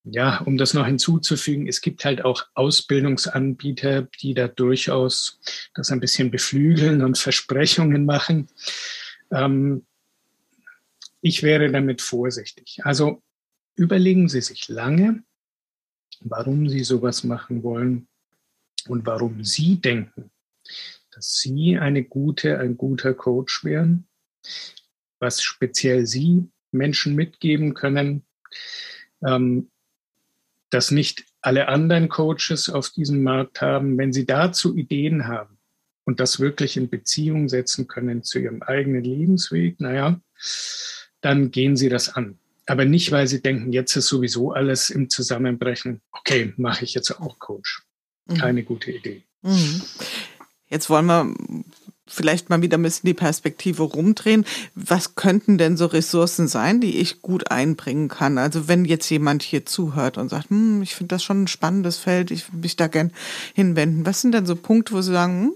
ja, 0.05 0.39
um 0.43 0.59
das 0.59 0.75
noch 0.75 0.87
hinzuzufügen, 0.87 1.67
es 1.67 1.81
gibt 1.81 2.05
halt 2.05 2.25
auch 2.25 2.47
Ausbildungsanbieter, 2.55 4.03
die 4.21 4.35
da 4.35 4.49
durchaus 4.49 5.41
das 5.75 5.91
ein 5.91 6.01
bisschen 6.01 6.31
beflügeln 6.31 7.03
und 7.03 7.17
Versprechungen 7.17 8.05
machen. 8.05 8.49
Ähm, 9.33 9.87
ich 11.23 11.43
wäre 11.43 11.73
damit 11.73 12.03
vorsichtig. 12.03 12.81
Also 12.85 13.23
überlegen 13.77 14.29
Sie 14.29 14.43
sich 14.43 14.69
lange, 14.69 15.25
warum 16.21 16.69
Sie 16.69 16.85
sowas 16.85 17.25
machen 17.25 17.63
wollen 17.63 18.07
und 18.89 19.07
warum 19.07 19.43
Sie 19.43 19.81
denken, 19.81 20.31
dass 21.13 21.39
Sie 21.39 21.79
eine 21.79 22.05
gute, 22.05 22.59
ein 22.59 22.77
guter 22.77 23.15
Coach 23.15 23.65
wären, 23.65 24.07
was 25.19 25.43
speziell 25.43 26.07
Sie 26.07 26.51
Menschen 26.73 27.15
mitgeben 27.15 27.73
können, 27.73 28.27
ähm, 29.27 29.71
das 30.75 30.91
nicht 30.91 31.25
alle 31.41 31.69
anderen 31.69 32.09
Coaches 32.09 32.69
auf 32.69 32.91
diesem 32.91 33.23
Markt 33.23 33.61
haben. 33.61 33.97
Wenn 33.97 34.13
Sie 34.13 34.27
dazu 34.27 34.77
Ideen 34.77 35.29
haben 35.29 35.59
und 36.05 36.21
das 36.21 36.41
wirklich 36.41 36.77
in 36.77 36.91
Beziehung 36.91 37.49
setzen 37.49 37.87
können 37.87 38.23
zu 38.23 38.39
Ihrem 38.41 38.63
eigenen 38.63 39.05
Lebensweg, 39.05 39.81
naja, 39.81 40.21
dann 41.21 41.51
gehen 41.51 41.77
Sie 41.77 41.89
das 41.89 42.09
an. 42.15 42.39
Aber 42.67 42.85
nicht, 42.85 43.13
weil 43.13 43.27
Sie 43.27 43.41
denken, 43.43 43.73
jetzt 43.73 43.95
ist 43.97 44.09
sowieso 44.09 44.53
alles 44.53 44.91
im 44.91 45.11
Zusammenbrechen. 45.11 46.01
Okay, 46.13 46.53
mache 46.57 46.85
ich 46.85 46.95
jetzt 46.95 47.11
auch 47.13 47.39
Coach. 47.39 47.83
Mhm. 48.27 48.35
Keine 48.35 48.63
mhm. 48.63 48.67
gute 48.67 48.91
Idee. 48.91 49.23
Mhm. 49.43 49.83
Jetzt 50.69 50.91
wollen 50.91 51.07
wir 51.07 51.35
vielleicht 52.15 52.51
mal 52.51 52.63
wieder 52.63 52.79
ein 52.79 52.83
bisschen 52.83 53.07
die 53.07 53.15
Perspektive 53.15 53.83
rumdrehen. 53.83 54.45
Was 54.75 55.15
könnten 55.15 55.59
denn 55.59 55.77
so 55.77 55.87
Ressourcen 55.87 56.49
sein, 56.49 56.81
die 56.81 56.99
ich 56.99 57.23
gut 57.23 57.51
einbringen 57.51 58.09
kann? 58.09 58.39
Also 58.39 58.69
wenn 58.69 58.85
jetzt 58.85 59.11
jemand 59.11 59.43
hier 59.43 59.67
zuhört 59.67 60.17
und 60.19 60.29
sagt, 60.29 60.51
hm, 60.51 60.83
ich 60.83 60.95
finde 60.95 61.15
das 61.15 61.23
schon 61.23 61.45
ein 61.45 61.49
spannendes 61.49 61.99
Feld, 61.99 62.31
ich 62.31 62.49
würde 62.49 62.59
mich 62.59 62.77
da 62.77 62.87
gern 62.87 63.13
hinwenden. 63.55 64.07
Was 64.07 64.21
sind 64.21 64.33
denn 64.33 64.47
so 64.47 64.57
Punkte, 64.57 64.95
wo 64.95 65.03
Sie 65.03 65.13
sagen, 65.13 65.43
hm, 65.43 65.53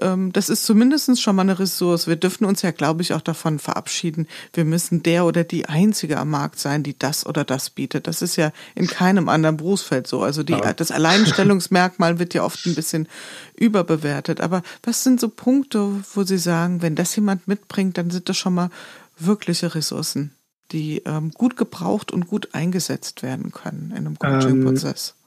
das 0.00 0.48
ist 0.48 0.64
zumindest 0.64 1.20
schon 1.20 1.36
mal 1.36 1.42
eine 1.42 1.58
Ressource. 1.58 2.06
Wir 2.06 2.16
dürfen 2.16 2.44
uns 2.44 2.62
ja, 2.62 2.70
glaube 2.70 3.02
ich, 3.02 3.14
auch 3.14 3.20
davon 3.20 3.58
verabschieden, 3.58 4.26
wir 4.52 4.64
müssen 4.64 5.02
der 5.02 5.24
oder 5.24 5.44
die 5.44 5.66
Einzige 5.68 6.18
am 6.18 6.30
Markt 6.30 6.58
sein, 6.58 6.82
die 6.82 6.98
das 6.98 7.24
oder 7.24 7.44
das 7.44 7.70
bietet. 7.70 8.06
Das 8.06 8.20
ist 8.20 8.36
ja 8.36 8.52
in 8.74 8.86
keinem 8.86 9.28
anderen 9.28 9.56
Berufsfeld 9.56 10.06
so. 10.06 10.22
Also 10.22 10.42
die, 10.42 10.52
ja. 10.52 10.72
das 10.74 10.90
Alleinstellungsmerkmal 10.90 12.18
wird 12.18 12.34
ja 12.34 12.44
oft 12.44 12.66
ein 12.66 12.74
bisschen 12.74 13.08
überbewertet. 13.54 14.40
Aber 14.40 14.62
was 14.82 15.02
sind 15.02 15.20
so 15.20 15.28
Punkte, 15.28 16.04
wo 16.14 16.24
Sie 16.24 16.38
sagen, 16.38 16.82
wenn 16.82 16.94
das 16.94 17.16
jemand 17.16 17.48
mitbringt, 17.48 17.96
dann 17.96 18.10
sind 18.10 18.28
das 18.28 18.36
schon 18.36 18.54
mal 18.54 18.70
wirkliche 19.18 19.74
Ressourcen, 19.74 20.34
die 20.72 20.98
ähm, 21.06 21.30
gut 21.30 21.56
gebraucht 21.56 22.12
und 22.12 22.26
gut 22.26 22.54
eingesetzt 22.54 23.22
werden 23.22 23.50
können 23.52 23.92
in 23.92 24.06
einem 24.06 24.18
Coaching-Prozess? 24.18 25.14
Ähm, 25.16 25.22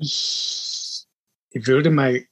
ich 0.00 0.77
ich 1.50 1.66
würde 1.66 1.90
mal 1.90 2.24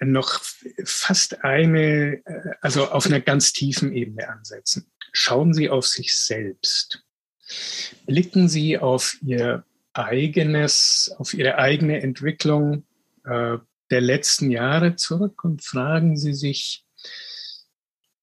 noch 0.00 0.40
fast 0.84 1.44
eine, 1.44 2.22
äh, 2.24 2.54
also 2.60 2.88
auf 2.88 3.06
einer 3.06 3.20
ganz 3.20 3.52
tiefen 3.52 3.92
Ebene 3.92 4.28
ansetzen. 4.28 4.90
Schauen 5.12 5.52
Sie 5.52 5.68
auf 5.68 5.86
sich 5.86 6.16
selbst. 6.16 7.04
Blicken 8.06 8.48
Sie 8.48 8.78
auf 8.78 9.16
Ihr 9.22 9.64
eigenes, 9.92 11.12
auf 11.18 11.34
Ihre 11.34 11.58
eigene 11.58 12.00
Entwicklung 12.00 12.86
äh, 13.24 13.58
der 13.90 14.00
letzten 14.00 14.50
Jahre 14.50 14.96
zurück 14.96 15.44
und 15.44 15.62
fragen 15.64 16.16
Sie 16.16 16.32
sich, 16.32 16.86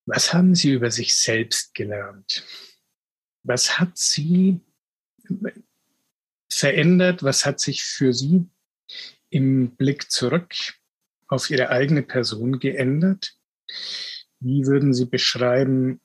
was 0.05 0.33
haben 0.33 0.55
Sie 0.55 0.71
über 0.71 0.89
sich 0.89 1.15
selbst 1.15 1.73
gelernt? 1.73 2.45
Was 3.43 3.77
hat 3.77 3.97
Sie 3.97 4.61
verändert? 6.49 7.23
Was 7.23 7.45
hat 7.45 7.59
sich 7.59 7.83
für 7.83 8.13
Sie 8.13 8.49
im 9.29 9.75
Blick 9.75 10.11
zurück 10.11 10.53
auf 11.27 11.49
Ihre 11.49 11.69
eigene 11.69 12.03
Person 12.03 12.59
geändert? 12.59 13.33
Wie 14.39 14.65
würden 14.65 14.93
Sie 14.93 15.05
beschreiben, 15.05 15.99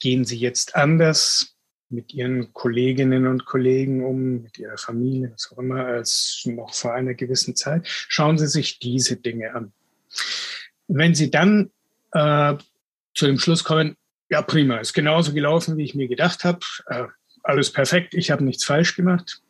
gehen 0.00 0.24
Sie 0.24 0.38
jetzt 0.38 0.76
anders 0.76 1.56
mit 1.88 2.14
Ihren 2.14 2.52
Kolleginnen 2.52 3.26
und 3.26 3.44
Kollegen 3.44 4.04
um, 4.04 4.42
mit 4.42 4.58
Ihrer 4.58 4.78
Familie, 4.78 5.30
was 5.32 5.52
auch 5.52 5.58
immer, 5.58 5.84
als 5.84 6.42
noch 6.46 6.74
vor 6.74 6.94
einer 6.94 7.14
gewissen 7.14 7.54
Zeit? 7.56 7.86
Schauen 7.86 8.38
Sie 8.38 8.46
sich 8.46 8.78
diese 8.78 9.16
Dinge 9.16 9.54
an. 9.54 9.72
wenn 10.88 11.14
Sie 11.14 11.30
dann 11.30 11.70
äh, 12.12 12.54
zu 13.14 13.26
dem 13.26 13.38
Schluss 13.38 13.64
kommen, 13.64 13.96
ja 14.30 14.42
prima, 14.42 14.78
ist 14.78 14.94
genauso 14.94 15.32
gelaufen, 15.32 15.76
wie 15.76 15.84
ich 15.84 15.94
mir 15.94 16.08
gedacht 16.08 16.44
habe, 16.44 16.60
äh, 16.86 17.04
alles 17.42 17.72
perfekt, 17.72 18.14
ich 18.14 18.30
habe 18.30 18.44
nichts 18.44 18.64
falsch 18.64 18.96
gemacht. 18.96 19.42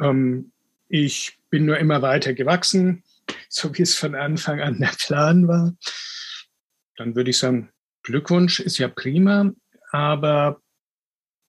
Ähm, 0.00 0.51
ich 0.92 1.38
bin 1.48 1.64
nur 1.64 1.78
immer 1.78 2.02
weiter 2.02 2.34
gewachsen, 2.34 3.02
so 3.48 3.74
wie 3.76 3.82
es 3.82 3.94
von 3.94 4.14
Anfang 4.14 4.60
an 4.60 4.78
der 4.78 4.92
Plan 4.98 5.48
war. 5.48 5.74
Dann 6.96 7.16
würde 7.16 7.30
ich 7.30 7.38
sagen, 7.38 7.70
Glückwunsch 8.02 8.60
ist 8.60 8.76
ja 8.76 8.88
prima, 8.88 9.52
aber 9.90 10.60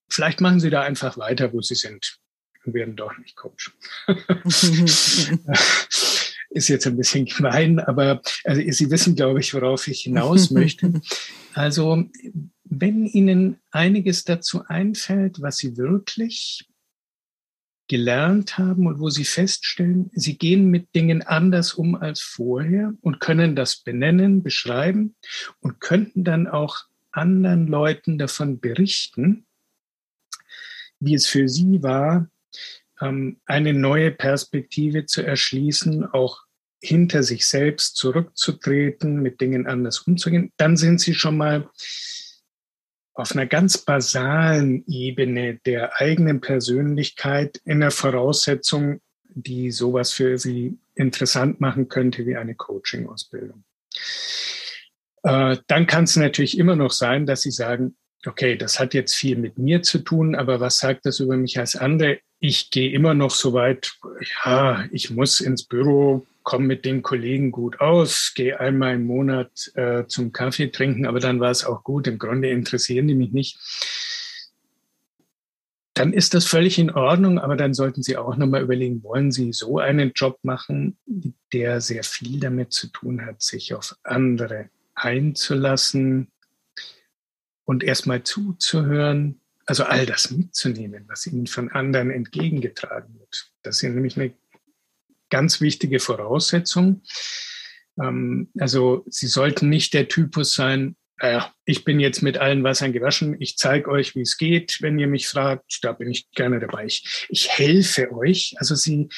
vielleicht 0.08 0.40
machen 0.40 0.60
Sie 0.60 0.70
da 0.70 0.80
einfach 0.80 1.18
weiter, 1.18 1.52
wo 1.52 1.60
Sie 1.60 1.74
sind 1.74 2.18
und 2.64 2.72
werden 2.72 2.96
doch 2.96 3.18
nicht 3.18 3.36
Coach. 3.36 3.76
ist 6.48 6.68
jetzt 6.68 6.86
ein 6.86 6.96
bisschen 6.96 7.26
gemein, 7.26 7.80
aber 7.80 8.22
also 8.44 8.62
Sie 8.70 8.90
wissen, 8.90 9.14
glaube 9.14 9.40
ich, 9.40 9.52
worauf 9.52 9.86
ich 9.88 10.04
hinaus 10.04 10.50
möchte. 10.52 11.02
Also, 11.52 12.02
wenn 12.64 13.04
Ihnen 13.04 13.60
einiges 13.70 14.24
dazu 14.24 14.64
einfällt, 14.68 15.42
was 15.42 15.58
Sie 15.58 15.76
wirklich 15.76 16.66
gelernt 17.88 18.58
haben 18.58 18.86
und 18.86 18.98
wo 18.98 19.10
Sie 19.10 19.24
feststellen, 19.24 20.10
Sie 20.14 20.38
gehen 20.38 20.70
mit 20.70 20.94
Dingen 20.94 21.22
anders 21.22 21.74
um 21.74 21.94
als 21.94 22.20
vorher 22.20 22.92
und 23.02 23.20
können 23.20 23.56
das 23.56 23.76
benennen, 23.76 24.42
beschreiben 24.42 25.14
und 25.60 25.80
könnten 25.80 26.24
dann 26.24 26.46
auch 26.46 26.84
anderen 27.12 27.66
Leuten 27.66 28.18
davon 28.18 28.58
berichten, 28.60 29.46
wie 30.98 31.14
es 31.14 31.26
für 31.26 31.48
Sie 31.48 31.82
war, 31.82 32.28
ähm, 33.00 33.40
eine 33.46 33.74
neue 33.74 34.10
Perspektive 34.10 35.06
zu 35.06 35.22
erschließen, 35.22 36.06
auch 36.06 36.44
hinter 36.80 37.22
sich 37.22 37.46
selbst 37.46 37.96
zurückzutreten, 37.96 39.22
mit 39.22 39.40
Dingen 39.40 39.66
anders 39.66 40.00
umzugehen, 40.00 40.52
dann 40.56 40.76
sind 40.76 41.00
Sie 41.00 41.14
schon 41.14 41.36
mal 41.36 41.70
auf 43.14 43.32
einer 43.32 43.46
ganz 43.46 43.78
basalen 43.78 44.84
Ebene 44.86 45.60
der 45.64 46.00
eigenen 46.00 46.40
Persönlichkeit 46.40 47.60
in 47.64 47.80
der 47.80 47.92
Voraussetzung, 47.92 49.00
die 49.28 49.70
sowas 49.70 50.12
für 50.12 50.36
Sie 50.38 50.78
interessant 50.94 51.60
machen 51.60 51.88
könnte 51.88 52.26
wie 52.26 52.36
eine 52.36 52.54
Coaching-Ausbildung. 52.54 53.64
Äh, 55.22 55.56
dann 55.68 55.86
kann 55.86 56.04
es 56.04 56.16
natürlich 56.16 56.58
immer 56.58 56.76
noch 56.76 56.90
sein, 56.90 57.24
dass 57.24 57.42
Sie 57.42 57.50
sagen, 57.50 57.96
okay, 58.26 58.56
das 58.56 58.80
hat 58.80 58.94
jetzt 58.94 59.14
viel 59.14 59.36
mit 59.36 59.58
mir 59.58 59.82
zu 59.82 59.98
tun, 59.98 60.34
aber 60.34 60.60
was 60.60 60.78
sagt 60.78 61.06
das 61.06 61.20
über 61.20 61.36
mich 61.36 61.58
als 61.58 61.76
andere? 61.76 62.18
Ich 62.40 62.70
gehe 62.70 62.90
immer 62.90 63.14
noch 63.14 63.30
so 63.30 63.52
weit, 63.52 63.92
ja, 64.44 64.84
ich 64.90 65.10
muss 65.10 65.40
ins 65.40 65.64
Büro, 65.64 66.26
komme 66.44 66.66
mit 66.66 66.84
den 66.84 67.02
Kollegen 67.02 67.50
gut 67.50 67.80
aus, 67.80 68.32
gehe 68.34 68.60
einmal 68.60 68.94
im 68.94 69.06
Monat 69.06 69.72
äh, 69.74 70.06
zum 70.06 70.30
Kaffee 70.30 70.68
trinken, 70.68 71.06
aber 71.06 71.18
dann 71.18 71.40
war 71.40 71.50
es 71.50 71.64
auch 71.64 71.82
gut. 71.82 72.06
Im 72.06 72.18
Grunde 72.18 72.50
interessieren 72.50 73.08
die 73.08 73.14
mich 73.14 73.32
nicht. 73.32 73.58
Dann 75.94 76.12
ist 76.12 76.34
das 76.34 76.46
völlig 76.46 76.78
in 76.78 76.90
Ordnung, 76.90 77.38
aber 77.38 77.56
dann 77.56 77.72
sollten 77.72 78.02
Sie 78.02 78.16
auch 78.16 78.36
nochmal 78.36 78.62
überlegen, 78.62 79.02
wollen 79.02 79.32
Sie 79.32 79.52
so 79.52 79.78
einen 79.78 80.12
Job 80.14 80.38
machen, 80.42 80.98
der 81.52 81.80
sehr 81.80 82.02
viel 82.02 82.40
damit 82.40 82.72
zu 82.72 82.88
tun 82.88 83.24
hat, 83.24 83.42
sich 83.42 83.74
auf 83.74 83.96
andere 84.02 84.70
einzulassen 84.94 86.28
und 87.64 87.84
erstmal 87.84 88.22
zuzuhören, 88.22 89.40
also 89.66 89.84
all 89.84 90.04
das 90.04 90.30
mitzunehmen, 90.30 91.04
was 91.06 91.26
Ihnen 91.26 91.46
von 91.46 91.70
anderen 91.70 92.10
entgegengetragen 92.10 93.18
wird. 93.18 93.52
Das 93.62 93.82
ist 93.82 93.84
nämlich 93.84 94.16
eine 94.16 94.34
ganz 95.34 95.60
wichtige 95.60 95.98
Voraussetzung. 95.98 97.02
Ähm, 98.00 98.52
also 98.56 99.04
Sie 99.08 99.26
sollten 99.26 99.68
nicht 99.68 99.92
der 99.92 100.06
Typus 100.06 100.54
sein, 100.54 100.94
äh, 101.18 101.40
ich 101.64 101.82
bin 101.82 101.98
jetzt 101.98 102.22
mit 102.22 102.38
allen 102.38 102.62
Wassern 102.62 102.92
gewaschen, 102.92 103.36
ich 103.40 103.58
zeige 103.58 103.90
euch, 103.90 104.14
wie 104.14 104.20
es 104.20 104.36
geht. 104.36 104.78
Wenn 104.80 104.96
ihr 104.96 105.08
mich 105.08 105.26
fragt, 105.26 105.80
da 105.82 105.90
bin 105.90 106.08
ich 106.08 106.30
gerne 106.30 106.60
dabei. 106.60 106.86
Ich, 106.86 107.26
ich 107.28 107.48
helfe 107.48 108.12
euch. 108.12 108.54
Also 108.58 108.76
Sie 108.76 109.08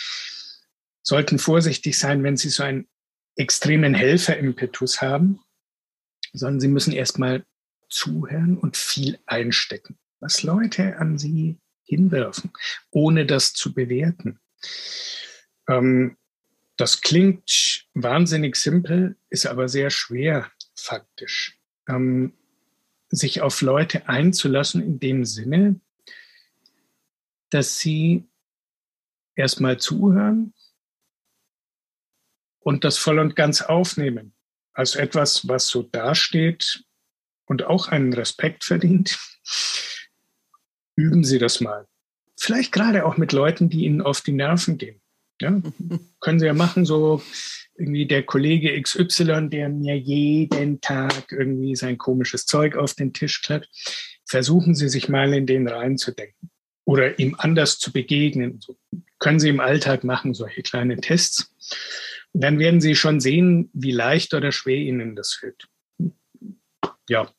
sollten 1.02 1.38
vorsichtig 1.38 1.98
sein, 1.98 2.22
wenn 2.22 2.38
Sie 2.38 2.48
so 2.48 2.62
einen 2.62 2.88
extremen 3.36 3.92
Helfer-Impetus 3.92 5.02
haben, 5.02 5.40
sondern 6.32 6.60
Sie 6.60 6.68
müssen 6.68 6.94
erstmal 6.94 7.44
zuhören 7.90 8.56
und 8.56 8.78
viel 8.78 9.18
einstecken, 9.26 9.98
was 10.20 10.42
Leute 10.42 10.96
an 10.96 11.18
Sie 11.18 11.58
hinwerfen, 11.84 12.52
ohne 12.90 13.26
das 13.26 13.52
zu 13.52 13.74
bewerten. 13.74 14.40
Ähm, 15.68 16.16
das 16.76 17.00
klingt 17.00 17.86
wahnsinnig 17.94 18.56
simpel, 18.56 19.16
ist 19.30 19.46
aber 19.46 19.68
sehr 19.68 19.90
schwer 19.90 20.50
faktisch. 20.74 21.58
Ähm, 21.88 22.34
sich 23.08 23.40
auf 23.40 23.62
Leute 23.62 24.08
einzulassen 24.08 24.82
in 24.82 24.98
dem 24.98 25.24
Sinne, 25.24 25.80
dass 27.50 27.78
sie 27.78 28.28
erstmal 29.34 29.78
zuhören 29.78 30.52
und 32.60 32.84
das 32.84 32.98
voll 32.98 33.18
und 33.18 33.36
ganz 33.36 33.62
aufnehmen. 33.62 34.34
Als 34.72 34.94
etwas, 34.96 35.48
was 35.48 35.68
so 35.68 35.82
dasteht 35.82 36.84
und 37.46 37.62
auch 37.62 37.88
einen 37.88 38.12
Respekt 38.12 38.64
verdient. 38.64 39.18
Üben 40.96 41.24
Sie 41.24 41.38
das 41.38 41.60
mal. 41.60 41.86
Vielleicht 42.36 42.72
gerade 42.72 43.06
auch 43.06 43.16
mit 43.16 43.32
Leuten, 43.32 43.70
die 43.70 43.84
Ihnen 43.84 44.02
auf 44.02 44.20
die 44.20 44.32
Nerven 44.32 44.76
gehen. 44.76 45.00
Ja, 45.40 45.60
können 46.20 46.38
Sie 46.38 46.46
ja 46.46 46.54
machen, 46.54 46.86
so 46.86 47.22
irgendwie 47.76 48.06
der 48.06 48.22
Kollege 48.22 48.80
XY, 48.80 49.48
der 49.50 49.68
mir 49.68 49.98
jeden 49.98 50.80
Tag 50.80 51.30
irgendwie 51.30 51.76
sein 51.76 51.98
komisches 51.98 52.46
Zeug 52.46 52.76
auf 52.76 52.94
den 52.94 53.12
Tisch 53.12 53.42
klappt. 53.42 53.68
Versuchen 54.24 54.74
Sie 54.74 54.88
sich 54.88 55.08
mal 55.08 55.34
in 55.34 55.46
den 55.46 55.68
reinzudenken 55.68 56.50
oder 56.84 57.18
ihm 57.18 57.36
anders 57.38 57.78
zu 57.78 57.92
begegnen. 57.92 58.60
So 58.60 58.78
können 59.18 59.40
Sie 59.40 59.48
im 59.48 59.60
Alltag 59.60 60.04
machen, 60.04 60.34
solche 60.34 60.62
kleine 60.62 60.96
Tests. 60.96 61.54
Und 62.32 62.42
dann 62.42 62.58
werden 62.58 62.80
Sie 62.80 62.94
schon 62.94 63.20
sehen, 63.20 63.70
wie 63.72 63.92
leicht 63.92 64.34
oder 64.34 64.52
schwer 64.52 64.76
Ihnen 64.76 65.16
das 65.16 65.34
fällt. 65.34 65.68
Ja. 67.08 67.30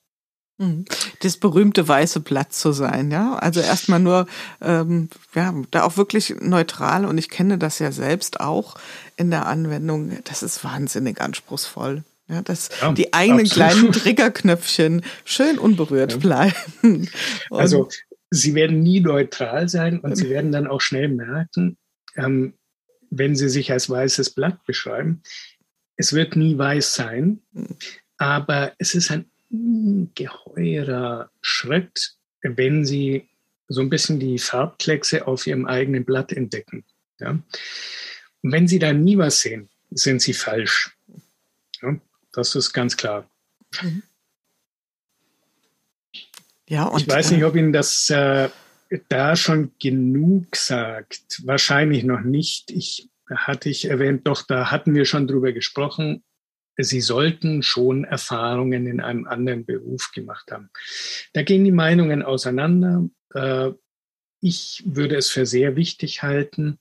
Das 1.20 1.38
berühmte 1.38 1.88
weiße 1.88 2.20
Blatt 2.20 2.52
zu 2.52 2.72
sein, 2.72 3.12
ja. 3.12 3.36
Also 3.36 3.60
erstmal 3.60 4.00
nur, 4.00 4.26
ähm, 4.60 5.10
ja, 5.36 5.54
da 5.72 5.84
auch 5.84 5.98
wirklich 5.98 6.36
neutral 6.40 7.06
und 7.06 7.18
ich 7.18 7.30
kenne 7.30 7.58
das 7.58 7.78
ja 7.80 7.92
selbst 7.92 8.40
auch 8.40 8.76
in 9.18 9.30
der 9.30 9.46
Anwendung. 9.46 10.18
Das 10.24 10.42
ist 10.42 10.64
wahnsinnig 10.64 11.22
anspruchsvoll. 11.22 12.04
Ja, 12.30 12.42
dass 12.42 12.70
ja, 12.82 12.92
die 12.92 13.14
eigenen 13.14 13.46
absolut. 13.46 13.70
kleinen 13.70 13.92
Triggerknöpfchen 13.94 15.02
schön 15.24 15.58
unberührt 15.58 16.14
ja. 16.14 16.18
bleiben. 16.18 16.54
Und 17.50 17.60
also 17.60 17.88
sie 18.30 18.54
werden 18.54 18.82
nie 18.84 19.00
neutral 19.00 19.70
sein 19.70 20.00
und 20.00 20.18
sie 20.18 20.30
werden 20.30 20.52
dann 20.52 20.68
auch 20.68 20.82
schnell 20.82 21.08
merken, 21.08 21.78
ähm, 22.18 22.54
wenn 23.10 23.38
sie 23.38 23.48
sich 23.48 23.72
als 23.72 23.90
weißes 23.90 24.32
Blatt 24.32 24.66
beschreiben, 24.66 25.22
es 25.96 26.12
wird 26.12 26.36
nie 26.36 26.58
weiß 26.58 26.94
sein, 26.94 27.40
mhm. 27.54 27.78
aber 28.18 28.74
es 28.78 28.94
ist 28.94 29.12
ein 29.12 29.32
ungeheurer 29.50 31.30
Schritt, 31.42 32.16
wenn 32.42 32.86
Sie 32.86 33.28
so 33.68 33.82
ein 33.82 33.90
bisschen 33.90 34.20
die 34.20 34.40
Farbkleckse 34.40 35.28
auf 35.28 35.48
Ihrem 35.48 35.66
eigenen 35.66 36.06
Blatt 36.06 36.32
entdecken. 36.32 36.86
Ja? 37.20 37.32
Und 37.32 38.52
wenn 38.52 38.68
Sie 38.68 38.80
da 38.80 38.94
nie 38.94 39.18
was 39.18 39.42
sehen, 39.42 39.70
sind 39.92 40.22
Sie 40.22 40.34
falsch. 40.34 40.98
Ja? 41.82 42.00
Das 42.32 42.56
ist 42.56 42.74
ganz 42.74 42.98
klar. 42.98 43.30
Mhm. 43.82 44.04
Ja, 46.70 46.84
und, 46.84 47.02
ich 47.02 47.08
weiß 47.08 47.32
nicht, 47.32 47.44
ob 47.44 47.56
Ihnen 47.56 47.72
das 47.72 48.10
äh, 48.10 48.50
da 49.08 49.36
schon 49.36 49.72
genug 49.80 50.56
sagt. 50.56 51.42
Wahrscheinlich 51.46 52.04
noch 52.04 52.22
nicht. 52.22 52.72
Ich 52.72 53.10
hatte 53.30 53.70
ich 53.70 53.86
erwähnt, 53.86 54.28
doch 54.28 54.42
da 54.42 54.72
hatten 54.72 54.94
wir 54.94 55.06
schon 55.06 55.28
drüber 55.28 55.54
gesprochen. 55.54 56.24
Sie 56.78 57.02
sollten 57.02 57.64
schon 57.64 58.04
Erfahrungen 58.04 58.86
in 58.86 59.02
einem 59.02 59.26
anderen 59.26 59.66
Beruf 59.66 60.12
gemacht 60.12 60.52
haben. 60.52 60.70
Da 61.34 61.42
gehen 61.42 61.64
die 61.64 61.72
Meinungen 61.72 62.22
auseinander. 62.22 63.10
Äh, 63.34 63.72
ich 64.40 64.84
würde 64.86 65.16
es 65.16 65.30
für 65.30 65.46
sehr 65.46 65.76
wichtig 65.76 66.22
halten, 66.22 66.78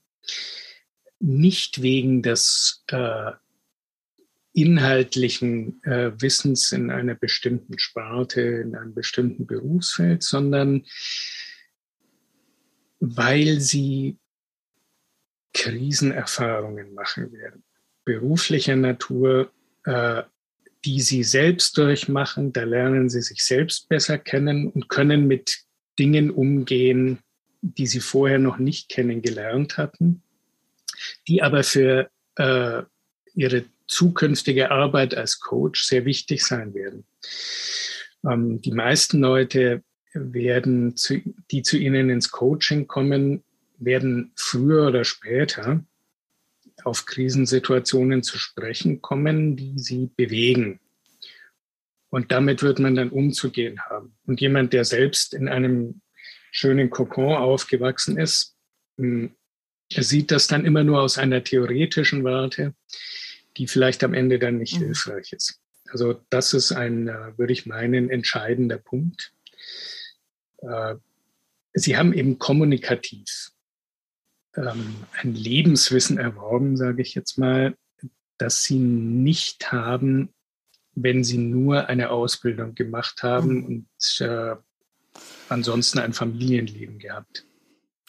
nicht 1.19 1.81
wegen 1.81 2.21
des 2.21 2.83
äh, 2.91 3.31
inhaltlichen 4.53 5.83
äh, 5.83 6.11
Wissens 6.19 6.71
in 6.71 6.91
einer 6.91 7.15
bestimmten 7.15 7.79
Sparte, 7.79 8.41
in 8.41 8.75
einem 8.75 8.93
bestimmten 8.93 9.47
Berufsfeld, 9.47 10.23
sondern 10.23 10.85
weil 12.99 13.59
sie 13.59 14.17
Krisenerfahrungen 15.53 16.93
machen 16.93 17.31
werden, 17.31 17.63
beruflicher 18.05 18.75
Natur, 18.75 19.51
äh, 19.87 20.23
die 20.83 21.01
sie 21.01 21.23
selbst 21.23 21.77
durchmachen. 21.77 22.51
Da 22.53 22.63
lernen 22.63 23.09
sie 23.09 23.21
sich 23.21 23.43
selbst 23.43 23.87
besser 23.87 24.17
kennen 24.17 24.69
und 24.69 24.89
können 24.89 25.27
mit 25.27 25.59
Dingen 25.97 26.29
umgehen, 26.29 27.19
die 27.61 27.87
sie 27.87 28.01
vorher 28.01 28.37
noch 28.37 28.57
nicht 28.57 28.89
kennengelernt 28.89 29.77
hatten, 29.77 30.21
die 31.27 31.41
aber 31.41 31.63
für 31.63 32.09
äh, 32.35 32.83
ihre 33.33 33.65
zukünftige 33.87 34.71
Arbeit 34.71 35.15
als 35.15 35.39
Coach 35.39 35.83
sehr 35.83 36.03
wichtig 36.03 36.43
sein 36.43 36.73
werden. 36.73 37.05
Ähm, 38.29 38.61
die 38.61 38.73
meisten 38.73 39.21
Leute 39.21 39.83
werden, 40.13 40.97
zu, 40.97 41.21
die 41.49 41.61
zu 41.61 41.77
Ihnen 41.77 42.09
ins 42.09 42.29
Coaching 42.29 42.87
kommen, 42.87 43.43
werden 43.77 44.31
früher 44.35 44.87
oder 44.87 45.05
später 45.05 45.81
auf 46.87 47.05
Krisensituationen 47.05 48.23
zu 48.23 48.37
sprechen 48.39 49.01
kommen, 49.01 49.55
die 49.55 49.77
sie 49.77 50.09
bewegen. 50.15 50.79
Und 52.09 52.31
damit 52.31 52.63
wird 52.63 52.79
man 52.79 52.95
dann 52.95 53.09
umzugehen 53.09 53.81
haben. 53.81 54.15
Und 54.25 54.39
jemand, 54.39 54.73
der 54.73 54.85
selbst 54.85 55.33
in 55.33 55.49
einem 55.49 56.01
schönen 56.51 56.89
Kokon 56.89 57.35
aufgewachsen 57.35 58.17
ist, 58.17 58.55
hm, 58.97 59.35
sieht 59.91 60.31
das 60.31 60.47
dann 60.47 60.65
immer 60.65 60.83
nur 60.83 61.01
aus 61.01 61.17
einer 61.17 61.43
theoretischen 61.43 62.23
Warte, 62.23 62.73
die 63.57 63.67
vielleicht 63.67 64.03
am 64.03 64.13
Ende 64.13 64.39
dann 64.39 64.57
nicht 64.57 64.79
mhm. 64.79 64.85
hilfreich 64.85 65.33
ist. 65.33 65.59
Also 65.89 66.21
das 66.29 66.53
ist 66.53 66.71
ein, 66.71 67.07
äh, 67.07 67.37
würde 67.37 67.53
ich 67.53 67.65
meinen, 67.65 68.09
entscheidender 68.09 68.77
Punkt. 68.77 69.33
Äh, 70.57 70.95
sie 71.73 71.97
haben 71.97 72.13
eben 72.13 72.39
kommunikativ 72.39 73.51
ähm, 74.57 74.95
ein 75.21 75.33
Lebenswissen 75.33 76.17
erworben, 76.17 76.77
sage 76.77 77.01
ich 77.01 77.15
jetzt 77.15 77.37
mal, 77.37 77.75
das 78.37 78.63
sie 78.63 78.79
nicht 78.79 79.71
haben, 79.71 80.33
wenn 80.95 81.23
sie 81.23 81.37
nur 81.37 81.87
eine 81.87 82.09
Ausbildung 82.09 82.75
gemacht 82.75 83.23
haben 83.23 83.55
mhm. 83.55 83.65
und 83.65 84.21
äh, 84.21 84.55
ansonsten 85.49 85.99
ein 85.99 86.13
Familienleben 86.13 86.99
gehabt. 86.99 87.45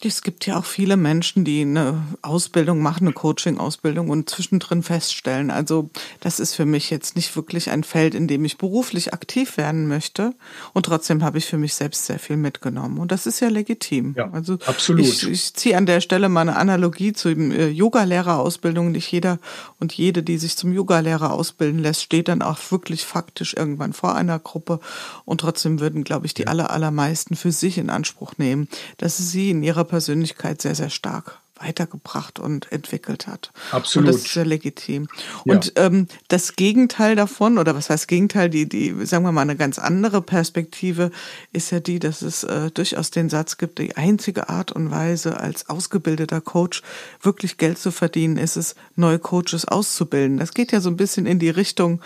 Es 0.00 0.22
gibt 0.22 0.46
ja 0.46 0.56
auch 0.56 0.64
viele 0.64 0.96
Menschen, 0.96 1.44
die 1.44 1.62
eine 1.62 2.04
Ausbildung 2.22 2.80
machen, 2.80 3.08
eine 3.08 3.12
Coaching-Ausbildung 3.12 4.10
und 4.10 4.30
zwischendrin 4.30 4.84
feststellen, 4.84 5.50
also 5.50 5.90
das 6.20 6.38
ist 6.38 6.54
für 6.54 6.66
mich 6.66 6.90
jetzt 6.90 7.16
nicht 7.16 7.34
wirklich 7.34 7.70
ein 7.70 7.82
Feld, 7.82 8.14
in 8.14 8.28
dem 8.28 8.44
ich 8.44 8.58
beruflich 8.58 9.12
aktiv 9.12 9.56
werden 9.56 9.88
möchte. 9.88 10.34
Und 10.72 10.86
trotzdem 10.86 11.24
habe 11.24 11.38
ich 11.38 11.46
für 11.46 11.58
mich 11.58 11.74
selbst 11.74 12.06
sehr 12.06 12.20
viel 12.20 12.36
mitgenommen. 12.36 12.98
Und 12.98 13.10
das 13.10 13.26
ist 13.26 13.40
ja 13.40 13.48
legitim. 13.48 14.14
Ja, 14.16 14.30
also 14.30 14.58
absolut. 14.66 15.04
Ich, 15.04 15.28
ich 15.28 15.54
ziehe 15.54 15.76
an 15.76 15.86
der 15.86 16.00
Stelle 16.00 16.28
mal 16.28 16.42
eine 16.42 16.56
Analogie 16.56 17.12
zu 17.12 17.30
äh, 17.30 17.68
Yoga-Lehrerausbildung. 17.68 18.92
Nicht 18.92 19.10
jeder 19.10 19.38
und 19.80 19.92
jede, 19.92 20.22
die 20.22 20.38
sich 20.38 20.56
zum 20.56 20.72
Yoga-Lehrer 20.72 21.32
ausbilden 21.32 21.80
lässt, 21.80 22.02
steht 22.02 22.28
dann 22.28 22.42
auch 22.42 22.58
wirklich 22.70 23.04
faktisch 23.04 23.54
irgendwann 23.54 23.92
vor 23.92 24.14
einer 24.14 24.38
Gruppe. 24.38 24.78
Und 25.24 25.40
trotzdem 25.40 25.80
würden, 25.80 26.04
glaube 26.04 26.26
ich, 26.26 26.34
die 26.34 26.46
aller, 26.46 26.70
allermeisten 26.70 27.34
für 27.34 27.50
sich 27.50 27.78
in 27.78 27.90
Anspruch 27.90 28.34
nehmen, 28.38 28.68
dass 28.98 29.16
sie 29.18 29.50
in 29.50 29.62
ihrer 29.62 29.87
Persönlichkeit 29.88 30.62
sehr, 30.62 30.74
sehr 30.74 30.90
stark 30.90 31.40
weitergebracht 31.60 32.38
und 32.38 32.70
entwickelt 32.72 33.26
hat. 33.26 33.52
Absolut. 33.72 34.08
Und 34.08 34.14
das 34.14 34.24
ist 34.24 34.32
sehr 34.32 34.44
legitim. 34.44 35.08
Ja. 35.44 35.54
Und 35.54 35.72
ähm, 35.76 36.06
das 36.28 36.56
Gegenteil 36.56 37.16
davon, 37.16 37.58
oder 37.58 37.74
was 37.74 37.90
heißt 37.90 38.08
Gegenteil, 38.08 38.48
die, 38.48 38.68
die, 38.68 38.94
sagen 39.06 39.24
wir 39.24 39.32
mal, 39.32 39.42
eine 39.42 39.56
ganz 39.56 39.78
andere 39.78 40.22
Perspektive 40.22 41.10
ist 41.52 41.70
ja 41.70 41.80
die, 41.80 41.98
dass 41.98 42.22
es 42.22 42.44
äh, 42.44 42.70
durchaus 42.70 43.10
den 43.10 43.28
Satz 43.28 43.58
gibt, 43.58 43.78
die 43.78 43.96
einzige 43.96 44.48
Art 44.48 44.72
und 44.72 44.90
Weise, 44.90 45.40
als 45.40 45.68
ausgebildeter 45.68 46.40
Coach 46.40 46.82
wirklich 47.22 47.58
Geld 47.58 47.78
zu 47.78 47.90
verdienen, 47.90 48.36
ist 48.36 48.56
es, 48.56 48.74
neue 48.96 49.18
Coaches 49.18 49.66
auszubilden. 49.66 50.38
Das 50.38 50.54
geht 50.54 50.72
ja 50.72 50.80
so 50.80 50.90
ein 50.90 50.96
bisschen 50.96 51.26
in 51.26 51.38
die 51.38 51.50
Richtung, 51.50 52.00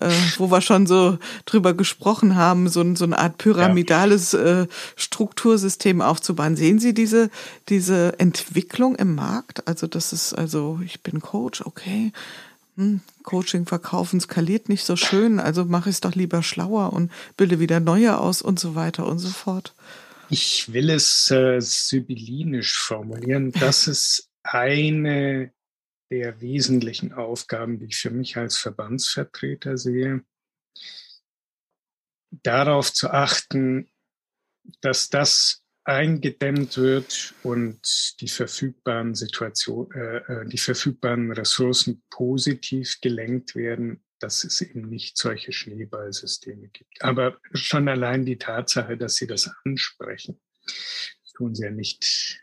äh, 0.00 0.10
wo 0.36 0.50
wir 0.50 0.60
schon 0.60 0.86
so 0.86 1.18
drüber 1.46 1.74
gesprochen 1.74 2.36
haben, 2.36 2.68
so, 2.68 2.94
so 2.94 3.04
eine 3.04 3.18
Art 3.18 3.38
pyramidales 3.38 4.34
äh, 4.34 4.66
Struktursystem 4.96 6.00
aufzubauen. 6.00 6.56
Sehen 6.56 6.78
Sie 6.78 6.94
diese, 6.94 7.30
diese 7.68 8.18
Entwicklung 8.18 8.96
im 8.96 9.14
Markt? 9.14 9.66
Also 9.66 9.86
das 9.86 10.12
ist, 10.12 10.34
also 10.34 10.80
ich 10.84 11.02
bin 11.02 11.20
Coach, 11.20 11.62
okay. 11.62 12.12
Hm, 12.76 13.00
Coaching 13.24 13.66
verkaufen 13.66 14.20
skaliert 14.20 14.68
nicht 14.68 14.84
so 14.84 14.96
schön, 14.96 15.40
also 15.40 15.64
mache 15.64 15.90
ich 15.90 15.96
es 15.96 16.00
doch 16.00 16.14
lieber 16.14 16.42
schlauer 16.42 16.92
und 16.92 17.10
bilde 17.36 17.58
wieder 17.58 17.80
neue 17.80 18.18
aus 18.18 18.40
und 18.40 18.60
so 18.60 18.74
weiter 18.74 19.06
und 19.06 19.18
so 19.18 19.28
fort. 19.28 19.74
Ich 20.30 20.72
will 20.72 20.90
es 20.90 21.30
äh, 21.30 21.58
sibyllinisch 21.60 22.78
formulieren. 22.78 23.52
Das 23.52 23.88
ist 23.88 24.28
eine 24.42 25.50
der 26.10 26.40
wesentlichen 26.40 27.12
Aufgaben, 27.12 27.78
die 27.78 27.86
ich 27.86 27.96
für 27.96 28.10
mich 28.10 28.36
als 28.36 28.56
Verbandsvertreter 28.58 29.76
sehe, 29.76 30.24
darauf 32.30 32.92
zu 32.92 33.10
achten, 33.10 33.90
dass 34.80 35.08
das 35.08 35.62
eingedämmt 35.84 36.76
wird 36.76 37.34
und 37.42 37.80
die 38.20 38.28
verfügbaren 38.28 39.14
Situation, 39.14 39.90
äh, 39.92 40.16
äh, 40.18 40.46
die 40.46 40.58
verfügbaren 40.58 41.32
Ressourcen 41.32 42.02
positiv 42.10 43.00
gelenkt 43.00 43.54
werden, 43.54 44.04
dass 44.18 44.44
es 44.44 44.60
eben 44.60 44.88
nicht 44.88 45.16
solche 45.16 45.52
Schneeballsysteme 45.52 46.68
gibt. 46.68 47.02
Aber 47.02 47.38
schon 47.54 47.88
allein 47.88 48.26
die 48.26 48.36
Tatsache, 48.36 48.98
dass 48.98 49.16
Sie 49.16 49.26
das 49.26 49.50
ansprechen, 49.64 50.38
tun 51.34 51.54
Sie 51.54 51.64
ja 51.64 51.70
nicht 51.70 52.38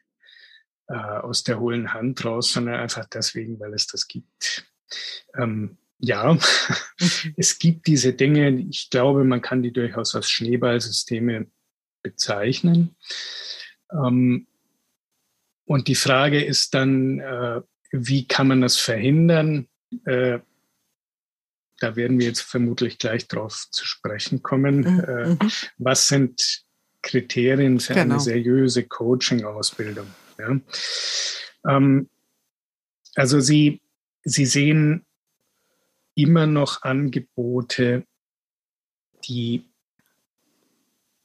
äh, 0.87 0.95
aus 0.95 1.43
der 1.43 1.59
hohlen 1.59 1.93
Hand 1.93 2.23
raus, 2.25 2.51
sondern 2.51 2.75
einfach 2.75 3.05
deswegen, 3.05 3.59
weil 3.59 3.73
es 3.73 3.87
das 3.87 4.07
gibt. 4.07 4.65
Ähm, 5.35 5.77
ja, 5.99 6.33
mhm. 6.33 6.39
es 7.37 7.59
gibt 7.59 7.87
diese 7.87 8.13
Dinge, 8.13 8.49
ich 8.69 8.89
glaube, 8.89 9.23
man 9.23 9.41
kann 9.41 9.63
die 9.63 9.71
durchaus 9.71 10.15
als 10.15 10.29
Schneeballsysteme 10.29 11.47
bezeichnen. 12.03 12.95
Ähm, 13.91 14.47
und 15.65 15.87
die 15.87 15.95
Frage 15.95 16.43
ist 16.43 16.73
dann, 16.73 17.19
äh, 17.19 17.61
wie 17.91 18.27
kann 18.27 18.47
man 18.47 18.61
das 18.61 18.77
verhindern? 18.77 19.67
Äh, 20.05 20.39
da 21.79 21.95
werden 21.95 22.19
wir 22.19 22.27
jetzt 22.27 22.41
vermutlich 22.41 22.99
gleich 22.99 23.27
drauf 23.27 23.67
zu 23.71 23.85
sprechen 23.85 24.43
kommen. 24.43 24.81
Mhm. 24.81 24.99
Äh, 24.99 25.37
was 25.77 26.07
sind 26.07 26.63
Kriterien 27.01 27.79
für 27.79 27.93
genau. 27.93 28.15
eine 28.15 28.19
seriöse 28.19 28.83
Coaching-Ausbildung? 28.83 30.07
Ja. 30.37 30.59
Ähm, 31.67 32.09
also 33.15 33.39
Sie, 33.39 33.81
Sie 34.23 34.45
sehen 34.45 35.05
immer 36.15 36.47
noch 36.47 36.83
Angebote, 36.83 38.05
die 39.25 39.69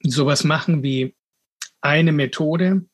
sowas 0.02 0.44
machen 0.44 0.82
wie 0.82 1.14
eine 1.80 2.12
Methode, 2.12 2.86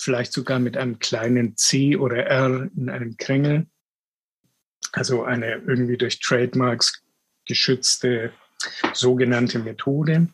vielleicht 0.00 0.32
sogar 0.32 0.58
mit 0.58 0.76
einem 0.76 0.98
kleinen 0.98 1.56
C 1.56 1.96
oder 1.96 2.26
R 2.26 2.70
in 2.76 2.88
einem 2.88 3.16
Kringel, 3.16 3.66
also 4.92 5.24
eine 5.24 5.56
irgendwie 5.66 5.96
durch 5.96 6.20
Trademarks 6.20 7.02
geschützte 7.46 8.32
sogenannte 8.92 9.58
Methode, 9.58 10.28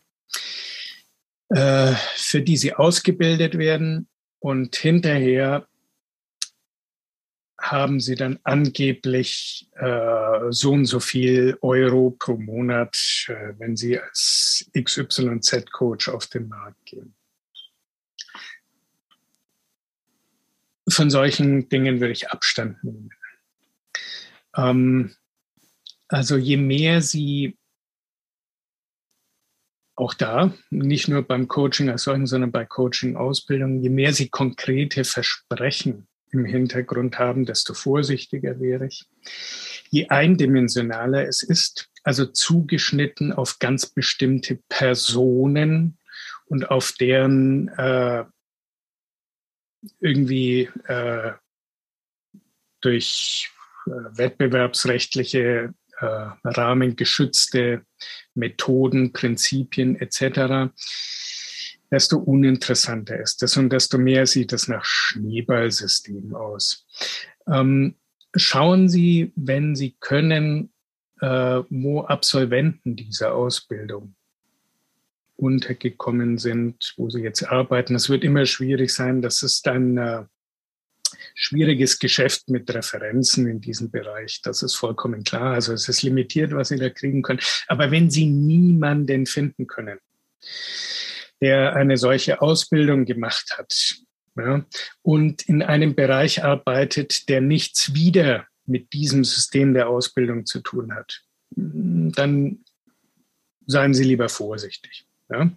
äh, 1.50 1.92
für 2.16 2.42
die 2.42 2.56
sie 2.56 2.74
ausgebildet 2.74 3.58
werden 3.58 4.08
und 4.44 4.76
hinterher 4.76 5.66
haben 7.58 7.98
sie 7.98 8.14
dann 8.14 8.40
angeblich 8.42 9.70
äh, 9.72 10.50
so 10.50 10.72
und 10.72 10.84
so 10.84 11.00
viel 11.00 11.56
Euro 11.62 12.10
pro 12.10 12.36
Monat, 12.36 12.94
äh, 13.28 13.54
wenn 13.58 13.74
sie 13.74 13.98
als 13.98 14.70
XYZ-Coach 14.76 16.10
auf 16.10 16.26
den 16.26 16.48
Markt 16.48 16.84
gehen. 16.84 17.14
Von 20.90 21.08
solchen 21.08 21.70
Dingen 21.70 22.00
würde 22.00 22.12
ich 22.12 22.28
Abstand 22.28 22.84
nehmen. 22.84 23.08
Ähm, 24.54 25.16
also 26.08 26.36
je 26.36 26.58
mehr 26.58 27.00
sie 27.00 27.56
auch 29.96 30.14
da, 30.14 30.52
nicht 30.70 31.08
nur 31.08 31.22
beim 31.22 31.48
Coaching 31.48 31.88
als 31.88 32.04
solchen, 32.04 32.26
sondern 32.26 32.50
bei 32.50 32.64
Coaching-Ausbildungen, 32.64 33.80
je 33.80 33.90
mehr 33.90 34.12
sie 34.12 34.28
konkrete 34.28 35.04
Versprechen 35.04 36.08
im 36.30 36.44
Hintergrund 36.44 37.18
haben, 37.18 37.44
desto 37.44 37.74
vorsichtiger 37.74 38.58
wäre 38.60 38.86
ich. 38.86 39.06
Je 39.90 40.08
eindimensionaler 40.08 41.28
es 41.28 41.42
ist, 41.42 41.88
also 42.02 42.26
zugeschnitten 42.26 43.32
auf 43.32 43.60
ganz 43.60 43.86
bestimmte 43.86 44.58
Personen 44.68 45.98
und 46.46 46.70
auf 46.70 46.92
deren 46.92 47.68
äh, 47.68 48.24
irgendwie 50.00 50.68
äh, 50.86 51.32
durch 52.80 53.50
äh, 53.86 53.90
wettbewerbsrechtliche 53.90 55.72
äh, 56.00 56.26
Rahmen 56.44 56.96
geschützte 56.96 57.84
Methoden, 58.34 59.12
Prinzipien 59.12 59.96
etc., 59.96 60.72
desto 61.90 62.18
uninteressanter 62.18 63.20
ist 63.20 63.42
es 63.42 63.56
und 63.56 63.70
desto 63.70 63.98
mehr 63.98 64.26
sieht 64.26 64.52
es 64.52 64.66
nach 64.66 64.84
Schneeballsystem 64.84 66.34
aus. 66.34 66.86
Ähm, 67.46 67.94
schauen 68.34 68.88
Sie, 68.88 69.32
wenn 69.36 69.76
Sie 69.76 69.96
können, 70.00 70.72
äh, 71.20 71.62
wo 71.70 72.00
Absolventen 72.02 72.96
dieser 72.96 73.34
Ausbildung 73.34 74.16
untergekommen 75.36 76.38
sind, 76.38 76.94
wo 76.96 77.10
sie 77.10 77.20
jetzt 77.20 77.44
arbeiten. 77.44 77.94
Es 77.94 78.08
wird 78.08 78.24
immer 78.24 78.46
schwierig 78.46 78.90
sein. 78.92 79.22
Das 79.22 79.42
ist 79.42 79.66
ein 79.68 79.98
äh, 79.98 80.24
schwieriges 81.34 81.98
Geschäft 81.98 82.48
mit 82.48 82.72
Referenzen 82.72 83.46
in 83.46 83.60
diesem 83.60 83.90
Bereich. 83.90 84.40
Das 84.42 84.62
ist 84.62 84.74
vollkommen 84.74 85.24
klar. 85.24 85.54
Also 85.54 85.72
es 85.72 85.88
ist 85.88 86.02
limitiert, 86.02 86.52
was 86.52 86.68
Sie 86.68 86.76
da 86.76 86.90
kriegen 86.90 87.22
können. 87.22 87.40
Aber 87.68 87.90
wenn 87.90 88.10
Sie 88.10 88.26
niemanden 88.26 89.26
finden 89.26 89.66
können, 89.66 89.98
der 91.40 91.74
eine 91.76 91.96
solche 91.96 92.40
Ausbildung 92.40 93.04
gemacht 93.04 93.56
hat 93.58 93.96
ja, 94.36 94.64
und 95.02 95.42
in 95.42 95.62
einem 95.62 95.94
Bereich 95.94 96.42
arbeitet, 96.42 97.28
der 97.28 97.40
nichts 97.40 97.94
wieder 97.94 98.46
mit 98.66 98.92
diesem 98.92 99.24
System 99.24 99.74
der 99.74 99.88
Ausbildung 99.88 100.46
zu 100.46 100.60
tun 100.60 100.94
hat, 100.94 101.22
dann 101.50 102.64
seien 103.66 103.94
Sie 103.94 104.04
lieber 104.04 104.28
vorsichtig. 104.28 105.06
Ja. 105.30 105.50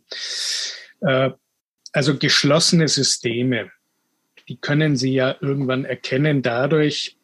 Äh, 1.02 1.32
also 1.94 2.18
geschlossene 2.18 2.88
Systeme, 2.88 3.72
die 4.48 4.58
können 4.58 4.96
Sie 4.96 5.14
ja 5.14 5.36
irgendwann 5.42 5.86
erkennen 5.86 6.42
dadurch, 6.42 7.18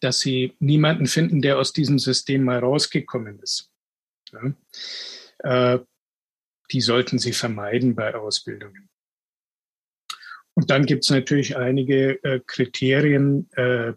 dass 0.00 0.20
Sie 0.20 0.54
niemanden 0.58 1.06
finden, 1.06 1.42
der 1.42 1.58
aus 1.58 1.72
diesem 1.72 1.98
System 1.98 2.44
mal 2.44 2.58
rausgekommen 2.58 3.38
ist. 3.40 3.70
Ja. 4.32 5.74
Äh, 5.74 5.80
die 6.70 6.80
sollten 6.80 7.18
Sie 7.18 7.32
vermeiden 7.32 7.94
bei 7.94 8.14
Ausbildungen. 8.14 8.88
Und 10.54 10.70
dann 10.70 10.86
gibt 10.86 11.04
es 11.04 11.10
natürlich 11.10 11.56
einige 11.56 12.22
äh, 12.24 12.40
Kriterien, 12.46 13.48
äh, 13.52 13.92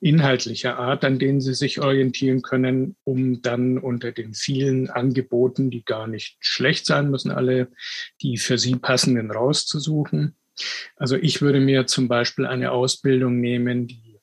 inhaltlicher 0.00 0.78
Art, 0.78 1.04
an 1.04 1.18
denen 1.18 1.40
sie 1.40 1.54
sich 1.54 1.80
orientieren 1.80 2.42
können, 2.42 2.96
um 3.04 3.42
dann 3.42 3.78
unter 3.78 4.12
den 4.12 4.34
vielen 4.34 4.88
Angeboten, 4.88 5.70
die 5.70 5.84
gar 5.84 6.06
nicht 6.06 6.36
schlecht 6.40 6.86
sein 6.86 7.10
müssen, 7.10 7.30
alle 7.30 7.70
die 8.22 8.38
für 8.38 8.58
sie 8.58 8.76
passenden 8.76 9.30
rauszusuchen. 9.30 10.36
Also 10.96 11.16
ich 11.16 11.42
würde 11.42 11.60
mir 11.60 11.86
zum 11.86 12.08
Beispiel 12.08 12.46
eine 12.46 12.72
Ausbildung 12.72 13.40
nehmen, 13.40 13.86
die 13.86 14.20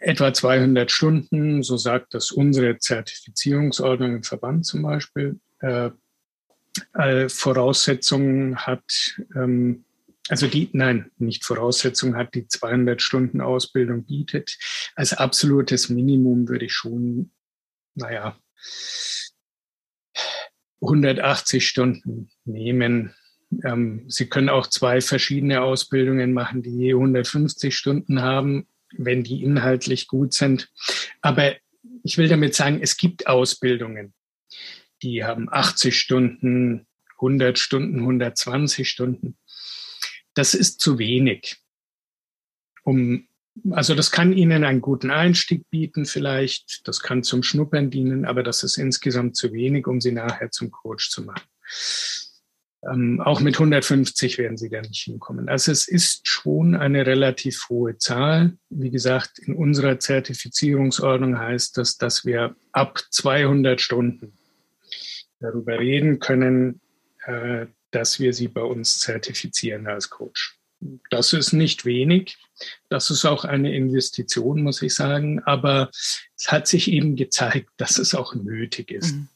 etwa 0.00 0.32
200 0.32 0.90
Stunden, 0.90 1.62
so 1.62 1.76
sagt 1.76 2.14
das 2.14 2.30
unsere 2.30 2.78
Zertifizierungsordnung 2.78 4.16
im 4.16 4.22
Verband 4.22 4.66
zum 4.66 4.82
Beispiel, 4.82 5.40
äh, 5.60 5.90
Voraussetzungen 7.28 8.56
hat, 8.58 9.20
ähm, 9.34 9.84
also 10.28 10.46
die, 10.46 10.68
nein, 10.72 11.10
nicht 11.18 11.44
Voraussetzung 11.44 12.16
hat, 12.16 12.34
die 12.34 12.48
200 12.48 13.00
Stunden 13.00 13.40
Ausbildung 13.40 14.04
bietet. 14.04 14.58
Als 14.94 15.12
absolutes 15.12 15.88
Minimum 15.88 16.48
würde 16.48 16.66
ich 16.66 16.74
schon, 16.74 17.30
naja, 17.94 18.36
180 20.80 21.66
Stunden 21.66 22.30
nehmen. 22.44 23.14
Ähm, 23.64 24.04
Sie 24.08 24.28
können 24.28 24.48
auch 24.48 24.66
zwei 24.66 25.00
verschiedene 25.00 25.62
Ausbildungen 25.62 26.32
machen, 26.32 26.62
die 26.62 26.76
je 26.76 26.94
150 26.94 27.76
Stunden 27.76 28.22
haben, 28.22 28.66
wenn 28.96 29.22
die 29.22 29.42
inhaltlich 29.42 30.08
gut 30.08 30.32
sind. 30.32 30.70
Aber 31.20 31.54
ich 32.02 32.18
will 32.18 32.28
damit 32.28 32.54
sagen, 32.54 32.80
es 32.82 32.96
gibt 32.96 33.26
Ausbildungen, 33.26 34.14
die 35.02 35.24
haben 35.24 35.48
80 35.50 35.98
Stunden, 35.98 36.86
100 37.16 37.58
Stunden, 37.58 38.00
120 38.00 38.88
Stunden 38.88 39.36
das 40.36 40.54
ist 40.54 40.80
zu 40.80 40.98
wenig. 40.98 41.56
Um, 42.84 43.26
also 43.70 43.94
das 43.94 44.10
kann 44.10 44.32
Ihnen 44.32 44.64
einen 44.64 44.82
guten 44.82 45.10
Einstieg 45.10 45.68
bieten 45.70 46.04
vielleicht, 46.04 46.86
das 46.86 47.00
kann 47.00 47.24
zum 47.24 47.42
Schnuppern 47.42 47.90
dienen, 47.90 48.26
aber 48.26 48.42
das 48.42 48.62
ist 48.62 48.76
insgesamt 48.76 49.34
zu 49.34 49.52
wenig, 49.52 49.86
um 49.86 50.00
Sie 50.00 50.12
nachher 50.12 50.50
zum 50.50 50.70
Coach 50.70 51.10
zu 51.10 51.24
machen. 51.24 51.42
Ähm, 52.82 53.20
auch 53.20 53.40
mit 53.40 53.54
150 53.54 54.38
werden 54.38 54.56
Sie 54.56 54.68
da 54.68 54.80
nicht 54.80 55.02
hinkommen. 55.02 55.48
Also 55.48 55.72
es 55.72 55.88
ist 55.88 56.28
schon 56.28 56.74
eine 56.74 57.06
relativ 57.06 57.68
hohe 57.68 57.98
Zahl. 57.98 58.56
Wie 58.68 58.90
gesagt, 58.90 59.38
in 59.38 59.54
unserer 59.54 59.98
Zertifizierungsordnung 59.98 61.38
heißt 61.38 61.78
das, 61.78 61.96
dass 61.96 62.24
wir 62.24 62.54
ab 62.72 63.00
200 63.10 63.80
Stunden 63.80 64.32
darüber 65.40 65.78
reden 65.78 66.18
können, 66.18 66.80
äh, 67.24 67.66
dass 67.90 68.20
wir 68.20 68.32
sie 68.32 68.48
bei 68.48 68.62
uns 68.62 69.00
zertifizieren 69.00 69.86
als 69.86 70.10
Coach. 70.10 70.58
Das 71.10 71.32
ist 71.32 71.52
nicht 71.52 71.84
wenig. 71.84 72.36
Das 72.88 73.10
ist 73.10 73.24
auch 73.24 73.44
eine 73.44 73.74
Investition, 73.74 74.62
muss 74.62 74.82
ich 74.82 74.94
sagen. 74.94 75.42
Aber 75.44 75.90
es 75.92 76.48
hat 76.48 76.68
sich 76.68 76.90
eben 76.90 77.16
gezeigt, 77.16 77.70
dass 77.78 77.98
es 77.98 78.14
auch 78.14 78.34
nötig 78.34 78.90
ist. 78.90 79.14
Mhm. 79.14 79.28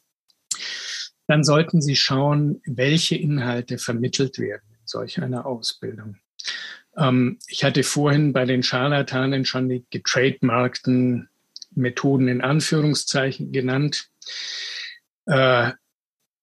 Dann 1.31 1.45
sollten 1.45 1.81
Sie 1.81 1.95
schauen, 1.95 2.61
welche 2.67 3.15
Inhalte 3.15 3.79
vermittelt 3.79 4.41
werden 4.41 4.65
in 4.73 4.85
solch 4.85 5.23
einer 5.23 5.47
Ausbildung. 5.47 6.17
Ähm, 6.97 7.39
ich 7.47 7.63
hatte 7.63 7.85
vorhin 7.85 8.33
bei 8.33 8.45
den 8.47 8.65
Scharlatanen 8.65 9.45
schon 9.45 9.69
die 9.69 9.85
getrademarkten 9.91 11.29
Methoden 11.73 12.27
in 12.27 12.41
Anführungszeichen 12.41 13.53
genannt. 13.53 14.09
Äh, 15.27 15.71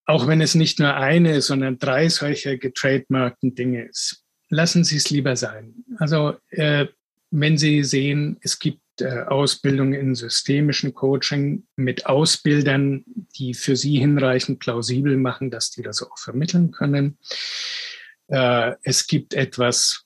auch 0.06 0.26
wenn 0.26 0.40
es 0.40 0.56
nicht 0.56 0.80
nur 0.80 0.96
eine, 0.96 1.42
sondern 1.42 1.80
drei 1.80 2.08
solcher 2.08 2.56
getrademarkten 2.56 3.56
Dinge 3.56 3.84
ist. 3.84 4.24
Lassen 4.48 4.86
Sie 4.86 4.96
es 4.96 5.10
lieber 5.10 5.36
sein. 5.36 5.84
Also 5.98 6.38
äh, 6.52 6.86
wenn 7.30 7.58
Sie 7.58 7.84
sehen, 7.84 8.38
es 8.40 8.58
gibt 8.58 8.80
Ausbildung 9.04 9.94
in 9.94 10.16
systemischen 10.16 10.94
Coaching 10.94 11.68
mit 11.76 12.06
Ausbildern, 12.06 13.04
die 13.38 13.54
für 13.54 13.76
Sie 13.76 14.00
hinreichend 14.00 14.60
plausibel 14.60 15.18
machen, 15.18 15.52
dass 15.52 15.72
die 15.72 15.82
das 15.82 16.02
auch 16.02 16.18
vermitteln 16.18 16.72
können. 16.72 17.18
Äh, 18.28 18.76
es 18.84 19.08
gibt 19.08 19.34
etwas 19.34 20.06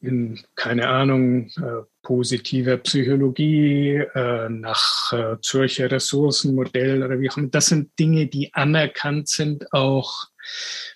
in, 0.00 0.44
keine 0.54 0.88
Ahnung, 0.88 1.48
äh, 1.56 1.82
positiver 2.02 2.76
Psychologie, 2.76 4.02
äh, 4.14 4.48
nach 4.50 5.40
Zürcher 5.40 5.90
Ressourcenmodell 5.90 7.02
oder 7.02 7.18
wie 7.20 7.30
auch 7.30 7.38
immer. 7.38 7.48
Das 7.48 7.66
sind 7.66 7.98
Dinge, 7.98 8.26
die 8.26 8.52
anerkannt 8.52 9.28
sind, 9.28 9.72
auch 9.72 10.26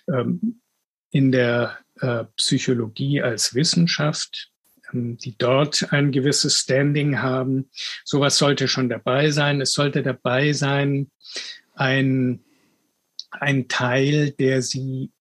ähm, 0.07 0.61
in 1.11 1.31
der 1.31 1.79
Psychologie 2.37 3.21
als 3.21 3.55
Wissenschaft, 3.55 4.53
die 4.93 5.37
dort 5.37 5.91
ein 5.91 6.11
gewisses 6.11 6.59
Standing 6.59 7.21
haben. 7.21 7.69
Sowas 8.03 8.37
sollte 8.37 8.67
schon 8.67 8.89
dabei 8.89 9.31
sein. 9.31 9.61
Es 9.61 9.73
sollte 9.73 10.03
dabei 10.03 10.53
sein, 10.53 11.11
ein, 11.75 12.43
ein 13.31 13.67
Teil, 13.67 14.31
der 14.31 14.61
sie 14.61 15.11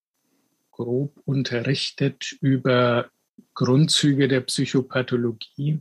grob 0.71 1.21
unterrichtet 1.25 2.37
über 2.41 3.11
Grundzüge 3.55 4.29
der 4.29 4.41
Psychopathologie, 4.43 5.81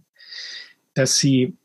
dass 0.94 1.18
sie 1.18 1.58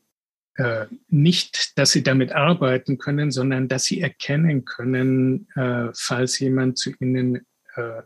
äh, 0.55 0.85
nicht, 1.09 1.77
dass 1.77 1.91
sie 1.91 2.03
damit 2.03 2.31
arbeiten 2.31 2.99
können, 2.99 3.31
sondern 3.31 3.67
dass 3.67 3.85
sie 3.85 4.01
erkennen 4.01 4.65
können, 4.65 5.47
äh, 5.55 5.89
falls 5.93 6.37
jemand 6.39 6.77
zu 6.77 6.91
ihnen 6.99 7.45
äh, 7.75 8.03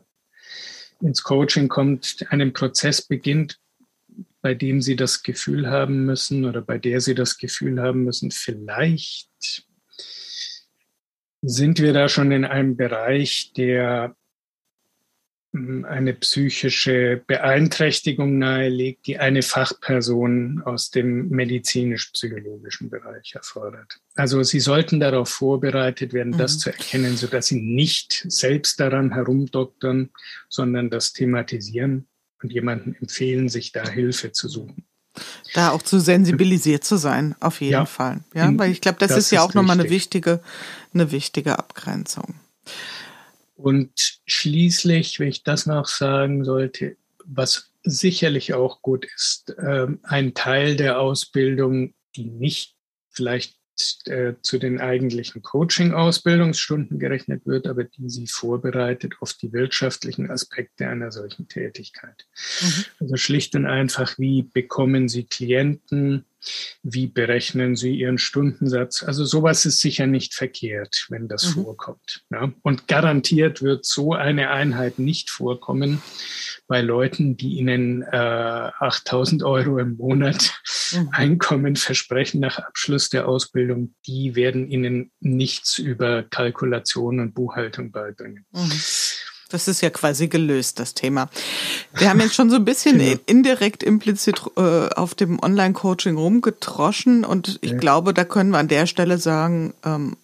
ins 1.02 1.24
Coaching 1.24 1.68
kommt, 1.68 2.26
einen 2.30 2.54
Prozess 2.54 3.02
beginnt, 3.02 3.60
bei 4.42 4.54
dem 4.54 4.82
sie 4.82 4.96
das 4.96 5.24
Gefühl 5.24 5.70
haben 5.70 6.06
müssen 6.06 6.46
oder 6.46 6.62
bei 6.62 6.78
der 6.78 7.02
sie 7.02 7.16
das 7.16 7.38
Gefühl 7.38 7.82
haben 7.82 8.04
müssen, 8.04 8.32
vielleicht 8.32 9.66
sind 11.42 11.80
wir 11.80 11.94
da 11.94 12.10
schon 12.10 12.32
in 12.32 12.46
einem 12.46 12.76
Bereich, 12.78 13.54
der 13.56 14.16
eine 15.54 16.14
psychische 16.14 17.24
Beeinträchtigung 17.26 18.38
nahelegt, 18.38 19.08
die 19.08 19.18
eine 19.18 19.42
Fachperson 19.42 20.62
aus 20.66 20.92
dem 20.92 21.30
medizinisch-psychologischen 21.30 22.90
Bereich 22.90 23.34
erfordert. 23.34 24.00
Also 24.16 24.44
Sie 24.44 24.60
sollten 24.60 25.00
darauf 25.00 25.30
vorbereitet 25.30 26.14
werden, 26.14 26.34
mhm. 26.34 26.38
das 26.38 26.60
zu 26.60 26.70
erkennen, 26.70 27.18
sodass 27.18 27.48
Sie 27.48 27.62
nicht 27.62 28.26
selbst 28.28 28.80
daran 28.80 29.14
herumdoktern, 29.14 30.12
sondern 30.50 30.90
das 30.90 31.14
thematisieren 31.14 32.08
und 32.42 32.52
jemanden 32.52 32.96
empfehlen, 32.96 33.50
sich 33.50 33.72
da 33.72 33.88
Hilfe 33.88 34.32
zu 34.32 34.48
suchen. 34.48 34.86
Da 35.54 35.72
auch 35.72 35.82
zu 35.82 36.00
sensibilisiert 36.00 36.84
zu 36.84 36.98
sein, 36.98 37.36
auf 37.40 37.62
jeden 37.62 37.74
ja, 37.74 37.86
Fall. 37.86 38.24
Ja, 38.36 38.52
weil 38.56 38.72
ich 38.72 38.82
glaube, 38.82 39.00
das, 39.00 39.10
das, 39.10 39.18
ist 39.18 39.32
ja 39.32 39.42
auch 39.42 39.54
nochmal 39.56 39.80
eine 39.80 39.90
wichtige, 39.90 40.42
eine 40.94 41.12
wichtige 41.12 41.58
Abgrenzung. 41.58 42.36
Und 43.56 44.20
schließlich, 44.26 45.20
wenn 45.20 45.30
ich 45.30 45.44
das 45.44 45.66
noch 45.66 45.88
sagen 45.88 46.46
sollte, 46.46 46.98
was 47.26 47.72
sicherlich 47.84 48.54
auch 48.54 48.82
gut 48.82 49.06
ist, 49.16 49.50
äh, 49.58 49.88
ein 50.04 50.34
Teil 50.36 50.76
der 50.76 51.00
Ausbildung, 51.00 51.94
die 52.16 52.26
nicht 52.26 52.76
vielleicht 53.10 53.57
äh, 54.06 54.34
zu 54.42 54.58
den 54.58 54.80
eigentlichen 54.80 55.42
Coaching-Ausbildungsstunden 55.42 57.00
gerechnet 57.00 57.46
wird, 57.46 57.68
aber 57.68 57.84
die 57.84 58.10
sie 58.10 58.28
vorbereitet 58.28 59.16
auf 59.20 59.34
die 59.34 59.54
wirtschaftlichen 59.54 60.30
Aspekte 60.32 60.88
einer 60.88 61.12
solchen 61.12 61.48
Tätigkeit. 61.48 62.26
Mhm. 62.62 62.86
Also 63.00 63.18
schlicht 63.18 63.56
und 63.56 63.66
einfach, 63.66 64.18
wie 64.18 64.44
bekommen 64.44 65.08
Sie 65.10 65.26
Klienten, 65.26 66.26
wie 66.84 67.08
berechnen 67.08 67.76
Sie 67.76 67.96
Ihren 67.96 68.18
Stundensatz? 68.18 69.04
Also 69.04 69.26
sowas 69.26 69.66
ist 69.66 69.80
sicher 69.80 70.08
nicht 70.08 70.34
verkehrt, 70.34 71.06
wenn 71.10 71.28
das 71.28 71.56
mhm. 71.56 71.64
vorkommt. 71.64 72.24
Ja? 72.30 72.52
Und 72.62 72.88
garantiert 72.88 73.62
wird 73.62 73.86
so 73.86 74.14
eine 74.14 74.52
Einheit 74.52 75.00
nicht 75.00 75.30
vorkommen 75.30 76.02
bei 76.68 76.82
Leuten, 76.82 77.38
die 77.38 77.58
Ihnen 77.58 78.04
äh, 78.04 78.16
8000 78.16 79.44
Euro 79.44 79.80
im 79.80 79.98
Monat 79.98 80.54
mhm. 80.92 81.10
Einkommen 81.12 81.76
versprechen 81.76 82.42
nach 82.42 82.60
Abschluss 82.60 83.10
der 83.10 83.28
Ausbildung. 83.28 83.96
Die 84.06 84.36
werden 84.36 84.70
Ihnen 84.70 85.12
nichts 85.20 85.78
über 85.78 86.24
Kalkulation 86.24 87.20
und 87.20 87.34
Buchhaltung 87.34 87.92
beibringen. 87.92 88.46
Mhm. 88.52 88.72
Das 89.54 89.68
ist 89.68 89.82
ja 89.82 89.90
quasi 89.90 90.28
gelöst, 90.28 90.80
das 90.80 90.94
Thema. 90.94 91.30
Wir 91.94 92.10
haben 92.10 92.20
jetzt 92.20 92.36
schon 92.36 92.50
so 92.50 92.58
ein 92.58 92.66
bisschen 92.66 92.98
genau. 93.00 93.20
indirekt 93.26 93.84
implizit 93.84 94.42
äh, 94.56 94.90
auf 94.90 95.16
dem 95.16 95.42
Online-Coaching 95.42 96.18
rumgetroschen 96.18 97.26
und 97.26 97.60
ich 97.62 97.72
ja. 97.72 97.78
glaube, 97.78 98.14
da 98.14 98.24
können 98.24 98.52
wir 98.52 98.60
an 98.60 98.68
der 98.68 98.88
Stelle 98.88 99.18
sagen, 99.18 99.74
ähm, 99.84 100.18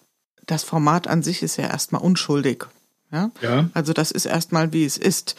das 0.46 0.64
Format 0.64 1.08
an 1.08 1.24
sich 1.24 1.44
ist 1.44 1.58
ja 1.58 1.66
erstmal 1.66 2.02
unschuldig. 2.02 2.66
Ja? 3.12 3.32
ja. 3.42 3.70
Also 3.74 3.94
das 3.94 4.12
ist 4.12 4.26
erstmal, 4.26 4.74
wie 4.74 4.86
es 4.86 4.98
ist. 4.98 5.36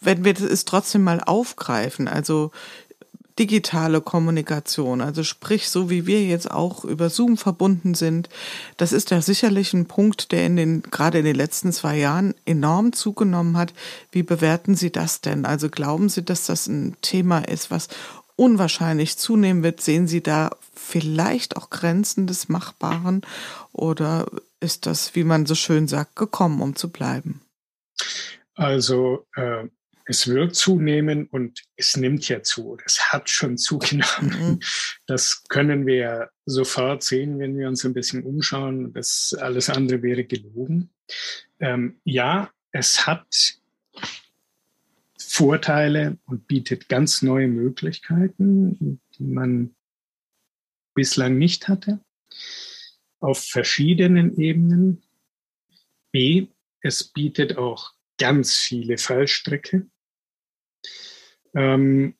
Wenn 0.00 0.24
wir 0.24 0.40
es 0.40 0.64
trotzdem 0.64 1.04
mal 1.04 1.20
aufgreifen, 1.20 2.08
also 2.08 2.50
digitale 3.38 4.00
Kommunikation, 4.00 5.00
also 5.00 5.24
sprich, 5.24 5.68
so 5.68 5.88
wie 5.88 6.06
wir 6.06 6.22
jetzt 6.24 6.50
auch 6.50 6.84
über 6.84 7.08
Zoom 7.08 7.36
verbunden 7.36 7.94
sind, 7.94 8.28
das 8.76 8.92
ist 8.92 9.10
ja 9.10 9.22
sicherlich 9.22 9.72
ein 9.72 9.86
Punkt, 9.86 10.32
der 10.32 10.46
in 10.46 10.56
den, 10.56 10.82
gerade 10.82 11.18
in 11.18 11.24
den 11.24 11.36
letzten 11.36 11.72
zwei 11.72 11.96
Jahren 11.96 12.34
enorm 12.44 12.92
zugenommen 12.92 13.56
hat. 13.56 13.72
Wie 14.10 14.22
bewerten 14.22 14.74
Sie 14.74 14.92
das 14.92 15.20
denn? 15.20 15.46
Also 15.46 15.70
glauben 15.70 16.08
Sie, 16.08 16.22
dass 16.24 16.46
das 16.46 16.66
ein 16.66 16.96
Thema 17.00 17.38
ist, 17.40 17.70
was 17.70 17.88
unwahrscheinlich 18.36 19.16
zunehmen 19.16 19.62
wird? 19.62 19.80
Sehen 19.80 20.06
Sie 20.06 20.22
da 20.22 20.50
vielleicht 20.74 21.56
auch 21.56 21.70
Grenzen 21.70 22.26
des 22.26 22.48
Machbaren? 22.48 23.22
Oder 23.72 24.26
ist 24.60 24.86
das, 24.86 25.14
wie 25.14 25.24
man 25.24 25.46
so 25.46 25.54
schön 25.54 25.88
sagt, 25.88 26.16
gekommen, 26.16 26.60
um 26.60 26.76
zu 26.76 26.90
bleiben? 26.90 27.40
Also, 28.54 29.24
äh 29.36 29.68
es 30.12 30.28
wird 30.28 30.54
zunehmen 30.54 31.26
und 31.28 31.62
es 31.74 31.96
nimmt 31.96 32.28
ja 32.28 32.42
zu. 32.42 32.76
Es 32.84 33.12
hat 33.12 33.30
schon 33.30 33.56
zugenommen. 33.56 34.10
Mhm. 34.20 34.60
Das 35.06 35.44
können 35.48 35.86
wir 35.86 36.28
sofort 36.44 37.02
sehen, 37.02 37.38
wenn 37.38 37.56
wir 37.56 37.66
uns 37.66 37.82
ein 37.86 37.94
bisschen 37.94 38.22
umschauen. 38.22 38.92
Das 38.92 39.34
alles 39.40 39.70
andere 39.70 40.02
wäre 40.02 40.24
gelogen. 40.24 40.90
Ähm, 41.60 41.98
ja, 42.04 42.50
es 42.72 43.06
hat 43.06 43.26
Vorteile 45.18 46.18
und 46.26 46.46
bietet 46.46 46.90
ganz 46.90 47.22
neue 47.22 47.48
Möglichkeiten, 47.48 49.00
die 49.16 49.24
man 49.24 49.74
bislang 50.92 51.38
nicht 51.38 51.68
hatte, 51.68 52.00
auf 53.18 53.42
verschiedenen 53.42 54.38
Ebenen. 54.38 55.02
B, 56.10 56.48
es 56.82 57.02
bietet 57.02 57.56
auch 57.56 57.94
ganz 58.18 58.58
viele 58.58 58.98
Fallstricke. 58.98 59.86
Ähm, 61.54 62.14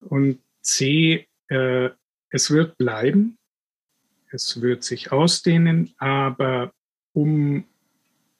und 0.00 0.42
C, 0.62 1.28
äh, 1.48 1.90
es 2.30 2.50
wird 2.50 2.78
bleiben, 2.78 3.38
es 4.30 4.60
wird 4.60 4.84
sich 4.84 5.12
ausdehnen, 5.12 5.94
aber 5.98 6.72
um 7.12 7.64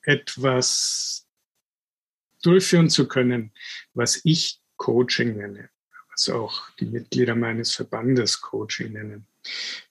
etwas 0.03 1.27
durchführen 2.43 2.89
zu 2.89 3.09
können, 3.09 3.53
was 3.93 4.21
ich 4.25 4.61
Coaching 4.77 5.37
nenne, 5.37 5.71
was 6.11 6.29
auch 6.29 6.71
die 6.79 6.87
Mitglieder 6.87 7.35
meines 7.35 7.75
Verbandes 7.75 8.41
Coaching 8.41 8.93
nennen, 8.93 9.27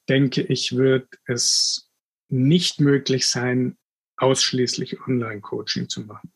denke 0.08 0.42
ich, 0.42 0.76
wird 0.76 1.08
es 1.26 1.90
nicht 2.28 2.80
möglich 2.80 3.26
sein, 3.26 3.76
ausschließlich 4.16 5.00
Online-Coaching 5.00 5.88
zu 5.88 6.02
machen. 6.02 6.32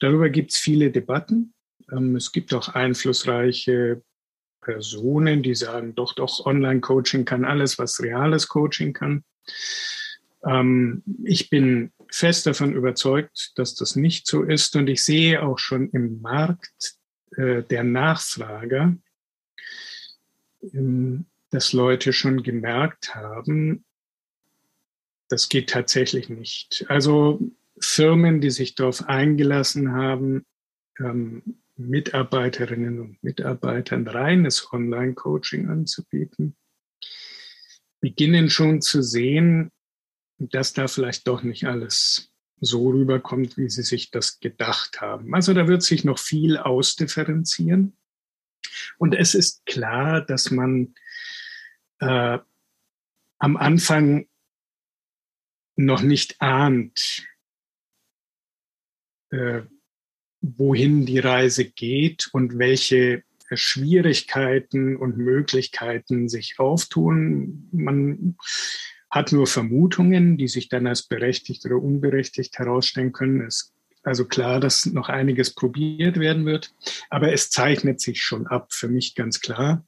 Darüber 0.00 0.28
gibt 0.28 0.52
es 0.52 0.58
viele 0.58 0.90
Debatten. 0.90 1.53
Ähm, 1.94 2.16
es 2.16 2.32
gibt 2.32 2.52
auch 2.54 2.68
einflussreiche 2.68 4.02
Personen, 4.60 5.42
die 5.42 5.54
sagen, 5.54 5.94
doch, 5.94 6.14
doch, 6.14 6.46
Online-Coaching 6.46 7.24
kann 7.24 7.44
alles, 7.44 7.78
was 7.78 8.02
reales 8.02 8.48
Coaching 8.48 8.92
kann. 8.92 9.24
Ähm, 10.44 11.02
ich 11.24 11.50
bin 11.50 11.92
fest 12.10 12.46
davon 12.46 12.74
überzeugt, 12.74 13.52
dass 13.56 13.74
das 13.74 13.96
nicht 13.96 14.26
so 14.26 14.42
ist. 14.42 14.74
Und 14.76 14.88
ich 14.88 15.02
sehe 15.02 15.42
auch 15.42 15.58
schon 15.58 15.90
im 15.90 16.20
Markt 16.20 16.96
äh, 17.36 17.62
der 17.62 17.84
Nachfrager, 17.84 18.96
ähm, 20.72 21.26
dass 21.50 21.72
Leute 21.72 22.12
schon 22.12 22.42
gemerkt 22.42 23.14
haben, 23.14 23.84
das 25.28 25.48
geht 25.48 25.70
tatsächlich 25.70 26.28
nicht. 26.28 26.84
Also 26.88 27.40
Firmen, 27.80 28.40
die 28.40 28.50
sich 28.50 28.74
darauf 28.74 29.08
eingelassen 29.08 29.92
haben, 29.92 30.44
Mitarbeiterinnen 31.76 33.00
und 33.00 33.22
Mitarbeitern 33.22 34.06
reines 34.06 34.72
Online-Coaching 34.72 35.68
anzubieten, 35.68 36.56
beginnen 38.00 38.50
schon 38.50 38.80
zu 38.80 39.02
sehen, 39.02 39.70
dass 40.38 40.72
da 40.72 40.88
vielleicht 40.88 41.26
doch 41.26 41.42
nicht 41.42 41.66
alles 41.66 42.30
so 42.60 42.90
rüberkommt, 42.90 43.56
wie 43.56 43.68
sie 43.68 43.82
sich 43.82 44.10
das 44.10 44.40
gedacht 44.40 45.00
haben. 45.00 45.34
Also 45.34 45.52
da 45.54 45.66
wird 45.68 45.82
sich 45.82 46.04
noch 46.04 46.18
viel 46.18 46.56
ausdifferenzieren. 46.56 47.96
Und 48.98 49.14
es 49.14 49.34
ist 49.34 49.66
klar, 49.66 50.20
dass 50.20 50.50
man 50.50 50.94
äh, 52.00 52.38
am 53.38 53.56
Anfang 53.56 54.28
noch 55.76 56.02
nicht 56.02 56.40
ahnt, 56.40 57.26
äh, 59.30 59.62
wohin 60.56 61.06
die 61.06 61.18
Reise 61.18 61.64
geht 61.64 62.28
und 62.32 62.58
welche 62.58 63.22
Schwierigkeiten 63.52 64.96
und 64.96 65.16
Möglichkeiten 65.16 66.28
sich 66.28 66.58
auftun. 66.58 67.68
Man 67.72 68.36
hat 69.10 69.32
nur 69.32 69.46
Vermutungen, 69.46 70.36
die 70.36 70.48
sich 70.48 70.68
dann 70.68 70.86
als 70.86 71.02
berechtigt 71.02 71.64
oder 71.64 71.76
unberechtigt 71.76 72.58
herausstellen 72.58 73.12
können. 73.12 73.42
Es 73.42 73.54
ist 73.54 73.74
also 74.02 74.26
klar, 74.26 74.60
dass 74.60 74.86
noch 74.86 75.08
einiges 75.08 75.54
probiert 75.54 76.18
werden 76.18 76.44
wird, 76.44 76.74
aber 77.10 77.32
es 77.32 77.50
zeichnet 77.50 78.00
sich 78.00 78.22
schon 78.22 78.46
ab, 78.46 78.72
für 78.72 78.88
mich 78.88 79.14
ganz 79.14 79.40
klar, 79.40 79.86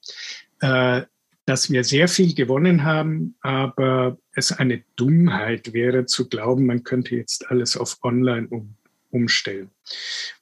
äh, 0.61 1.03
dass 1.45 1.71
wir 1.71 1.83
sehr 1.83 2.07
viel 2.07 2.33
gewonnen 2.33 2.83
haben, 2.83 3.35
aber 3.41 4.17
es 4.33 4.51
eine 4.51 4.83
Dummheit 4.95 5.71
wäre 5.71 6.05
zu 6.05 6.27
glauben, 6.27 6.65
man 6.65 6.83
könnte 6.83 7.15
jetzt 7.15 7.49
alles 7.49 7.77
auf 7.77 7.97
Online 8.03 8.47
um, 8.49 8.75
umstellen. 9.09 9.69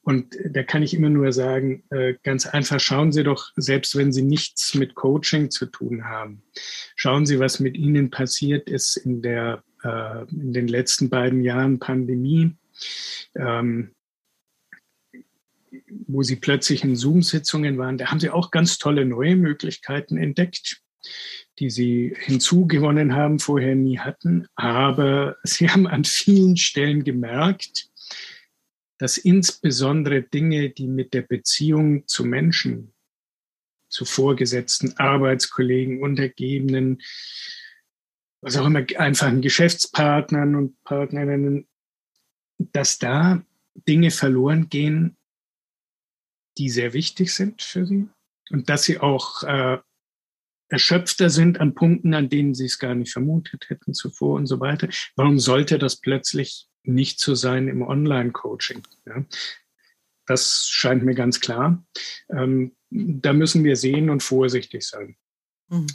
Und 0.02 0.36
da 0.44 0.62
kann 0.62 0.82
ich 0.82 0.94
immer 0.94 1.08
nur 1.08 1.32
sagen, 1.32 1.84
äh, 1.90 2.14
ganz 2.22 2.46
einfach, 2.46 2.80
schauen 2.80 3.12
Sie 3.12 3.22
doch, 3.22 3.52
selbst 3.56 3.96
wenn 3.96 4.12
Sie 4.12 4.22
nichts 4.22 4.74
mit 4.74 4.94
Coaching 4.94 5.50
zu 5.50 5.66
tun 5.66 6.04
haben, 6.04 6.42
schauen 6.96 7.26
Sie, 7.26 7.38
was 7.38 7.60
mit 7.60 7.76
Ihnen 7.76 8.10
passiert 8.10 8.68
ist 8.68 8.96
in, 8.96 9.22
der, 9.22 9.62
äh, 9.82 10.22
in 10.30 10.52
den 10.52 10.68
letzten 10.68 11.08
beiden 11.08 11.42
Jahren 11.42 11.78
Pandemie. 11.78 12.56
Ähm, 13.34 13.92
wo 16.06 16.22
sie 16.22 16.36
plötzlich 16.36 16.84
in 16.84 16.96
Zoom-Sitzungen 16.96 17.78
waren, 17.78 17.98
da 17.98 18.06
haben 18.06 18.20
sie 18.20 18.30
auch 18.30 18.50
ganz 18.50 18.78
tolle 18.78 19.04
neue 19.04 19.36
Möglichkeiten 19.36 20.16
entdeckt, 20.16 20.80
die 21.58 21.70
sie 21.70 22.14
hinzugewonnen 22.18 23.14
haben, 23.14 23.38
vorher 23.38 23.74
nie 23.74 23.98
hatten. 23.98 24.46
Aber 24.54 25.36
sie 25.44 25.68
haben 25.68 25.86
an 25.86 26.04
vielen 26.04 26.56
Stellen 26.56 27.04
gemerkt, 27.04 27.88
dass 28.98 29.18
insbesondere 29.18 30.22
Dinge, 30.22 30.70
die 30.70 30.86
mit 30.86 31.12
der 31.14 31.22
Beziehung 31.22 32.06
zu 32.06 32.24
Menschen, 32.24 32.94
zu 33.88 34.04
Vorgesetzten, 34.04 34.96
Arbeitskollegen, 34.96 36.02
Untergebenen, 36.02 37.02
was 38.40 38.56
auch 38.56 38.66
immer, 38.66 38.84
einfachen 38.96 39.42
Geschäftspartnern 39.42 40.54
und 40.54 40.82
Partnerinnen, 40.84 41.66
dass 42.58 42.98
da 42.98 43.44
Dinge 43.88 44.10
verloren 44.10 44.68
gehen, 44.68 45.16
die 46.58 46.70
sehr 46.70 46.92
wichtig 46.92 47.34
sind 47.34 47.62
für 47.62 47.86
sie 47.86 48.08
und 48.50 48.68
dass 48.68 48.84
sie 48.84 48.98
auch 48.98 49.42
äh, 49.42 49.78
erschöpfter 50.68 51.30
sind 51.30 51.60
an 51.60 51.74
Punkten, 51.74 52.14
an 52.14 52.28
denen 52.28 52.54
sie 52.54 52.66
es 52.66 52.78
gar 52.78 52.94
nicht 52.94 53.12
vermutet 53.12 53.68
hätten 53.68 53.94
zuvor 53.94 54.36
und 54.36 54.46
so 54.46 54.58
weiter. 54.60 54.88
Warum 55.14 55.38
sollte 55.38 55.78
das 55.78 56.00
plötzlich 56.00 56.68
nicht 56.88 57.18
zu 57.18 57.34
sein 57.34 57.68
im 57.68 57.82
Online-Coaching. 57.82 58.82
Ja. 59.06 59.24
Das 60.26 60.66
scheint 60.68 61.04
mir 61.04 61.14
ganz 61.14 61.40
klar. 61.40 61.84
Ähm, 62.30 62.72
da 62.90 63.32
müssen 63.32 63.64
wir 63.64 63.76
sehen 63.76 64.10
und 64.10 64.22
vorsichtig 64.22 64.82
sein. 64.82 65.16
Mhm. 65.68 65.86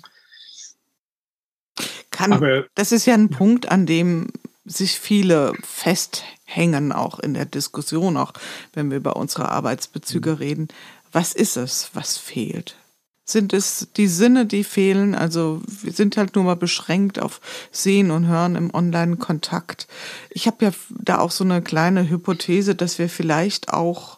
Kann, 2.12 2.34
Aber, 2.34 2.68
das 2.76 2.92
ist 2.92 3.06
ja 3.06 3.14
ein 3.14 3.30
Punkt, 3.30 3.70
an 3.70 3.86
dem 3.86 4.28
sich 4.64 5.00
viele 5.00 5.54
festhängen, 5.64 6.92
auch 6.92 7.20
in 7.20 7.34
der 7.34 7.46
Diskussion, 7.46 8.18
auch 8.18 8.34
wenn 8.74 8.89
wir 8.89 8.98
über 8.98 9.16
unsere 9.16 9.50
Arbeitsbezüge 9.50 10.32
mhm. 10.32 10.38
reden. 10.38 10.68
Was 11.12 11.34
ist 11.34 11.58
es, 11.58 11.89
was 11.94 12.18
fehlt? 12.18 12.78
Sind 13.24 13.53
es 13.53 13.89
die 13.95 14.07
Sinne, 14.07 14.45
die 14.45 14.63
fehlen? 14.63 15.15
Also 15.15 15.61
wir 15.65 15.93
sind 15.93 16.17
halt 16.17 16.36
nur 16.36 16.43
mal 16.43 16.55
beschränkt 16.55 17.19
auf 17.19 17.39
Sehen 17.72 18.11
und 18.11 18.28
Hören 18.28 18.55
im 18.55 18.74
Online-Kontakt. 18.74 19.88
Ich 20.30 20.47
habe 20.47 20.65
ja 20.65 20.72
da 20.89 21.19
auch 21.19 21.32
so 21.32 21.43
eine 21.43 21.61
kleine 21.61 22.09
Hypothese, 22.09 22.76
dass 22.76 22.99
wir 22.99 23.09
vielleicht 23.09 23.72
auch 23.72 24.17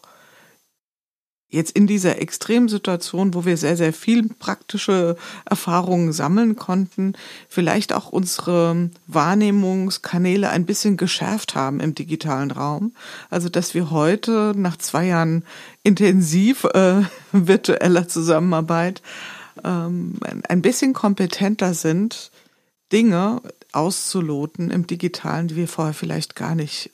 jetzt 1.54 1.72
in 1.72 1.86
dieser 1.86 2.20
Extremsituation, 2.20 3.34
wo 3.34 3.44
wir 3.44 3.56
sehr, 3.56 3.76
sehr 3.76 3.92
viel 3.92 4.28
praktische 4.28 5.16
Erfahrungen 5.44 6.12
sammeln 6.12 6.56
konnten, 6.56 7.14
vielleicht 7.48 7.92
auch 7.92 8.10
unsere 8.10 8.90
Wahrnehmungskanäle 9.06 10.50
ein 10.50 10.66
bisschen 10.66 10.96
geschärft 10.96 11.54
haben 11.54 11.80
im 11.80 11.94
digitalen 11.94 12.50
Raum. 12.50 12.92
Also, 13.30 13.48
dass 13.48 13.74
wir 13.74 13.90
heute 13.90 14.52
nach 14.56 14.76
zwei 14.76 15.06
Jahren 15.06 15.44
intensiv 15.82 16.64
äh, 16.64 17.02
virtueller 17.32 18.08
Zusammenarbeit 18.08 19.02
ähm, 19.62 20.14
ein 20.48 20.62
bisschen 20.62 20.92
kompetenter 20.92 21.74
sind, 21.74 22.30
Dinge 22.92 23.40
auszuloten 23.72 24.70
im 24.70 24.86
digitalen, 24.86 25.48
die 25.48 25.56
wir 25.56 25.68
vorher 25.68 25.94
vielleicht 25.94 26.36
gar 26.36 26.54
nicht 26.54 26.90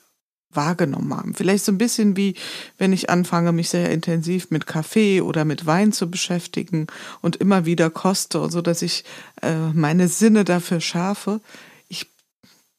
wahrgenommen 0.53 1.15
haben. 1.15 1.33
Vielleicht 1.33 1.65
so 1.65 1.71
ein 1.71 1.77
bisschen 1.77 2.15
wie, 2.17 2.35
wenn 2.77 2.93
ich 2.93 3.09
anfange, 3.09 3.51
mich 3.51 3.69
sehr 3.69 3.91
intensiv 3.91 4.51
mit 4.51 4.67
Kaffee 4.67 5.21
oder 5.21 5.45
mit 5.45 5.65
Wein 5.65 5.91
zu 5.91 6.09
beschäftigen 6.09 6.87
und 7.21 7.35
immer 7.35 7.65
wieder 7.65 7.89
koste, 7.89 8.49
so 8.49 8.61
dass 8.61 8.81
ich 8.81 9.03
äh, 9.41 9.69
meine 9.73 10.07
Sinne 10.07 10.43
dafür 10.43 10.81
schärfe. 10.81 11.41
Ich 11.87 12.09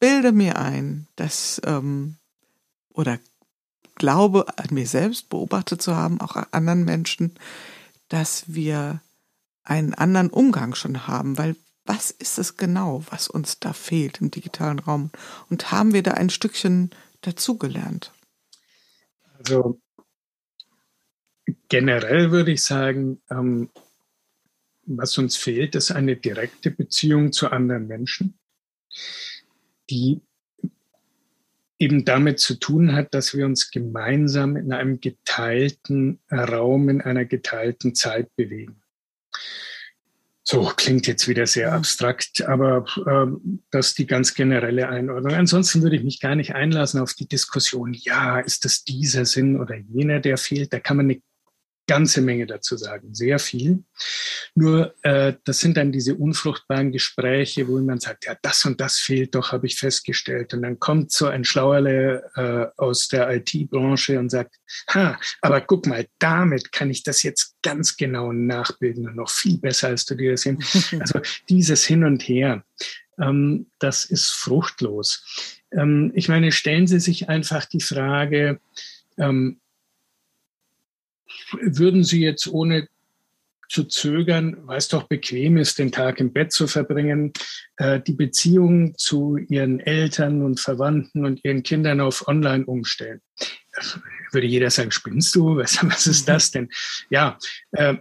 bilde 0.01 0.33
mir 0.33 0.59
ein, 0.59 1.07
dass 1.17 1.61
ähm, 1.65 2.17
oder 2.93 3.19
glaube 3.95 4.47
an 4.57 4.69
mir 4.71 4.87
selbst 4.87 5.29
beobachtet 5.29 5.83
zu 5.83 5.97
haben, 5.97 6.21
auch 6.21 6.37
an 6.37 6.47
anderen 6.51 6.85
Menschen, 6.85 7.35
dass 8.09 8.45
wir 8.47 9.01
einen 9.65 9.95
anderen 9.95 10.31
Umgang 10.31 10.75
schon 10.75 11.07
haben, 11.07 11.39
weil 11.39 11.57
was 11.85 12.11
ist 12.11 12.39
es 12.39 12.57
genau, 12.57 13.03
was 13.11 13.29
uns 13.29 13.59
da 13.59 13.73
fehlt 13.73 14.21
im 14.21 14.31
digitalen 14.31 14.79
Raum? 14.79 15.11
Und 15.51 15.73
haben 15.73 15.93
wir 15.93 16.03
da 16.03 16.13
ein 16.13 16.31
Stückchen 16.31 16.91
dazugelernt? 17.23 18.13
Also 19.39 19.81
generell 21.69 22.31
würde 22.31 22.53
ich 22.53 22.63
sagen, 22.63 23.23
ähm, 23.31 23.71
was 24.85 25.17
uns 25.19 25.37
fehlt, 25.37 25.75
ist 25.75 25.91
eine 25.91 26.17
direkte 26.17 26.71
Beziehung 26.71 27.33
zu 27.33 27.51
anderen 27.51 27.87
Menschen, 27.87 28.39
die 29.91 30.21
eben 31.79 32.05
damit 32.05 32.39
zu 32.39 32.55
tun 32.55 32.93
hat, 32.93 33.13
dass 33.15 33.35
wir 33.35 33.45
uns 33.45 33.71
gemeinsam 33.71 34.57
in 34.57 34.73
einem 34.73 35.01
geteilten 35.01 36.21
Raum, 36.31 36.89
in 36.89 37.01
einer 37.01 37.25
geteilten 37.25 37.95
Zeit 37.95 38.35
bewegen. 38.37 38.83
So 40.45 40.73
klingt 40.77 41.07
jetzt 41.07 41.29
wieder 41.29 41.47
sehr 41.47 41.73
abstrakt, 41.73 42.43
aber 42.43 42.85
ähm, 43.07 43.63
das 43.71 43.89
ist 43.89 43.99
die 43.99 44.07
ganz 44.07 44.35
generelle 44.35 44.89
Einordnung. 44.89 45.35
Ansonsten 45.35 45.83
würde 45.83 45.97
ich 45.97 46.03
mich 46.03 46.21
gar 46.21 46.35
nicht 46.35 46.55
einlassen 46.55 47.01
auf 47.01 47.15
die 47.15 47.29
Diskussion, 47.29 47.95
ja, 47.95 48.41
ist 48.41 48.65
das 48.65 48.83
dieser 48.83 49.25
Sinn 49.25 49.61
oder 49.61 49.77
jener, 49.77 50.19
der 50.19 50.39
fehlt. 50.39 50.73
Da 50.73 50.81
kann 50.81 50.97
man 50.97 51.07
eine 51.07 51.21
ganze 51.87 52.21
Menge 52.21 52.47
dazu 52.47 52.77
sagen, 52.77 53.15
sehr 53.15 53.39
viel. 53.39 53.83
Nur 54.55 54.95
äh, 55.03 55.35
das 55.45 55.61
sind 55.61 55.77
dann 55.77 55.93
diese 55.93 56.15
unfruchtbaren 56.15 56.93
Gespräche, 56.93 57.67
wo 57.69 57.79
man 57.79 58.01
sagt, 58.01 58.27
ja, 58.27 58.37
das 58.43 58.65
und 58.65 58.81
das 58.81 58.99
fehlt 58.99 59.35
doch, 59.35 59.53
habe 59.53 59.67
ich 59.67 59.77
festgestellt. 59.77 60.55
Und 60.55 60.63
dann 60.63 60.79
kommt 60.79 61.13
so 61.13 61.27
ein 61.27 61.45
Schlauerle 61.45 62.31
äh, 62.37 62.81
aus 62.81 63.09
der 63.09 63.31
IT-Branche 63.31 64.19
und 64.19 64.31
sagt, 64.31 64.57
ha, 64.91 65.19
aber 65.41 65.61
guck 65.61 65.87
mal, 65.87 66.07
damit 66.19 66.73
kann 66.73 66.91
ich 66.91 67.03
das 67.03 67.23
jetzt 67.23 67.57
ganz 67.63 67.97
genau 67.97 68.33
nachbilden 68.33 69.09
und 69.09 69.17
noch 69.17 69.31
viel 69.31 69.59
besser, 69.59 69.89
als 69.89 70.05
du 70.05 70.15
dir 70.15 70.33
das 70.33 70.43
hin. 70.43 70.59
Also 71.01 71.21
dieses 71.49 71.85
Hin 71.85 72.05
und 72.05 72.23
Her, 72.23 72.65
ähm, 73.19 73.67
das 73.79 74.05
ist 74.05 74.31
fruchtlos. 74.31 75.61
Ähm, 75.73 76.13
ich 76.15 76.29
meine, 76.29 76.53
stellen 76.53 76.87
Sie 76.87 77.01
sich 77.01 77.29
einfach 77.29 77.65
die 77.65 77.81
Frage, 77.81 78.61
ähm, 79.19 79.61
würden 81.61 82.05
Sie 82.05 82.21
jetzt 82.21 82.47
ohne 82.47 82.89
zu 83.73 83.85
zögern, 83.85 84.59
weil 84.67 84.77
es 84.77 84.89
doch 84.89 85.05
bequem 85.05 85.57
ist, 85.57 85.79
den 85.79 85.91
Tag 85.91 86.21
im 86.21 86.33
Bett 86.33 86.53
zu 86.53 86.67
verbringen, 86.67 87.33
äh, 87.79 88.01
die 88.01 88.13
Beziehung 88.13 88.95
zu 88.99 89.39
ihren 89.39 89.81
Eltern 89.81 90.43
und 90.43 90.61
Verwandten 90.61 91.25
und 91.25 91.43
ihren 91.43 91.63
Kindern 91.63 92.01
auf 92.03 92.29
Online 92.29 92.67
umstellen. 92.67 93.23
Würde 94.31 94.47
jeder 94.47 94.69
sagen, 94.71 94.91
spinnst 94.91 95.35
du? 95.35 95.57
Was, 95.57 95.79
was 95.83 96.07
ist 96.07 96.29
das 96.29 96.51
denn? 96.51 96.69
Ja, 97.09 97.39
äh, 97.73 97.97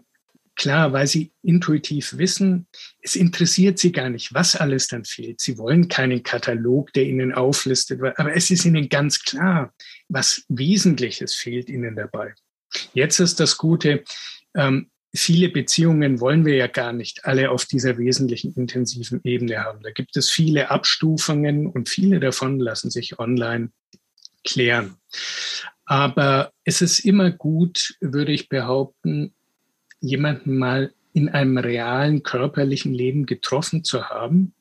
klar, 0.56 0.92
weil 0.92 1.08
sie 1.08 1.32
intuitiv 1.42 2.18
wissen, 2.18 2.68
es 3.02 3.16
interessiert 3.16 3.80
sie 3.80 3.94
gar 3.94 4.10
nicht, 4.10 4.34
was 4.34 4.58
alles 4.58 4.88
dann 4.88 5.06
fehlt. 5.06 5.40
Sie 5.40 5.58
wollen 5.58 5.88
keinen 5.88 6.22
Katalog, 6.22 6.92
der 6.94 7.06
ihnen 7.06 7.34
auflistet, 7.34 8.02
aber 8.02 8.36
es 8.36 8.52
ist 8.52 8.66
ihnen 8.66 8.90
ganz 8.90 9.24
klar, 9.24 9.74
was 10.10 10.44
Wesentliches 10.50 11.34
fehlt 11.34 11.70
ihnen 11.70 11.96
dabei. 11.96 12.34
Jetzt 12.94 13.20
ist 13.20 13.40
das 13.40 13.58
Gute, 13.58 14.04
ähm, 14.56 14.90
viele 15.14 15.50
Beziehungen 15.50 16.20
wollen 16.20 16.46
wir 16.46 16.56
ja 16.56 16.68
gar 16.68 16.94
nicht 16.94 17.26
alle 17.26 17.52
auf 17.52 17.66
dieser 17.66 17.98
wesentlichen 17.98 18.54
intensiven 18.54 19.22
Ebene 19.24 19.64
haben. 19.64 19.82
Da 19.84 19.92
gibt 19.92 20.16
es 20.18 20.30
viele 20.30 20.72
Abstufungen 20.72 21.68
und 21.68 21.90
viele 21.90 22.20
davon 22.20 22.60
lassen 22.60 22.90
sich 22.90 23.20
online 23.20 23.72
klären. 24.44 24.96
Aber 25.86 26.52
es 26.64 26.82
ist 26.82 27.00
immer 27.00 27.32
gut, 27.32 27.96
würde 28.00 28.32
ich 28.32 28.50
behaupten, 28.50 29.34
jemanden 30.00 30.58
mal 30.58 30.94
in 31.14 31.30
einem 31.30 31.58
realen 31.58 32.24
körperlichen 32.24 32.94
Leben 32.94 33.26
getroffen 33.26 33.84
zu 33.84 34.10
haben, 34.10 34.54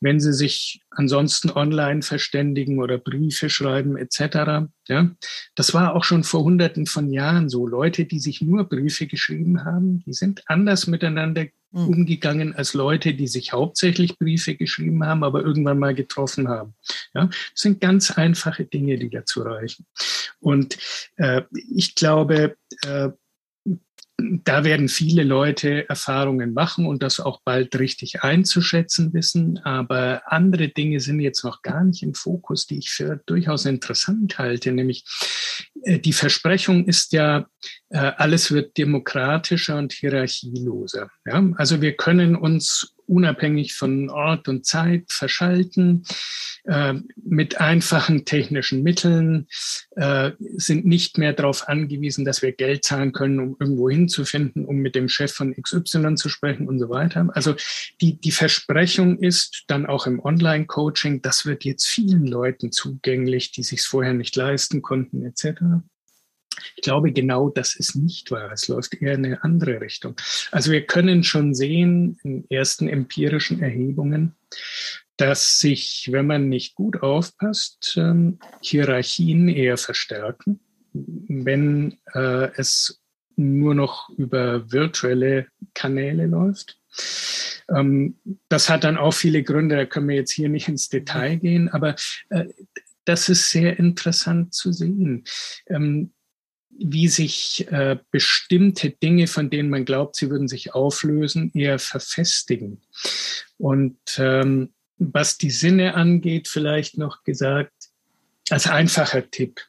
wenn 0.00 0.20
sie 0.20 0.32
sich 0.32 0.80
ansonsten 0.90 1.50
online 1.50 2.02
verständigen 2.02 2.80
oder 2.80 2.98
Briefe 2.98 3.50
schreiben 3.50 3.96
etc. 3.96 4.68
Ja, 4.88 5.10
das 5.54 5.74
war 5.74 5.94
auch 5.94 6.04
schon 6.04 6.24
vor 6.24 6.44
Hunderten 6.44 6.86
von 6.86 7.10
Jahren 7.10 7.48
so. 7.48 7.66
Leute, 7.66 8.04
die 8.04 8.20
sich 8.20 8.40
nur 8.40 8.68
Briefe 8.68 9.06
geschrieben 9.06 9.64
haben, 9.64 10.02
die 10.04 10.12
sind 10.12 10.42
anders 10.46 10.86
miteinander 10.86 11.46
mhm. 11.72 11.88
umgegangen 11.88 12.54
als 12.54 12.74
Leute, 12.74 13.14
die 13.14 13.28
sich 13.28 13.52
hauptsächlich 13.52 14.18
Briefe 14.18 14.54
geschrieben 14.54 15.04
haben, 15.04 15.24
aber 15.24 15.42
irgendwann 15.42 15.78
mal 15.78 15.94
getroffen 15.94 16.48
haben. 16.48 16.74
Ja, 17.14 17.26
das 17.26 17.50
sind 17.54 17.80
ganz 17.80 18.10
einfache 18.10 18.64
Dinge, 18.64 18.98
die 18.98 19.10
dazu 19.10 19.42
reichen. 19.42 19.86
Und 20.40 20.76
äh, 21.16 21.42
ich 21.52 21.94
glaube, 21.94 22.56
äh, 22.84 23.10
da 24.18 24.64
werden 24.64 24.88
viele 24.88 25.24
Leute 25.24 25.88
Erfahrungen 25.88 26.54
machen 26.54 26.86
und 26.86 27.02
das 27.02 27.20
auch 27.20 27.42
bald 27.44 27.78
richtig 27.78 28.22
einzuschätzen 28.22 29.12
wissen. 29.12 29.58
Aber 29.58 30.22
andere 30.32 30.68
Dinge 30.68 31.00
sind 31.00 31.20
jetzt 31.20 31.44
noch 31.44 31.60
gar 31.60 31.84
nicht 31.84 32.02
im 32.02 32.14
Fokus, 32.14 32.66
die 32.66 32.78
ich 32.78 32.90
für 32.90 33.20
durchaus 33.26 33.66
interessant 33.66 34.38
halte. 34.38 34.72
Nämlich 34.72 35.04
äh, 35.82 35.98
die 35.98 36.14
Versprechung 36.14 36.86
ist 36.86 37.12
ja, 37.12 37.46
äh, 37.90 37.98
alles 37.98 38.50
wird 38.50 38.78
demokratischer 38.78 39.76
und 39.76 39.92
hierarchieloser. 39.92 41.10
Ja? 41.26 41.44
Also 41.56 41.82
wir 41.82 41.94
können 41.94 42.36
uns 42.36 42.95
unabhängig 43.06 43.74
von 43.74 44.10
Ort 44.10 44.48
und 44.48 44.66
Zeit 44.66 45.04
verschalten, 45.08 46.04
äh, 46.64 46.94
mit 47.16 47.60
einfachen 47.60 48.24
technischen 48.24 48.82
Mitteln, 48.82 49.46
äh, 49.96 50.32
sind 50.56 50.84
nicht 50.84 51.18
mehr 51.18 51.32
darauf 51.32 51.68
angewiesen, 51.68 52.24
dass 52.24 52.42
wir 52.42 52.52
Geld 52.52 52.84
zahlen 52.84 53.12
können, 53.12 53.38
um 53.38 53.56
irgendwo 53.58 53.88
hinzufinden, 53.88 54.64
um 54.64 54.76
mit 54.76 54.94
dem 54.94 55.08
Chef 55.08 55.32
von 55.32 55.54
XY 55.54 56.16
zu 56.16 56.28
sprechen 56.28 56.68
und 56.68 56.78
so 56.78 56.88
weiter. 56.88 57.28
Also 57.34 57.54
die, 58.00 58.20
die 58.20 58.32
Versprechung 58.32 59.18
ist 59.18 59.64
dann 59.68 59.86
auch 59.86 60.06
im 60.06 60.20
Online-Coaching, 60.20 61.22
das 61.22 61.46
wird 61.46 61.64
jetzt 61.64 61.86
vielen 61.86 62.26
Leuten 62.26 62.72
zugänglich, 62.72 63.52
die 63.52 63.62
sich 63.62 63.82
vorher 63.82 64.14
nicht 64.14 64.36
leisten 64.36 64.82
konnten, 64.82 65.24
etc. 65.24 65.62
Ich 66.76 66.82
glaube, 66.82 67.12
genau 67.12 67.48
das 67.50 67.76
ist 67.76 67.96
nicht 67.96 68.30
wahr. 68.30 68.52
Es 68.52 68.68
läuft 68.68 68.94
eher 68.94 69.14
in 69.14 69.26
eine 69.26 69.42
andere 69.44 69.80
Richtung. 69.80 70.16
Also 70.50 70.72
wir 70.72 70.86
können 70.86 71.24
schon 71.24 71.54
sehen 71.54 72.18
in 72.22 72.44
ersten 72.50 72.88
empirischen 72.88 73.62
Erhebungen, 73.62 74.36
dass 75.16 75.58
sich, 75.58 76.08
wenn 76.12 76.26
man 76.26 76.48
nicht 76.48 76.74
gut 76.74 77.02
aufpasst, 77.02 77.94
ähm, 77.96 78.38
Hierarchien 78.60 79.48
eher 79.48 79.78
verstärken, 79.78 80.60
wenn 80.92 81.98
äh, 82.14 82.50
es 82.56 83.00
nur 83.36 83.74
noch 83.74 84.08
über 84.10 84.70
virtuelle 84.70 85.46
Kanäle 85.74 86.26
läuft. 86.26 86.78
Ähm, 87.68 88.18
das 88.48 88.68
hat 88.68 88.84
dann 88.84 88.96
auch 88.96 89.12
viele 89.12 89.42
Gründe, 89.42 89.76
da 89.76 89.86
können 89.86 90.08
wir 90.08 90.16
jetzt 90.16 90.32
hier 90.32 90.48
nicht 90.48 90.68
ins 90.68 90.88
Detail 90.88 91.36
gehen, 91.36 91.68
aber 91.68 91.96
äh, 92.30 92.46
das 93.04 93.28
ist 93.28 93.50
sehr 93.50 93.78
interessant 93.78 94.52
zu 94.52 94.72
sehen. 94.72 95.24
Wie 96.78 97.08
sich 97.08 97.66
äh, 97.70 97.98
bestimmte 98.10 98.90
Dinge, 98.90 99.26
von 99.26 99.50
denen 99.50 99.70
man 99.70 99.84
glaubt, 99.84 100.16
sie 100.16 100.30
würden 100.30 100.48
sich 100.48 100.74
auflösen, 100.74 101.50
eher 101.54 101.78
verfestigen. 101.78 102.82
Und 103.58 103.98
ähm, 104.18 104.72
was 104.98 105.38
die 105.38 105.50
Sinne 105.50 105.94
angeht, 105.94 106.48
vielleicht 106.48 106.98
noch 106.98 107.24
gesagt, 107.24 107.72
als 108.50 108.66
einfacher 108.66 109.30
Tipp, 109.30 109.60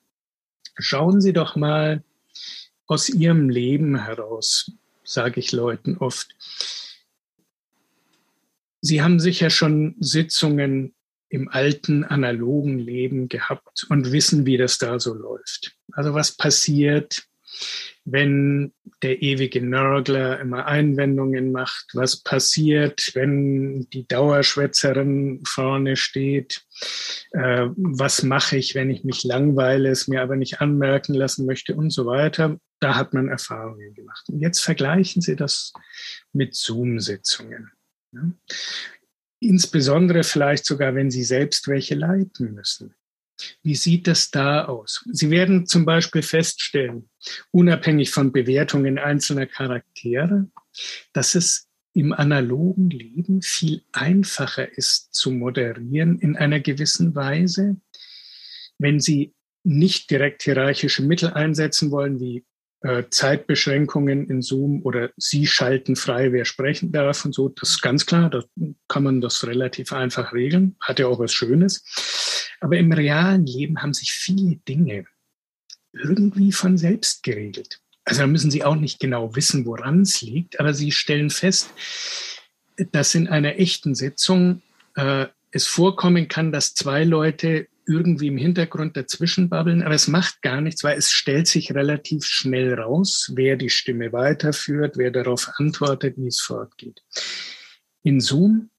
schauen 0.77 1.21
Sie 1.21 1.33
doch 1.33 1.55
mal 1.55 2.03
aus 2.85 3.09
Ihrem 3.09 3.49
Leben 3.49 4.03
heraus, 4.03 4.71
sage 5.03 5.39
ich 5.39 5.51
Leuten 5.51 5.97
oft. 5.97 6.35
Sie 8.81 9.01
haben 9.01 9.19
sicher 9.19 9.49
schon 9.49 9.95
Sitzungen 9.99 10.93
im 11.29 11.49
alten 11.49 12.03
analogen 12.03 12.79
Leben 12.79 13.27
gehabt 13.27 13.85
und 13.89 14.11
wissen, 14.11 14.45
wie 14.45 14.57
das 14.57 14.77
da 14.77 14.99
so 14.99 15.13
läuft. 15.13 15.76
Also 15.97 16.13
was 16.13 16.37
passiert, 16.37 17.23
wenn 18.05 18.71
der 19.01 19.23
ewige 19.23 19.61
Nörgler 19.61 20.39
immer 20.39 20.67
Einwendungen 20.67 21.51
macht, 21.51 21.87
was 21.93 22.21
passiert, 22.21 23.09
wenn 23.15 23.89
die 23.89 24.07
Dauerschwätzerin 24.07 25.41
vorne 25.43 25.95
steht, 25.95 26.65
äh, 27.31 27.65
was 27.75 28.21
mache 28.21 28.57
ich, 28.57 28.75
wenn 28.75 28.91
ich 28.91 29.03
mich 29.03 29.23
langweile, 29.23 29.89
es 29.89 30.07
mir 30.07 30.21
aber 30.21 30.35
nicht 30.35 30.61
anmerken 30.61 31.15
lassen 31.15 31.47
möchte 31.47 31.75
und 31.75 31.89
so 31.89 32.05
weiter. 32.05 32.59
Da 32.79 32.95
hat 32.95 33.15
man 33.15 33.27
Erfahrungen 33.27 33.95
gemacht. 33.95 34.29
Und 34.29 34.39
jetzt 34.39 34.59
vergleichen 34.59 35.23
Sie 35.23 35.35
das 35.35 35.73
mit 36.31 36.53
Zoom-Sitzungen. 36.53 37.71
Ja? 38.11 38.31
Insbesondere 39.39 40.23
vielleicht 40.23 40.65
sogar, 40.65 40.93
wenn 40.93 41.09
Sie 41.09 41.23
selbst 41.23 41.67
welche 41.67 41.95
leiten 41.95 42.53
müssen. 42.53 42.93
Wie 43.61 43.75
sieht 43.75 44.07
das 44.07 44.31
da 44.31 44.65
aus? 44.65 45.05
Sie 45.11 45.29
werden 45.29 45.65
zum 45.65 45.85
Beispiel 45.85 46.21
feststellen, 46.21 47.09
unabhängig 47.51 48.11
von 48.11 48.31
Bewertungen 48.31 48.97
einzelner 48.97 49.45
Charaktere, 49.45 50.49
dass 51.13 51.35
es 51.35 51.67
im 51.93 52.13
analogen 52.13 52.89
Leben 52.89 53.41
viel 53.41 53.83
einfacher 53.91 54.77
ist 54.77 55.13
zu 55.13 55.31
moderieren 55.31 56.19
in 56.19 56.35
einer 56.35 56.59
gewissen 56.59 57.15
Weise, 57.15 57.77
wenn 58.77 58.99
Sie 58.99 59.33
nicht 59.63 60.09
direkt 60.11 60.43
hierarchische 60.43 61.01
Mittel 61.03 61.33
einsetzen 61.33 61.91
wollen, 61.91 62.19
wie 62.19 62.45
Zeitbeschränkungen 63.09 64.29
in 64.29 64.41
Zoom 64.41 64.81
oder 64.83 65.11
Sie 65.17 65.47
schalten 65.47 65.95
frei, 65.95 66.31
wer 66.31 66.45
sprechen 66.45 66.91
darf 66.91 67.25
und 67.25 67.33
so. 67.33 67.49
Das 67.49 67.69
ist 67.69 67.81
ganz 67.81 68.05
klar, 68.05 68.29
da 68.29 68.43
kann 68.87 69.03
man 69.03 69.21
das 69.21 69.45
relativ 69.45 69.93
einfach 69.93 70.33
regeln. 70.33 70.75
Hat 70.81 70.99
ja 70.99 71.07
auch 71.07 71.19
was 71.19 71.33
Schönes. 71.33 71.83
Aber 72.59 72.77
im 72.77 72.91
realen 72.91 73.45
Leben 73.45 73.81
haben 73.81 73.93
sich 73.93 74.11
viele 74.11 74.57
Dinge 74.67 75.05
irgendwie 75.93 76.51
von 76.51 76.77
selbst 76.77 77.23
geregelt. 77.23 77.79
Also 78.05 78.21
da 78.21 78.27
müssen 78.27 78.51
Sie 78.51 78.63
auch 78.63 78.75
nicht 78.75 78.99
genau 78.99 79.35
wissen, 79.35 79.65
woran 79.65 80.01
es 80.01 80.21
liegt, 80.21 80.59
aber 80.59 80.73
Sie 80.73 80.91
stellen 80.91 81.29
fest, 81.29 81.69
dass 82.91 83.15
in 83.15 83.27
einer 83.27 83.59
echten 83.59 83.95
Sitzung 83.95 84.61
äh, 84.95 85.27
es 85.51 85.67
vorkommen 85.67 86.27
kann, 86.27 86.51
dass 86.51 86.73
zwei 86.73 87.03
Leute 87.03 87.67
irgendwie 87.87 88.27
im 88.27 88.37
Hintergrund 88.37 88.97
dazwischen 88.97 89.49
babbeln, 89.49 89.81
aber 89.81 89.95
es 89.95 90.07
macht 90.07 90.41
gar 90.41 90.61
nichts, 90.61 90.83
weil 90.83 90.97
es 90.97 91.11
stellt 91.11 91.47
sich 91.47 91.73
relativ 91.73 92.25
schnell 92.25 92.73
raus, 92.73 93.31
wer 93.35 93.55
die 93.55 93.69
Stimme 93.69 94.13
weiterführt, 94.13 94.97
wer 94.97 95.11
darauf 95.11 95.49
antwortet, 95.57 96.17
wie 96.17 96.27
es 96.27 96.41
fortgeht. 96.41 97.01
In 98.03 98.19
Zoom 98.19 98.69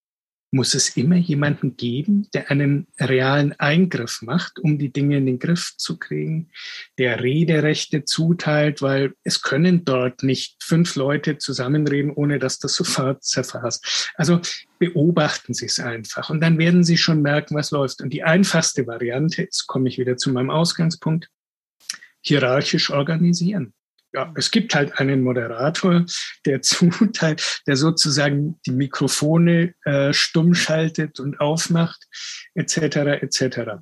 muss 0.50 0.74
es 0.74 0.96
immer 0.96 1.16
jemanden 1.16 1.76
geben, 1.76 2.28
der 2.32 2.50
einen 2.50 2.86
realen 2.98 3.52
Eingriff 3.58 4.22
macht, 4.22 4.58
um 4.58 4.78
die 4.78 4.92
Dinge 4.92 5.18
in 5.18 5.26
den 5.26 5.38
Griff 5.38 5.74
zu 5.76 5.98
kriegen, 5.98 6.50
der 6.96 7.22
Rederechte 7.22 8.04
zuteilt, 8.04 8.80
weil 8.80 9.12
es 9.24 9.42
können 9.42 9.84
dort 9.84 10.22
nicht 10.22 10.56
fünf 10.62 10.96
Leute 10.96 11.38
zusammenreden, 11.38 12.10
ohne 12.10 12.38
dass 12.38 12.58
das 12.58 12.74
sofort 12.74 13.24
zerfasst. 13.24 14.10
Also 14.14 14.40
beobachten 14.78 15.52
Sie 15.52 15.66
es 15.66 15.80
einfach 15.80 16.30
und 16.30 16.40
dann 16.40 16.58
werden 16.58 16.82
Sie 16.82 16.96
schon 16.96 17.20
merken, 17.20 17.54
was 17.54 17.70
läuft. 17.70 18.00
Und 18.00 18.12
die 18.12 18.22
einfachste 18.22 18.86
Variante, 18.86 19.42
jetzt 19.42 19.66
komme 19.66 19.88
ich 19.88 19.98
wieder 19.98 20.16
zu 20.16 20.30
meinem 20.30 20.50
Ausgangspunkt, 20.50 21.28
hierarchisch 22.22 22.90
organisieren 22.90 23.74
ja, 24.12 24.32
es 24.36 24.50
gibt 24.50 24.74
halt 24.74 24.98
einen 24.98 25.22
Moderator, 25.22 26.04
der 26.46 26.62
zuteilt, 26.62 27.62
der 27.66 27.76
sozusagen 27.76 28.58
die 28.66 28.72
Mikrofone 28.72 29.74
äh, 29.84 30.12
stumm 30.12 30.54
schaltet 30.54 31.20
und 31.20 31.40
aufmacht, 31.40 32.06
etc. 32.54 32.76
etc. 33.22 33.80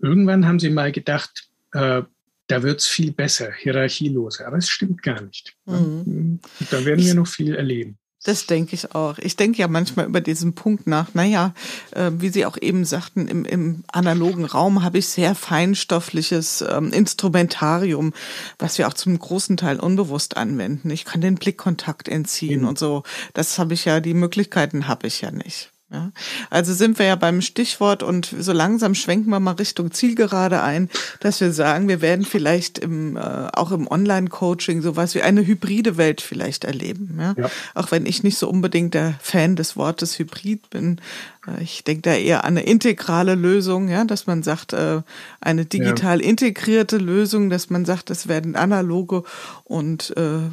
Irgendwann 0.00 0.46
haben 0.46 0.58
sie 0.58 0.70
mal 0.70 0.92
gedacht, 0.92 1.48
äh, 1.72 2.02
da 2.48 2.62
wird's 2.62 2.86
viel 2.88 3.12
besser, 3.12 3.52
hierarchieloser. 3.52 4.46
Aber 4.46 4.56
es 4.56 4.68
stimmt 4.68 5.02
gar 5.02 5.20
nicht. 5.20 5.54
Mhm. 5.66 6.40
Da 6.70 6.84
werden 6.84 7.04
wir 7.04 7.14
noch 7.14 7.26
viel 7.26 7.54
erleben. 7.54 7.98
Das 8.24 8.46
denke 8.46 8.74
ich 8.74 8.94
auch. 8.94 9.18
Ich 9.18 9.36
denke 9.36 9.58
ja 9.58 9.68
manchmal 9.68 10.06
über 10.06 10.20
diesen 10.20 10.54
Punkt 10.54 10.86
nach. 10.88 11.14
Naja, 11.14 11.54
äh, 11.92 12.10
wie 12.18 12.30
Sie 12.30 12.46
auch 12.46 12.56
eben 12.60 12.84
sagten, 12.84 13.28
im, 13.28 13.44
im 13.44 13.84
analogen 13.92 14.44
Raum 14.44 14.82
habe 14.82 14.98
ich 14.98 15.08
sehr 15.08 15.34
feinstoffliches 15.36 16.64
ähm, 16.68 16.92
Instrumentarium, 16.92 18.12
was 18.58 18.76
wir 18.76 18.88
auch 18.88 18.94
zum 18.94 19.16
großen 19.18 19.56
Teil 19.56 19.78
unbewusst 19.78 20.36
anwenden. 20.36 20.90
Ich 20.90 21.04
kann 21.04 21.20
den 21.20 21.36
Blickkontakt 21.36 22.08
entziehen 22.08 22.62
mhm. 22.62 22.68
und 22.68 22.78
so. 22.78 23.04
Das 23.34 23.58
habe 23.58 23.74
ich 23.74 23.84
ja, 23.84 24.00
die 24.00 24.14
Möglichkeiten 24.14 24.88
habe 24.88 25.06
ich 25.06 25.20
ja 25.20 25.30
nicht. 25.30 25.70
Ja, 25.90 26.12
also 26.50 26.74
sind 26.74 26.98
wir 26.98 27.06
ja 27.06 27.16
beim 27.16 27.40
Stichwort 27.40 28.02
und 28.02 28.34
so 28.38 28.52
langsam 28.52 28.94
schwenken 28.94 29.30
wir 29.30 29.40
mal 29.40 29.52
Richtung 29.52 29.90
Zielgerade 29.90 30.60
ein, 30.60 30.90
dass 31.20 31.40
wir 31.40 31.50
sagen, 31.50 31.88
wir 31.88 32.02
werden 32.02 32.26
vielleicht 32.26 32.76
im, 32.76 33.16
äh, 33.16 33.20
auch 33.20 33.72
im 33.72 33.86
Online-Coaching 33.86 34.82
sowas 34.82 35.14
wie 35.14 35.22
eine 35.22 35.46
hybride 35.46 35.96
Welt 35.96 36.20
vielleicht 36.20 36.64
erleben. 36.64 37.16
Ja? 37.18 37.34
ja? 37.38 37.50
Auch 37.74 37.90
wenn 37.90 38.04
ich 38.04 38.22
nicht 38.22 38.36
so 38.36 38.50
unbedingt 38.50 38.92
der 38.92 39.14
Fan 39.22 39.56
des 39.56 39.78
Wortes 39.78 40.18
Hybrid 40.18 40.68
bin. 40.68 41.00
Äh, 41.46 41.62
ich 41.62 41.84
denke 41.84 42.02
da 42.02 42.14
eher 42.14 42.44
an 42.44 42.58
eine 42.58 42.66
integrale 42.66 43.34
Lösung, 43.34 43.88
ja, 43.88 44.04
dass 44.04 44.26
man 44.26 44.42
sagt, 44.42 44.74
äh, 44.74 45.00
eine 45.40 45.64
digital 45.64 46.20
integrierte 46.20 46.98
Lösung, 46.98 47.48
dass 47.48 47.70
man 47.70 47.86
sagt, 47.86 48.10
es 48.10 48.28
werden 48.28 48.56
analoge 48.56 49.22
und 49.64 50.14
äh, 50.18 50.48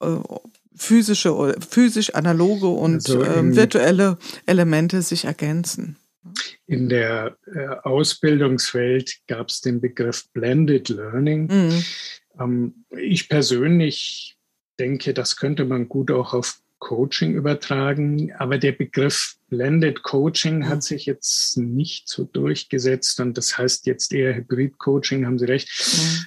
äh 0.00 0.20
physische, 0.82 1.56
physisch 1.60 2.14
analoge 2.14 2.66
und 2.66 2.96
also 2.96 3.22
ähm, 3.24 3.56
virtuelle 3.56 4.18
Elemente 4.46 5.02
sich 5.02 5.24
ergänzen. 5.24 5.96
In 6.66 6.88
der 6.88 7.36
äh, 7.54 7.66
Ausbildungswelt 7.82 9.18
gab 9.26 9.48
es 9.48 9.60
den 9.60 9.80
Begriff 9.80 10.28
Blended 10.32 10.88
Learning. 10.88 11.46
Mhm. 11.46 11.84
Ähm, 12.40 12.74
ich 12.90 13.28
persönlich 13.28 14.36
denke, 14.78 15.14
das 15.14 15.36
könnte 15.36 15.64
man 15.64 15.88
gut 15.88 16.10
auch 16.10 16.34
auf 16.34 16.58
Coaching 16.78 17.34
übertragen, 17.34 18.32
aber 18.38 18.58
der 18.58 18.72
Begriff 18.72 19.36
Blended 19.48 20.02
Coaching 20.02 20.58
mhm. 20.58 20.68
hat 20.68 20.82
sich 20.82 21.06
jetzt 21.06 21.56
nicht 21.56 22.08
so 22.08 22.24
durchgesetzt 22.24 23.20
und 23.20 23.38
das 23.38 23.56
heißt 23.56 23.86
jetzt 23.86 24.12
eher 24.12 24.34
Hybrid 24.34 24.78
Coaching, 24.78 25.26
haben 25.26 25.38
Sie 25.38 25.46
recht. 25.46 25.68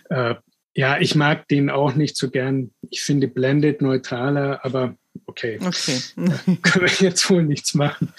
Mhm. 0.09 0.15
Äh, 0.15 0.35
ja, 0.75 0.99
ich 0.99 1.15
mag 1.15 1.47
den 1.47 1.69
auch 1.69 1.95
nicht 1.95 2.17
so 2.17 2.29
gern. 2.29 2.71
Ich 2.89 3.01
finde 3.01 3.27
Blended 3.27 3.81
neutraler, 3.81 4.59
aber 4.63 4.95
okay. 5.25 5.57
Okay. 5.65 6.01
können 6.61 6.85
wir 6.85 7.07
jetzt 7.07 7.29
wohl 7.29 7.43
nichts 7.43 7.73
machen. 7.73 8.13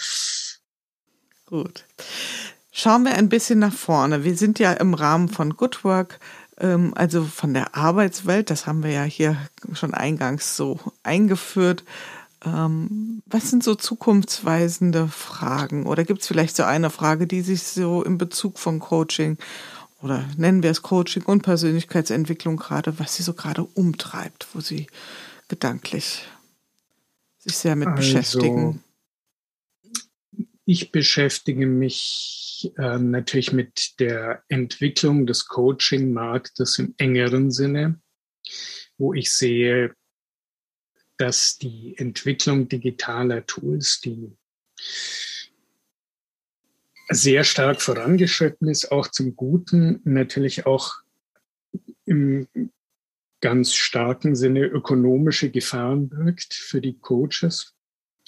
Gut. 1.45 1.85
Schauen 2.73 3.05
wir 3.05 3.15
ein 3.15 3.29
bisschen 3.29 3.59
nach 3.59 3.73
vorne. 3.73 4.25
Wir 4.25 4.37
sind 4.37 4.59
ja 4.59 4.73
im 4.73 4.95
Rahmen 4.95 5.29
von 5.29 5.57
Good 5.57 5.85
Work, 5.85 6.19
ähm, 6.59 6.93
also 6.97 7.25
von 7.25 7.53
der 7.53 7.75
Arbeitswelt, 7.75 8.51
das 8.51 8.67
haben 8.67 8.83
wir 8.83 8.91
ja 8.91 9.05
hier 9.05 9.37
schon 9.75 9.95
eingangs 9.95 10.57
so 10.57 10.81
eingeführt. 11.03 11.85
Ähm, 12.45 13.23
was 13.27 13.51
sind 13.51 13.65
so 13.65 13.75
zukunftsweisende 13.75 15.09
Fragen? 15.09 15.87
Oder 15.87 16.05
gibt 16.05 16.23
es 16.23 16.29
vielleicht 16.29 16.57
so 16.57 16.65
eine 16.65 16.91
Frage, 16.91 17.27
die 17.27 17.43
sich 17.43 17.63
so 17.65 18.03
im 18.03 18.19
Bezug 18.19 18.59
von 18.59 18.79
Coaching 18.79 19.39
oder 20.07 20.25
nennen 20.37 20.63
wir 20.63 20.71
es 20.71 20.83
Coaching 20.83 21.25
und 21.25 21.43
Persönlichkeitsentwicklung 21.43 22.57
gerade, 22.57 22.97
was 23.01 23.17
sie 23.17 23.25
so 23.25 23.35
gerade 23.35 23.65
umtreibt, 23.65 24.47
wo 24.55 24.61
sie 24.61 24.87
gedanklich 25.49 26.23
sich 27.39 27.57
sehr 27.57 27.75
mit 27.75 27.89
also, 27.89 27.97
beschäftigen? 27.97 28.85
Ich 30.65 30.93
beschäftige 30.93 31.67
mich 31.67 32.73
äh, 32.79 32.99
natürlich 32.99 33.53
mit 33.53 33.99
der 33.99 34.45
Entwicklung 34.49 35.27
des 35.27 35.47
Coaching-Marktes 35.47 36.79
im 36.79 36.95
engeren 36.99 37.51
Sinne, 37.51 38.01
wo 38.99 39.13
ich 39.13 39.35
sehe, 39.35 39.93
dass 41.19 41.59
die 41.59 41.99
Entwicklung 41.99 42.69
digitaler 42.69 43.45
Tools, 43.45 44.01
die 44.01 44.37
sehr 47.09 47.45
stark 47.45 47.81
vorangeschritten 47.81 48.69
ist, 48.69 48.91
auch 48.91 49.09
zum 49.09 49.37
Guten, 49.37 50.01
natürlich 50.05 50.67
auch 50.67 50.95
im 52.05 52.49
ganz 53.41 53.75
starken 53.75 54.35
Sinne 54.35 54.65
ökonomische 54.65 55.51
Gefahren 55.51 56.09
birgt 56.09 56.55
für 56.55 56.81
die 56.81 56.99
Coaches. 56.99 57.75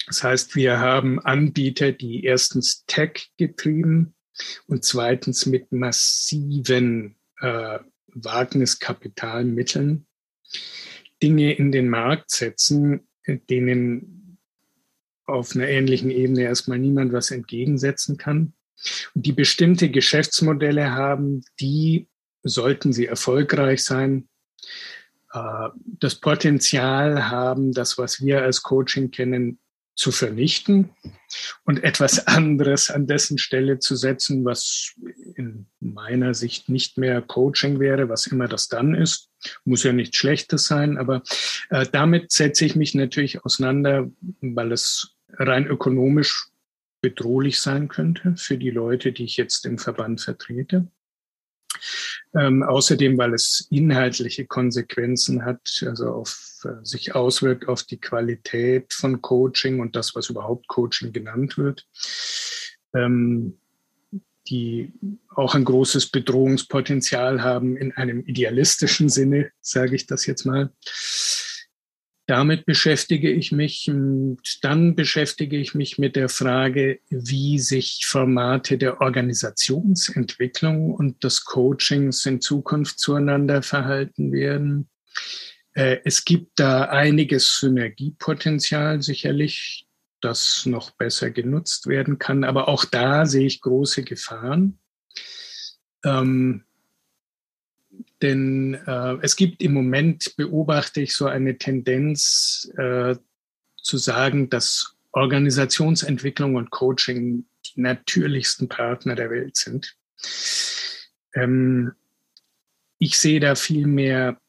Das 0.07 0.23
heißt, 0.23 0.55
wir 0.55 0.79
haben 0.79 1.19
Anbieter, 1.19 1.91
die 1.91 2.23
erstens 2.23 2.85
Tech 2.85 3.31
getrieben 3.37 4.13
und 4.67 4.85
zweitens 4.85 5.45
mit 5.45 5.71
massiven 5.71 7.15
äh, 7.41 7.79
Wagniskapitalmitteln 8.07 10.07
Dinge 11.21 11.53
in 11.53 11.71
den 11.71 11.89
Markt 11.89 12.31
setzen, 12.31 13.07
denen 13.27 14.37
auf 15.25 15.55
einer 15.55 15.67
ähnlichen 15.67 16.09
Ebene 16.09 16.43
erstmal 16.43 16.79
niemand 16.79 17.13
was 17.13 17.31
entgegensetzen 17.31 18.17
kann. 18.17 18.53
Die 19.13 19.33
bestimmte 19.33 19.89
Geschäftsmodelle 19.89 20.91
haben, 20.91 21.43
die, 21.59 22.07
sollten 22.43 22.93
sie 22.93 23.05
erfolgreich 23.05 23.83
sein, 23.83 24.29
äh, 25.33 25.69
das 25.85 26.15
Potenzial 26.15 27.29
haben, 27.29 27.71
das, 27.73 27.97
was 27.97 28.21
wir 28.21 28.41
als 28.41 28.63
Coaching 28.63 29.11
kennen, 29.11 29.59
zu 29.99 30.11
vernichten 30.13 30.91
und 31.65 31.83
etwas 31.83 32.25
anderes 32.27 32.89
an 32.89 33.05
dessen 33.05 33.37
Stelle 33.37 33.79
zu 33.79 33.97
setzen, 33.97 34.45
was 34.45 34.93
in 35.35 35.67
meiner 35.81 36.33
Sicht 36.33 36.69
nicht 36.69 36.97
mehr 36.97 37.21
Coaching 37.21 37.81
wäre, 37.81 38.07
was 38.07 38.25
immer 38.25 38.47
das 38.47 38.69
dann 38.69 38.95
ist. 38.95 39.29
Muss 39.65 39.83
ja 39.83 39.91
nichts 39.91 40.17
Schlechtes 40.17 40.67
sein, 40.67 40.97
aber 40.97 41.21
äh, 41.69 41.85
damit 41.91 42.31
setze 42.31 42.65
ich 42.65 42.77
mich 42.77 42.95
natürlich 42.95 43.43
auseinander, 43.43 44.09
weil 44.39 44.71
es 44.71 45.17
rein 45.33 45.67
ökonomisch 45.67 46.48
bedrohlich 47.01 47.59
sein 47.59 47.87
könnte 47.87 48.35
für 48.37 48.57
die 48.57 48.71
Leute, 48.71 49.11
die 49.11 49.25
ich 49.25 49.37
jetzt 49.37 49.65
im 49.65 49.77
Verband 49.77 50.21
vertrete. 50.21 50.87
Ähm, 52.35 52.63
außerdem, 52.63 53.17
weil 53.17 53.33
es 53.33 53.67
inhaltliche 53.69 54.45
Konsequenzen 54.45 55.45
hat, 55.45 55.83
also 55.85 56.09
auf, 56.09 56.61
äh, 56.63 56.83
sich 56.83 57.15
auswirkt 57.15 57.67
auf 57.67 57.83
die 57.83 57.99
Qualität 57.99 58.93
von 58.93 59.21
Coaching 59.21 59.79
und 59.79 59.95
das, 59.95 60.15
was 60.15 60.29
überhaupt 60.29 60.67
Coaching 60.67 61.11
genannt 61.11 61.57
wird. 61.57 61.87
Ähm, 62.93 63.59
die 64.47 64.91
auch 65.29 65.53
ein 65.53 65.63
großes 65.63 66.07
Bedrohungspotenzial 66.07 67.43
haben 67.43 67.77
in 67.77 67.91
einem 67.93 68.23
idealistischen 68.25 69.09
Sinne, 69.09 69.51
sage 69.61 69.95
ich 69.95 70.07
das 70.07 70.25
jetzt 70.25 70.45
mal. 70.45 70.71
Damit 72.29 72.67
beschäftige 72.67 73.31
ich 73.31 73.51
mich. 73.51 73.89
Und 73.89 74.63
dann 74.63 74.95
beschäftige 74.95 75.57
ich 75.57 75.73
mich 75.73 75.97
mit 75.97 76.15
der 76.15 76.29
Frage, 76.29 76.99
wie 77.09 77.57
sich 77.57 78.05
Formate 78.05 78.77
der 78.77 79.01
Organisationsentwicklung 79.01 80.93
und 80.93 81.23
des 81.23 81.43
Coachings 81.43 82.27
in 82.27 82.39
Zukunft 82.39 82.99
zueinander 82.99 83.63
verhalten 83.63 84.31
werden. 84.31 84.91
Äh, 85.73 86.01
es 86.05 86.23
gibt 86.23 86.59
da 86.59 86.83
einiges 86.83 87.57
Synergiepotenzial 87.61 89.01
sicherlich, 89.01 89.87
das 90.21 90.67
noch 90.67 90.91
besser 90.91 91.31
genutzt 91.31 91.87
werden 91.87 92.19
kann. 92.19 92.43
Aber 92.43 92.67
auch 92.67 92.85
da 92.85 93.25
sehe 93.25 93.47
ich 93.47 93.59
große 93.59 94.03
Gefahren. 94.03 94.77
Ähm, 96.05 96.63
denn 98.21 98.75
äh, 98.85 99.17
es 99.21 99.35
gibt 99.35 99.61
im 99.61 99.73
Moment, 99.73 100.35
beobachte 100.35 101.01
ich 101.01 101.15
so 101.15 101.27
eine 101.27 101.57
Tendenz 101.57 102.71
äh, 102.77 103.15
zu 103.81 103.97
sagen, 103.97 104.49
dass 104.49 104.95
Organisationsentwicklung 105.11 106.55
und 106.55 106.69
Coaching 106.69 107.45
die 107.65 107.81
natürlichsten 107.81 108.67
Partner 108.67 109.15
der 109.15 109.29
Welt 109.29 109.57
sind. 109.57 109.95
Ähm, 111.33 111.93
ich 112.97 113.17
sehe 113.17 113.39
da 113.39 113.55
viel 113.55 113.87
mehr 113.87 114.39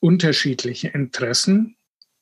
unterschiedliche 0.00 0.88
Interessen 0.88 1.73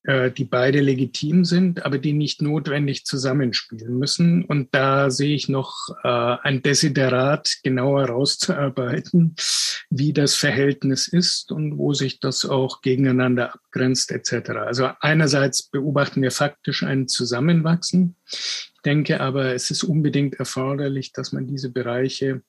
die 0.05 0.45
beide 0.45 0.81
legitim 0.81 1.45
sind, 1.45 1.85
aber 1.85 1.99
die 1.99 2.13
nicht 2.13 2.43
notwendig 2.43 3.05
zusammenspielen 3.05 3.99
müssen. 3.99 4.45
Und 4.45 4.75
da 4.75 5.11
sehe 5.11 5.35
ich 5.35 5.49
noch 5.49 5.89
äh, 6.03 6.09
ein 6.09 6.63
Desiderat 6.63 7.59
genauer 7.63 8.07
rauszuarbeiten, 8.07 9.37
wie 9.91 10.13
das 10.13 10.35
Verhältnis 10.35 11.07
ist 11.07 11.53
und 11.53 11.79
wo 11.79 11.95
sich 11.95 12.19
das 12.19 12.45
auch 12.45 12.81
gegeneinander 12.81 13.55
abgrenzt 13.55 14.11
etc. 14.11 14.51
Also 14.51 14.91
einerseits 15.01 15.63
beobachten 15.63 16.21
wir 16.21 16.33
faktisch 16.33 16.83
ein 16.83 17.07
Zusammenwachsen. 17.07 18.17
Ich 18.29 18.73
denke 18.85 19.21
aber, 19.21 19.55
es 19.55 19.71
ist 19.71 19.85
unbedingt 19.85 20.35
erforderlich, 20.35 21.13
dass 21.13 21.31
man 21.33 21.47
diese 21.47 21.71
Bereiche 21.71 22.43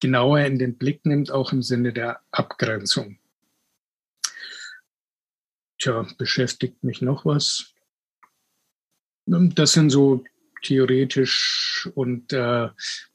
genauer 0.00 0.40
in 0.40 0.58
den 0.58 0.78
Blick 0.78 1.04
nimmt, 1.04 1.32
auch 1.32 1.52
im 1.52 1.62
Sinne 1.62 1.92
der 1.92 2.20
Abgrenzung. 2.30 3.17
Tja, 5.78 6.06
beschäftigt 6.18 6.82
mich 6.82 7.02
noch 7.02 7.24
was? 7.24 7.72
Das 9.26 9.72
sind 9.72 9.90
so 9.90 10.24
theoretisch 10.62 11.88
und 11.94 12.32
äh, 12.32 12.68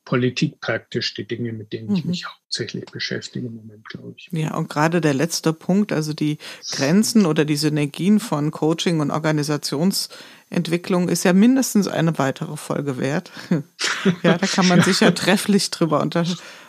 politikpraktisch 0.06 1.14
die 1.14 1.28
Dinge, 1.28 1.54
mit 1.54 1.74
denen 1.74 1.96
ich 1.96 2.04
mhm. 2.04 2.12
mich 2.12 2.26
hauptsächlich 2.26 2.86
beschäftige 2.86 3.48
im 3.48 3.56
Moment, 3.56 3.88
glaube 3.90 4.14
ich. 4.18 4.30
Ja, 4.32 4.56
und 4.56 4.70
gerade 4.70 5.02
der 5.02 5.14
letzte 5.14 5.54
Punkt, 5.54 5.92
also 5.92 6.14
die 6.14 6.38
Grenzen 6.72 7.26
oder 7.26 7.46
die 7.46 7.56
Synergien 7.56 8.20
von 8.20 8.52
Coaching 8.52 9.00
und 9.00 9.12
Organisationsentwicklung 9.12 11.10
ist 11.10 11.24
ja 11.24 11.34
mindestens 11.34 11.88
eine 11.88 12.18
weitere 12.18 12.58
Folge 12.58 12.98
wert. 12.98 13.32
ja, 14.24 14.38
da 14.38 14.46
kann 14.46 14.68
man 14.68 14.80
ja. 14.80 14.84
sich 14.86 15.00
ja 15.00 15.12
trefflich 15.12 15.72
drüber 15.72 16.02
unter 16.02 16.26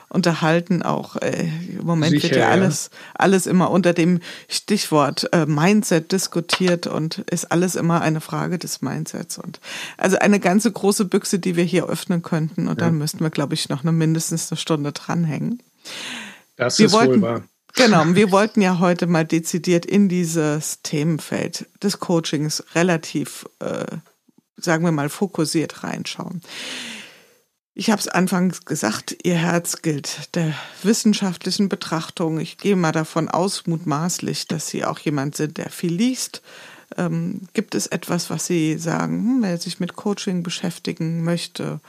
unterhalten. 0.09 0.83
Auch 0.83 1.17
äh, 1.17 1.49
im 1.71 1.85
Moment 1.85 2.13
Sicher, 2.13 2.31
wird 2.31 2.41
ja 2.41 2.49
alles, 2.49 2.91
alles 3.15 3.47
immer 3.47 3.71
unter 3.71 3.93
dem 3.93 4.21
Stichwort 4.49 5.29
äh, 5.33 5.47
Mindset 5.47 6.13
diskutiert 6.13 6.87
und 6.87 7.19
ist 7.31 7.51
alles 7.51 7.75
immer 7.75 8.01
eine 8.01 8.21
Frage 8.21 8.59
des 8.59 8.83
Mindsets. 8.83 9.39
Und 9.39 9.61
also 9.97 10.19
eine 10.19 10.41
ganze 10.41 10.71
große 10.71 11.05
Büchse, 11.05 11.39
die 11.39 11.57
wir 11.57 11.65
hier 11.65 11.87
öffnen 11.87 12.23
könnten. 12.23 12.69
Und 12.69 12.81
ja. 12.81 12.87
dann 12.87 12.99
müssten 12.99 13.21
wir, 13.21 13.31
glaube 13.31 13.55
ich, 13.55 13.69
noch 13.69 13.83
eine, 13.83 13.93
mindestens 13.93 14.51
eine 14.51 14.59
Stunde 14.59 14.93
dranhängen. 14.93 15.63
Das 16.57 16.79
wir 16.79 16.87
ist 16.87 16.93
wollten, 16.93 17.23
wohl 17.23 17.23
wahr. 17.23 17.43
Genau, 17.75 18.05
wir 18.15 18.31
wollten 18.31 18.63
ja 18.63 18.79
heute 18.79 19.07
mal 19.07 19.25
dezidiert 19.25 19.87
in 19.87 20.09
dieses 20.09 20.81
Themenfeld 20.83 21.67
des 21.83 21.99
Coachings 22.01 22.65
relativ, 22.75 23.47
äh, 23.61 23.87
sagen 24.57 24.85
wir 24.85 24.93
mal, 24.93 25.09
fokussiert 25.09 25.83
reinschauen. 25.83 26.41
Ich 27.77 27.91
habe 27.91 28.01
es 28.01 28.07
anfangs 28.07 28.65
gesagt, 28.65 29.17
Ihr 29.25 29.35
Herz 29.35 29.83
gilt 29.83 30.33
der 30.37 30.55
wissenschaftlichen 30.85 31.69
Betrachtung. 31.69 32.39
Ich 32.39 32.57
gehe 32.57 32.77
mal 32.77 32.93
davon 32.93 33.29
aus, 33.29 33.67
mutmaßlich, 33.67 34.47
dass 34.47 34.69
Sie 34.69 34.85
auch 34.85 35.01
jemand 35.01 35.35
sind, 35.35 35.59
der 35.59 35.71
viel 35.71 35.93
liest. 35.93 36.41
Ähm, 36.97 37.49
gibt 37.53 37.75
es 37.75 37.89
etwas, 37.89 38.31
was 38.31 38.47
Sie 38.47 38.79
sagen, 38.79 39.19
hm, 39.19 39.43
wer 39.43 39.59
sich 39.59 39.81
mit 39.81 39.97
Coaching 39.97 40.45
beschäftigen 40.45 41.25
möchte 41.25 41.81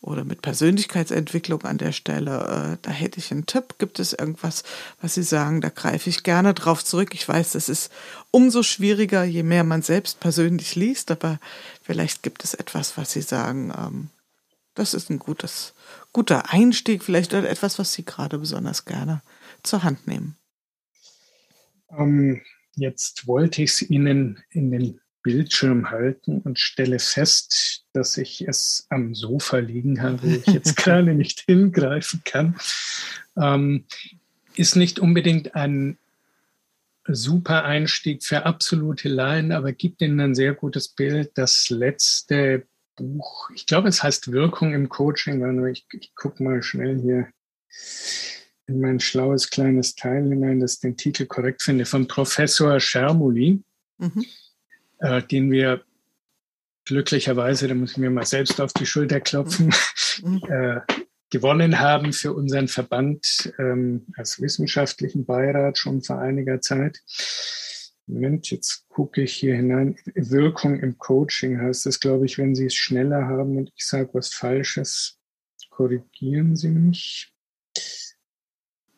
oder 0.00 0.22
mit 0.22 0.40
Persönlichkeitsentwicklung 0.40 1.62
an 1.62 1.78
der 1.78 1.90
Stelle, 1.90 2.74
äh, 2.74 2.78
da 2.82 2.92
hätte 2.92 3.18
ich 3.18 3.32
einen 3.32 3.46
Tipp. 3.46 3.74
Gibt 3.78 3.98
es 3.98 4.12
irgendwas, 4.12 4.62
was 5.02 5.14
Sie 5.14 5.24
sagen, 5.24 5.60
da 5.60 5.70
greife 5.70 6.10
ich 6.10 6.22
gerne 6.22 6.54
drauf 6.54 6.84
zurück? 6.84 7.12
Ich 7.12 7.28
weiß, 7.28 7.52
das 7.52 7.68
ist 7.68 7.90
umso 8.30 8.62
schwieriger, 8.62 9.24
je 9.24 9.42
mehr 9.42 9.64
man 9.64 9.82
selbst 9.82 10.20
persönlich 10.20 10.76
liest, 10.76 11.10
aber 11.10 11.40
vielleicht 11.82 12.22
gibt 12.22 12.44
es 12.44 12.54
etwas, 12.54 12.96
was 12.96 13.10
Sie 13.10 13.22
sagen, 13.22 13.72
ähm, 13.76 14.10
das 14.74 14.94
ist 14.94 15.10
ein 15.10 15.18
gutes, 15.18 15.74
guter 16.12 16.52
Einstieg, 16.52 17.02
vielleicht 17.02 17.32
etwas, 17.32 17.78
was 17.78 17.92
Sie 17.92 18.04
gerade 18.04 18.38
besonders 18.38 18.84
gerne 18.84 19.22
zur 19.62 19.82
Hand 19.82 20.06
nehmen. 20.06 20.36
Ähm, 21.90 22.42
jetzt 22.74 23.26
wollte 23.26 23.62
ich 23.62 23.70
es 23.70 23.82
Ihnen 23.82 24.42
in 24.50 24.70
den 24.70 25.00
Bildschirm 25.22 25.90
halten 25.90 26.42
und 26.42 26.58
stelle 26.58 26.98
fest, 26.98 27.84
dass 27.92 28.18
ich 28.18 28.46
es 28.46 28.86
am 28.90 29.14
Sofa 29.14 29.58
liegen 29.58 30.02
habe, 30.02 30.22
wo 30.22 30.28
ich 30.28 30.46
jetzt 30.46 30.76
gerade 30.76 31.14
nicht 31.14 31.40
hingreifen 31.40 32.22
kann. 32.24 32.56
Ähm, 33.36 33.86
ist 34.54 34.76
nicht 34.76 34.98
unbedingt 34.98 35.54
ein 35.54 35.98
super 37.06 37.64
Einstieg 37.64 38.22
für 38.22 38.44
absolute 38.44 39.08
Laien, 39.08 39.52
aber 39.52 39.72
gibt 39.72 40.02
Ihnen 40.02 40.20
ein 40.20 40.34
sehr 40.34 40.54
gutes 40.54 40.88
Bild. 40.88 41.32
Das 41.34 41.70
letzte 41.70 42.66
Buch, 42.96 43.50
ich 43.54 43.66
glaube, 43.66 43.88
es 43.88 44.02
heißt 44.02 44.32
Wirkung 44.32 44.72
im 44.72 44.88
Coaching. 44.88 45.66
Ich, 45.66 45.86
ich 45.92 46.14
gucke 46.14 46.42
mal 46.42 46.62
schnell 46.62 47.00
hier 47.00 47.28
in 48.66 48.80
mein 48.80 49.00
schlaues 49.00 49.50
kleines 49.50 49.94
Teil 49.94 50.28
hinein, 50.28 50.60
das 50.60 50.80
den 50.80 50.96
Titel 50.96 51.26
korrekt 51.26 51.62
finde, 51.62 51.84
von 51.84 52.08
Professor 52.08 52.80
Schermuli, 52.80 53.62
mhm. 53.98 54.24
äh, 54.98 55.22
den 55.22 55.50
wir 55.50 55.84
glücklicherweise, 56.84 57.68
da 57.68 57.74
muss 57.74 57.92
ich 57.92 57.98
mir 57.98 58.10
mal 58.10 58.26
selbst 58.26 58.60
auf 58.60 58.72
die 58.72 58.86
Schulter 58.86 59.20
klopfen, 59.20 59.72
mhm. 60.22 60.42
äh, 60.48 60.80
gewonnen 61.30 61.80
haben 61.80 62.12
für 62.12 62.32
unseren 62.32 62.68
Verband 62.68 63.52
ähm, 63.58 64.06
als 64.16 64.40
wissenschaftlichen 64.40 65.24
Beirat 65.24 65.78
schon 65.78 66.02
vor 66.02 66.20
einiger 66.20 66.60
Zeit. 66.60 67.00
Moment, 68.06 68.50
jetzt 68.50 68.86
gucke 68.88 69.22
ich 69.22 69.34
hier 69.34 69.54
hinein. 69.54 69.96
Wirkung 70.14 70.80
im 70.80 70.98
Coaching 70.98 71.60
heißt 71.60 71.86
das, 71.86 72.00
glaube 72.00 72.26
ich, 72.26 72.36
wenn 72.38 72.54
Sie 72.54 72.66
es 72.66 72.74
schneller 72.74 73.26
haben 73.26 73.56
und 73.56 73.72
ich 73.74 73.86
sage 73.86 74.10
was 74.12 74.34
Falsches, 74.34 75.18
korrigieren 75.70 76.54
Sie 76.56 76.68
mich. 76.68 77.32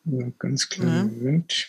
Ja, 0.03 0.29
ganz 0.39 0.69
kleinen 0.69 1.09
ja. 1.09 1.17
Moment. 1.17 1.67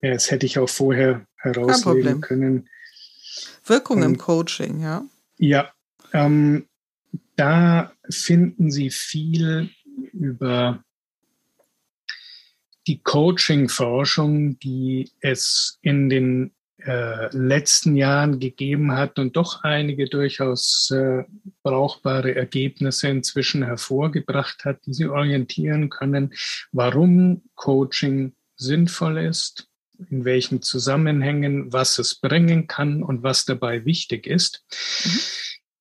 Ja, 0.00 0.12
das 0.12 0.30
hätte 0.30 0.46
ich 0.46 0.58
auch 0.58 0.68
vorher 0.68 1.26
herauslesen 1.36 2.20
können. 2.20 2.68
Wirkung 3.64 3.98
ähm, 3.98 4.12
im 4.12 4.18
Coaching, 4.18 4.80
ja. 4.80 5.04
Ja, 5.38 5.72
ähm, 6.12 6.66
da 7.36 7.92
finden 8.10 8.70
Sie 8.70 8.90
viel 8.90 9.70
über 10.12 10.84
die 12.86 13.02
Coaching-Forschung, 13.02 14.58
die 14.58 15.10
es 15.20 15.78
in 15.82 16.08
den 16.08 16.52
äh, 16.84 17.34
letzten 17.36 17.94
Jahren 17.94 18.40
gegeben 18.40 18.92
hat 18.92 19.18
und 19.18 19.36
doch 19.36 19.62
einige 19.62 20.08
durchaus 20.08 20.90
äh, 20.90 21.24
brauchbare 21.62 22.34
Ergebnisse 22.34 23.08
inzwischen 23.08 23.62
hervorgebracht 23.62 24.64
hat, 24.64 24.84
die 24.86 24.92
Sie 24.92 25.06
orientieren 25.06 25.90
können, 25.90 26.34
warum 26.72 27.42
Coaching 27.54 28.34
sinnvoll 28.56 29.18
ist, 29.18 29.68
in 30.10 30.24
welchen 30.24 30.60
Zusammenhängen, 30.62 31.72
was 31.72 31.98
es 31.98 32.16
bringen 32.16 32.66
kann 32.66 33.02
und 33.04 33.22
was 33.22 33.44
dabei 33.44 33.84
wichtig 33.84 34.26
ist. 34.26 34.64
Mhm 35.04 35.20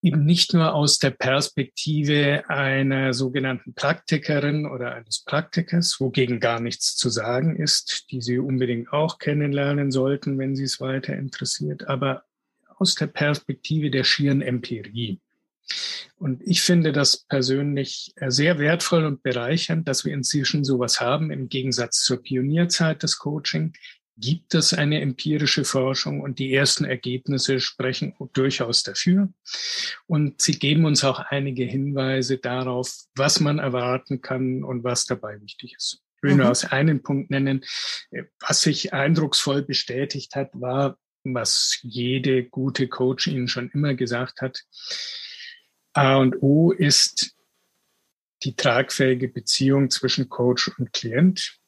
eben 0.02 0.26
nicht 0.26 0.54
nur 0.54 0.74
aus 0.74 0.98
der 0.98 1.12
Perspektive 1.12 2.44
einer 2.48 3.14
sogenannten 3.14 3.74
Praktikerin 3.74 4.66
oder 4.66 4.96
eines 4.96 5.24
Praktikers, 5.24 6.00
wogegen 6.00 6.40
gar 6.40 6.60
nichts 6.60 6.96
zu 6.96 7.10
sagen 7.10 7.56
ist, 7.56 8.06
die 8.12 8.22
Sie 8.22 8.40
unbedingt 8.40 8.92
auch 8.92 9.20
kennenlernen 9.20 9.92
sollten, 9.92 10.40
wenn 10.40 10.56
Sie 10.56 10.64
es 10.64 10.82
weiter 10.82 11.16
interessiert, 11.16 11.88
aber 11.88 12.24
aus 12.78 12.96
der 12.96 13.08
Perspektive 13.08 13.92
der 13.92 14.04
schieren 14.04 14.42
Empirie. 14.42 15.20
Und 16.18 16.42
ich 16.44 16.62
finde 16.62 16.92
das 16.92 17.26
persönlich 17.26 18.14
sehr 18.28 18.60
wertvoll 18.60 19.06
und 19.06 19.24
bereichernd, 19.24 19.88
dass 19.88 20.04
wir 20.04 20.14
inzwischen 20.14 20.64
sowas 20.64 21.00
haben, 21.00 21.32
im 21.32 21.48
Gegensatz 21.48 22.04
zur 22.04 22.22
Pionierzeit 22.22 23.04
des 23.04 23.18
Coaching, 23.20 23.74
gibt 24.22 24.54
es 24.54 24.74
eine 24.74 25.02
empirische 25.02 25.66
Forschung 25.66 26.22
und 26.22 26.40
die 26.40 26.54
ersten 26.54 26.86
Ergebnisse 26.86 27.60
sprechen 27.60 28.16
durchaus 28.34 28.84
dafür. 28.84 29.34
Und 30.08 30.42
sie 30.42 30.58
geben 30.58 30.86
uns 30.86 31.04
auch 31.04 31.20
einige 31.20 31.66
Hinweise 31.66 32.38
darauf, 32.38 32.96
was 33.16 33.40
man 33.40 33.60
erwarten 33.60 34.22
kann 34.22 34.64
und 34.64 34.84
was 34.84 35.06
dabei 35.06 35.42
wichtig 35.42 35.76
ist. 35.76 36.02
Ich 36.18 36.24
will 36.24 36.32
mhm. 36.34 36.38
nur 36.38 36.52
aus 36.52 36.66
einem 36.66 37.02
Punkt 37.02 37.32
nennen, 37.32 37.66
was 38.40 38.62
sich 38.62 38.94
eindrucksvoll 38.94 39.64
bestätigt 39.64 40.36
hat, 40.36 40.52
war, 40.54 40.98
was 41.24 41.80
jede 41.82 42.46
gute 42.46 42.88
Coach 42.88 43.28
Ihnen 43.28 43.48
schon 43.48 43.70
immer 43.72 43.96
gesagt 43.96 44.42
hat. 44.42 44.64
A 45.94 46.18
und 46.18 46.42
O 46.42 46.72
ist 46.72 47.36
die 48.44 48.56
tragfähige 48.56 49.28
Beziehung 49.28 49.90
zwischen 49.90 50.30
Coach 50.30 50.72
und 50.78 50.94
Klient 50.94 51.61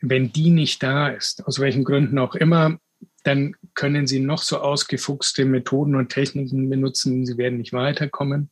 wenn 0.00 0.32
die 0.32 0.50
nicht 0.50 0.82
da 0.82 1.08
ist, 1.08 1.46
aus 1.46 1.58
welchen 1.58 1.84
Gründen 1.84 2.18
auch 2.18 2.34
immer, 2.34 2.78
dann 3.24 3.54
können 3.74 4.06
Sie 4.06 4.20
noch 4.20 4.42
so 4.42 4.58
ausgefuchste 4.58 5.44
Methoden 5.44 5.94
und 5.94 6.10
Techniken 6.10 6.70
benutzen, 6.70 7.26
Sie 7.26 7.36
werden 7.36 7.58
nicht 7.58 7.72
weiterkommen. 7.72 8.50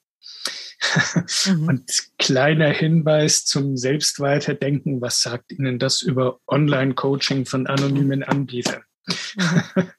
mhm. 1.47 1.63
Und 1.69 1.91
kleiner 2.19 2.69
Hinweis 2.69 3.45
zum 3.45 3.77
Selbstweiterdenken, 3.77 5.01
was 5.01 5.23
sagt 5.23 5.53
Ihnen 5.53 5.79
das 5.79 6.03
über 6.03 6.41
Online-Coaching 6.47 7.47
von 7.47 7.67
anonymen 7.67 8.23
Anbietern? 8.23 8.83
Mhm. 9.07 9.85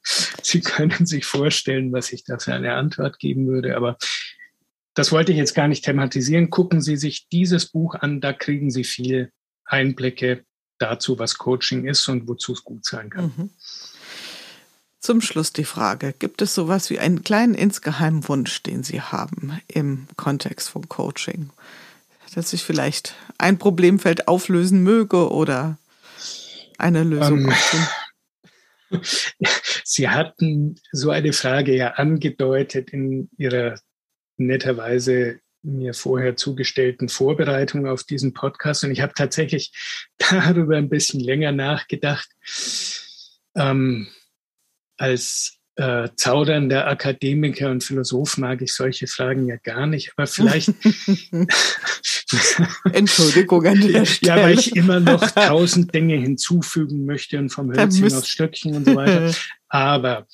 Sie 0.42 0.60
können 0.60 1.06
sich 1.06 1.24
vorstellen, 1.24 1.92
was 1.92 2.12
ich 2.12 2.24
da 2.24 2.38
für 2.38 2.54
eine 2.54 2.74
Antwort 2.74 3.18
geben 3.18 3.46
würde, 3.46 3.76
aber 3.76 3.96
das 4.94 5.12
wollte 5.12 5.32
ich 5.32 5.38
jetzt 5.38 5.54
gar 5.54 5.68
nicht 5.68 5.84
thematisieren. 5.84 6.50
Gucken 6.50 6.80
Sie 6.82 6.96
sich 6.96 7.28
dieses 7.28 7.66
Buch 7.66 7.94
an, 7.94 8.20
da 8.20 8.32
kriegen 8.32 8.70
Sie 8.70 8.84
viel 8.84 9.30
Einblicke 9.64 10.44
dazu, 10.78 11.18
was 11.18 11.38
Coaching 11.38 11.86
ist 11.86 12.08
und 12.08 12.28
wozu 12.28 12.52
es 12.52 12.64
gut 12.64 12.84
sein 12.84 13.10
kann. 13.10 13.32
Mhm. 13.36 13.50
Zum 15.00 15.20
Schluss 15.20 15.52
die 15.52 15.64
Frage, 15.64 16.12
gibt 16.18 16.42
es 16.42 16.54
sowas 16.54 16.90
wie 16.90 16.98
einen 16.98 17.22
kleinen 17.22 17.54
insgeheimen 17.54 18.28
Wunsch, 18.28 18.62
den 18.62 18.82
Sie 18.82 19.00
haben 19.00 19.60
im 19.68 20.08
Kontext 20.16 20.68
von 20.68 20.88
Coaching, 20.88 21.50
dass 22.34 22.50
sich 22.50 22.64
vielleicht 22.64 23.14
ein 23.38 23.58
Problemfeld 23.58 24.26
auflösen 24.26 24.82
möge 24.82 25.30
oder 25.30 25.78
eine 26.78 27.04
Lösung? 27.04 27.52
Ähm, 28.90 29.00
Sie 29.84 30.08
hatten 30.08 30.76
so 30.92 31.10
eine 31.10 31.32
Frage 31.32 31.76
ja 31.76 31.92
angedeutet 31.92 32.90
in 32.90 33.30
Ihrer 33.36 33.78
netterweise 34.36 35.40
mir 35.62 35.94
vorher 35.94 36.36
zugestellten 36.36 37.08
Vorbereitung 37.08 37.86
auf 37.86 38.04
diesen 38.04 38.32
Podcast 38.32 38.84
und 38.84 38.90
ich 38.90 39.00
habe 39.00 39.12
tatsächlich 39.14 39.72
darüber 40.18 40.76
ein 40.76 40.88
bisschen 40.88 41.20
länger 41.20 41.52
nachgedacht. 41.52 42.28
Ähm, 43.56 44.08
als 44.96 45.58
äh, 45.78 46.08
zaudernder 46.16 46.88
Akademiker 46.88 47.70
und 47.70 47.84
Philosoph 47.84 48.36
mag 48.36 48.60
ich 48.62 48.74
solche 48.74 49.06
Fragen 49.06 49.46
ja 49.46 49.56
gar 49.56 49.86
nicht, 49.86 50.12
aber 50.16 50.26
vielleicht. 50.26 50.74
Entschuldigung 52.92 53.64
an 53.64 53.80
der 53.80 54.04
Stelle. 54.04 54.36
Ja, 54.36 54.42
weil 54.42 54.58
ich 54.58 54.74
immer 54.74 54.98
noch 54.98 55.30
tausend 55.30 55.94
Dinge 55.94 56.16
hinzufügen 56.16 57.06
möchte 57.06 57.38
und 57.38 57.50
vom 57.50 57.72
Hölzchen 57.72 58.12
aufs 58.12 58.28
Stöckchen 58.28 58.74
und 58.74 58.86
so 58.86 58.96
weiter. 58.96 59.32
Aber 59.68 60.26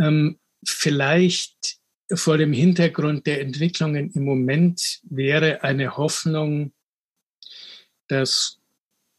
ähm, 0.00 0.40
vielleicht 0.66 1.77
vor 2.14 2.38
dem 2.38 2.52
Hintergrund 2.52 3.26
der 3.26 3.40
Entwicklungen 3.40 4.10
im 4.12 4.24
Moment 4.24 5.00
wäre 5.02 5.62
eine 5.62 5.96
Hoffnung, 5.96 6.72
dass 8.08 8.58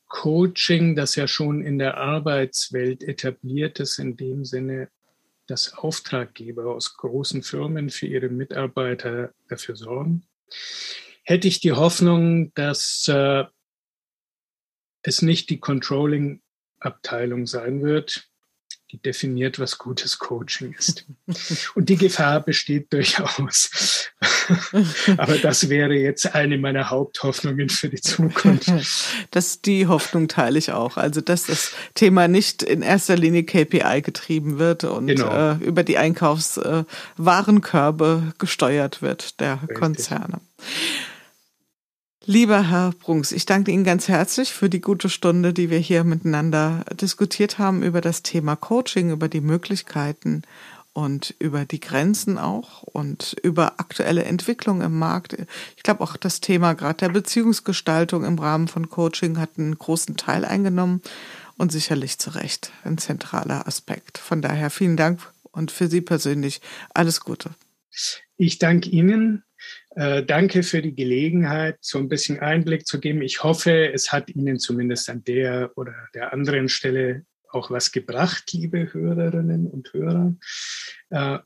Coaching, 0.08 0.96
das 0.96 1.16
ja 1.16 1.28
schon 1.28 1.64
in 1.64 1.78
der 1.78 1.98
Arbeitswelt 1.98 3.04
etabliert 3.04 3.80
ist, 3.80 4.00
in 4.00 4.18
dem 4.18 4.44
Sinne, 4.44 4.90
dass 5.46 5.74
Auftraggeber 5.74 6.74
aus 6.74 6.96
großen 6.96 7.44
Firmen 7.44 7.90
für 7.90 8.08
ihre 8.08 8.30
Mitarbeiter 8.30 9.34
dafür 9.48 9.76
sorgen, 9.76 10.28
hätte 11.24 11.48
ich 11.48 11.60
die 11.60 11.74
Hoffnung, 11.74 12.54
dass 12.56 13.08
äh, 13.08 13.46
es 15.04 15.22
nicht 15.22 15.50
die 15.50 15.60
Controlling-Abteilung 15.60 17.46
sein 17.46 17.84
wird, 17.84 18.29
die 18.92 18.98
definiert, 18.98 19.60
was 19.60 19.78
gutes 19.78 20.18
Coaching 20.18 20.74
ist. 20.74 21.06
Und 21.76 21.90
die 21.90 21.98
Gefahr 21.98 22.40
besteht 22.40 22.92
durchaus. 22.92 24.10
Aber 25.18 25.38
das 25.38 25.70
wäre 25.70 25.94
jetzt 25.94 26.34
eine 26.34 26.58
meiner 26.58 26.90
Haupthoffnungen 26.90 27.70
für 27.70 27.90
die 27.90 28.02
Zukunft. 28.02 28.72
Das, 29.32 29.62
die 29.62 29.88
Hoffnung 29.88 30.28
teile 30.28 30.58
ich 30.58 30.72
auch. 30.72 30.98
Also, 30.98 31.22
dass 31.22 31.46
das 31.46 31.74
Thema 31.94 32.28
nicht 32.28 32.64
in 32.64 32.82
erster 32.82 33.16
Linie 33.16 33.44
KPI 33.44 34.02
getrieben 34.02 34.58
wird 34.58 34.86
und 34.86 35.06
genau. 35.08 35.54
äh, 35.54 35.64
über 35.64 35.84
die 35.84 35.98
Einkaufswarenkörbe 35.98 38.24
äh, 38.28 38.32
gesteuert 38.40 39.02
wird 39.02 39.40
der 39.40 39.62
Richtig. 39.62 39.78
Konzerne. 39.78 40.42
Lieber 42.26 42.70
Herr 42.70 42.92
Brunks, 42.92 43.32
ich 43.32 43.46
danke 43.46 43.72
Ihnen 43.72 43.86
ganz 43.86 44.08
herzlich 44.10 44.54
für 44.54 44.70
die 44.70 44.82
gute 44.82 45.10
Stunde, 45.10 45.54
die 45.54 45.70
wir 45.70 45.80
hier 45.80 46.04
miteinander 46.04 46.84
diskutiert 46.94 47.58
haben 47.58 47.82
über 47.82 48.02
das 48.02 48.24
Thema 48.24 48.56
Coaching, 48.56 49.10
über 49.10 49.30
die 49.30 49.42
Möglichkeiten 49.42 50.44
und 50.94 51.34
über 51.40 51.64
die 51.64 51.80
Grenzen 51.80 52.38
auch 52.38 52.84
und 52.84 53.38
über 53.42 53.80
aktuelle 53.80 54.26
Entwicklungen 54.26 54.82
im 54.82 55.00
Markt. 55.00 55.38
Ich 55.78 55.84
glaube 55.84 56.02
auch 56.04 56.18
das 56.18 56.42
Thema 56.42 56.74
gerade 56.74 56.98
der 56.98 57.10
Beziehungsgestaltung 57.10 58.26
im 58.26 58.38
Rahmen 58.38 58.68
von 58.68 58.90
Coaching 58.90 59.38
hat 59.38 59.52
einen 59.58 59.78
großen 59.78 60.18
Teil 60.18 60.44
eingenommen 60.44 61.02
und 61.58 61.72
sicherlich 61.72 62.20
zu 62.20 62.32
Recht 62.32 62.74
ein 62.84 62.98
zentraler 62.98 63.66
Aspekt. 63.66 64.18
Von 64.18 64.42
daher 64.42 64.70
vielen 64.70 64.98
Dank 64.98 65.22
und 65.52 65.72
für 65.72 65.88
Sie 65.88 66.02
persönlich 66.02 66.60
alles 66.94 67.22
Gute. 67.22 67.52
Ich 68.36 68.60
danke 68.60 68.90
Ihnen 68.90 69.44
äh, 70.00 70.24
danke 70.24 70.64
für 70.64 70.82
die 70.82 70.96
Gelegenheit, 70.96 71.78
so 71.82 71.98
ein 71.98 72.08
bisschen 72.08 72.40
Einblick 72.40 72.88
zu 72.88 73.02
geben. 73.02 73.22
Ich 73.22 73.44
hoffe, 73.44 73.92
es 73.92 74.14
hat 74.14 74.30
Ihnen 74.30 74.58
zumindest 74.58 75.10
an 75.10 75.26
der 75.26 75.74
oder 75.76 75.94
der 76.16 76.32
anderen 76.32 76.70
Stelle 76.70 77.26
auch 77.52 77.70
was 77.70 77.92
gebracht, 77.92 78.54
liebe 78.54 78.94
Hörerinnen 78.94 79.68
und 79.68 79.92
Hörer. 79.92 80.36
Äh, 81.10 81.40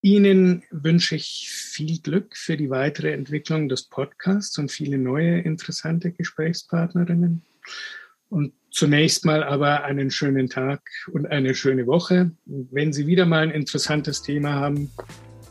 Ihnen 0.00 0.62
wünsche 0.70 1.14
ich 1.14 1.50
viel 1.50 2.00
Glück 2.00 2.38
für 2.38 2.56
die 2.56 2.70
weitere 2.70 3.12
Entwicklung 3.12 3.68
des 3.68 3.86
Podcasts 3.86 4.56
und 4.56 4.72
viele 4.72 4.96
neue 4.96 5.40
interessante 5.40 6.10
Gesprächspartnerinnen. 6.10 7.42
Und 8.30 8.54
zunächst 8.70 9.26
mal 9.26 9.44
aber 9.44 9.84
einen 9.84 10.10
schönen 10.10 10.48
Tag 10.48 10.80
und 11.12 11.26
eine 11.26 11.54
schöne 11.54 11.86
Woche. 11.86 12.30
Wenn 12.46 12.94
Sie 12.94 13.06
wieder 13.06 13.26
mal 13.26 13.42
ein 13.42 13.50
interessantes 13.50 14.22
Thema 14.22 14.54
haben, 14.54 14.90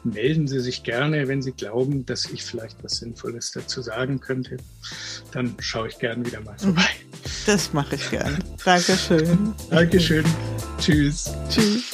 melden 0.03 0.47
Sie 0.47 0.59
sich 0.59 0.83
gerne, 0.83 1.27
wenn 1.27 1.41
Sie 1.41 1.51
glauben, 1.51 2.05
dass 2.05 2.25
ich 2.25 2.43
vielleicht 2.43 2.83
was 2.83 2.97
Sinnvolles 2.97 3.51
dazu 3.51 3.81
sagen 3.81 4.19
könnte. 4.19 4.57
Dann 5.31 5.55
schaue 5.59 5.87
ich 5.87 5.99
gerne 5.99 6.25
wieder 6.25 6.41
mal 6.41 6.57
vorbei. 6.57 6.89
Das 7.45 7.73
mache 7.73 7.95
ich 7.95 8.09
gerne. 8.09 8.39
Dankeschön. 8.63 9.53
Dankeschön. 9.69 10.25
Tschüss. 10.79 11.31
Tschüss. 11.49 11.91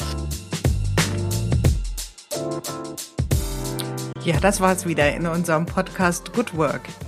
Ja, 4.24 4.40
das 4.40 4.60
war 4.60 4.74
es 4.74 4.88
wieder 4.88 5.16
in 5.16 5.28
unserem 5.28 5.66
Podcast 5.66 6.34
Good 6.34 6.56
Work. 6.58 6.90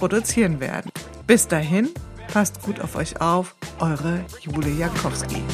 produzieren 0.00 0.58
werden. 0.60 0.90
Bis 1.26 1.46
dahin, 1.46 1.90
passt 2.32 2.62
gut 2.62 2.80
auf 2.80 2.96
euch 2.96 3.20
auf, 3.20 3.54
eure 3.78 4.24
Jule 4.40 4.70
Jankowski. 4.70 5.44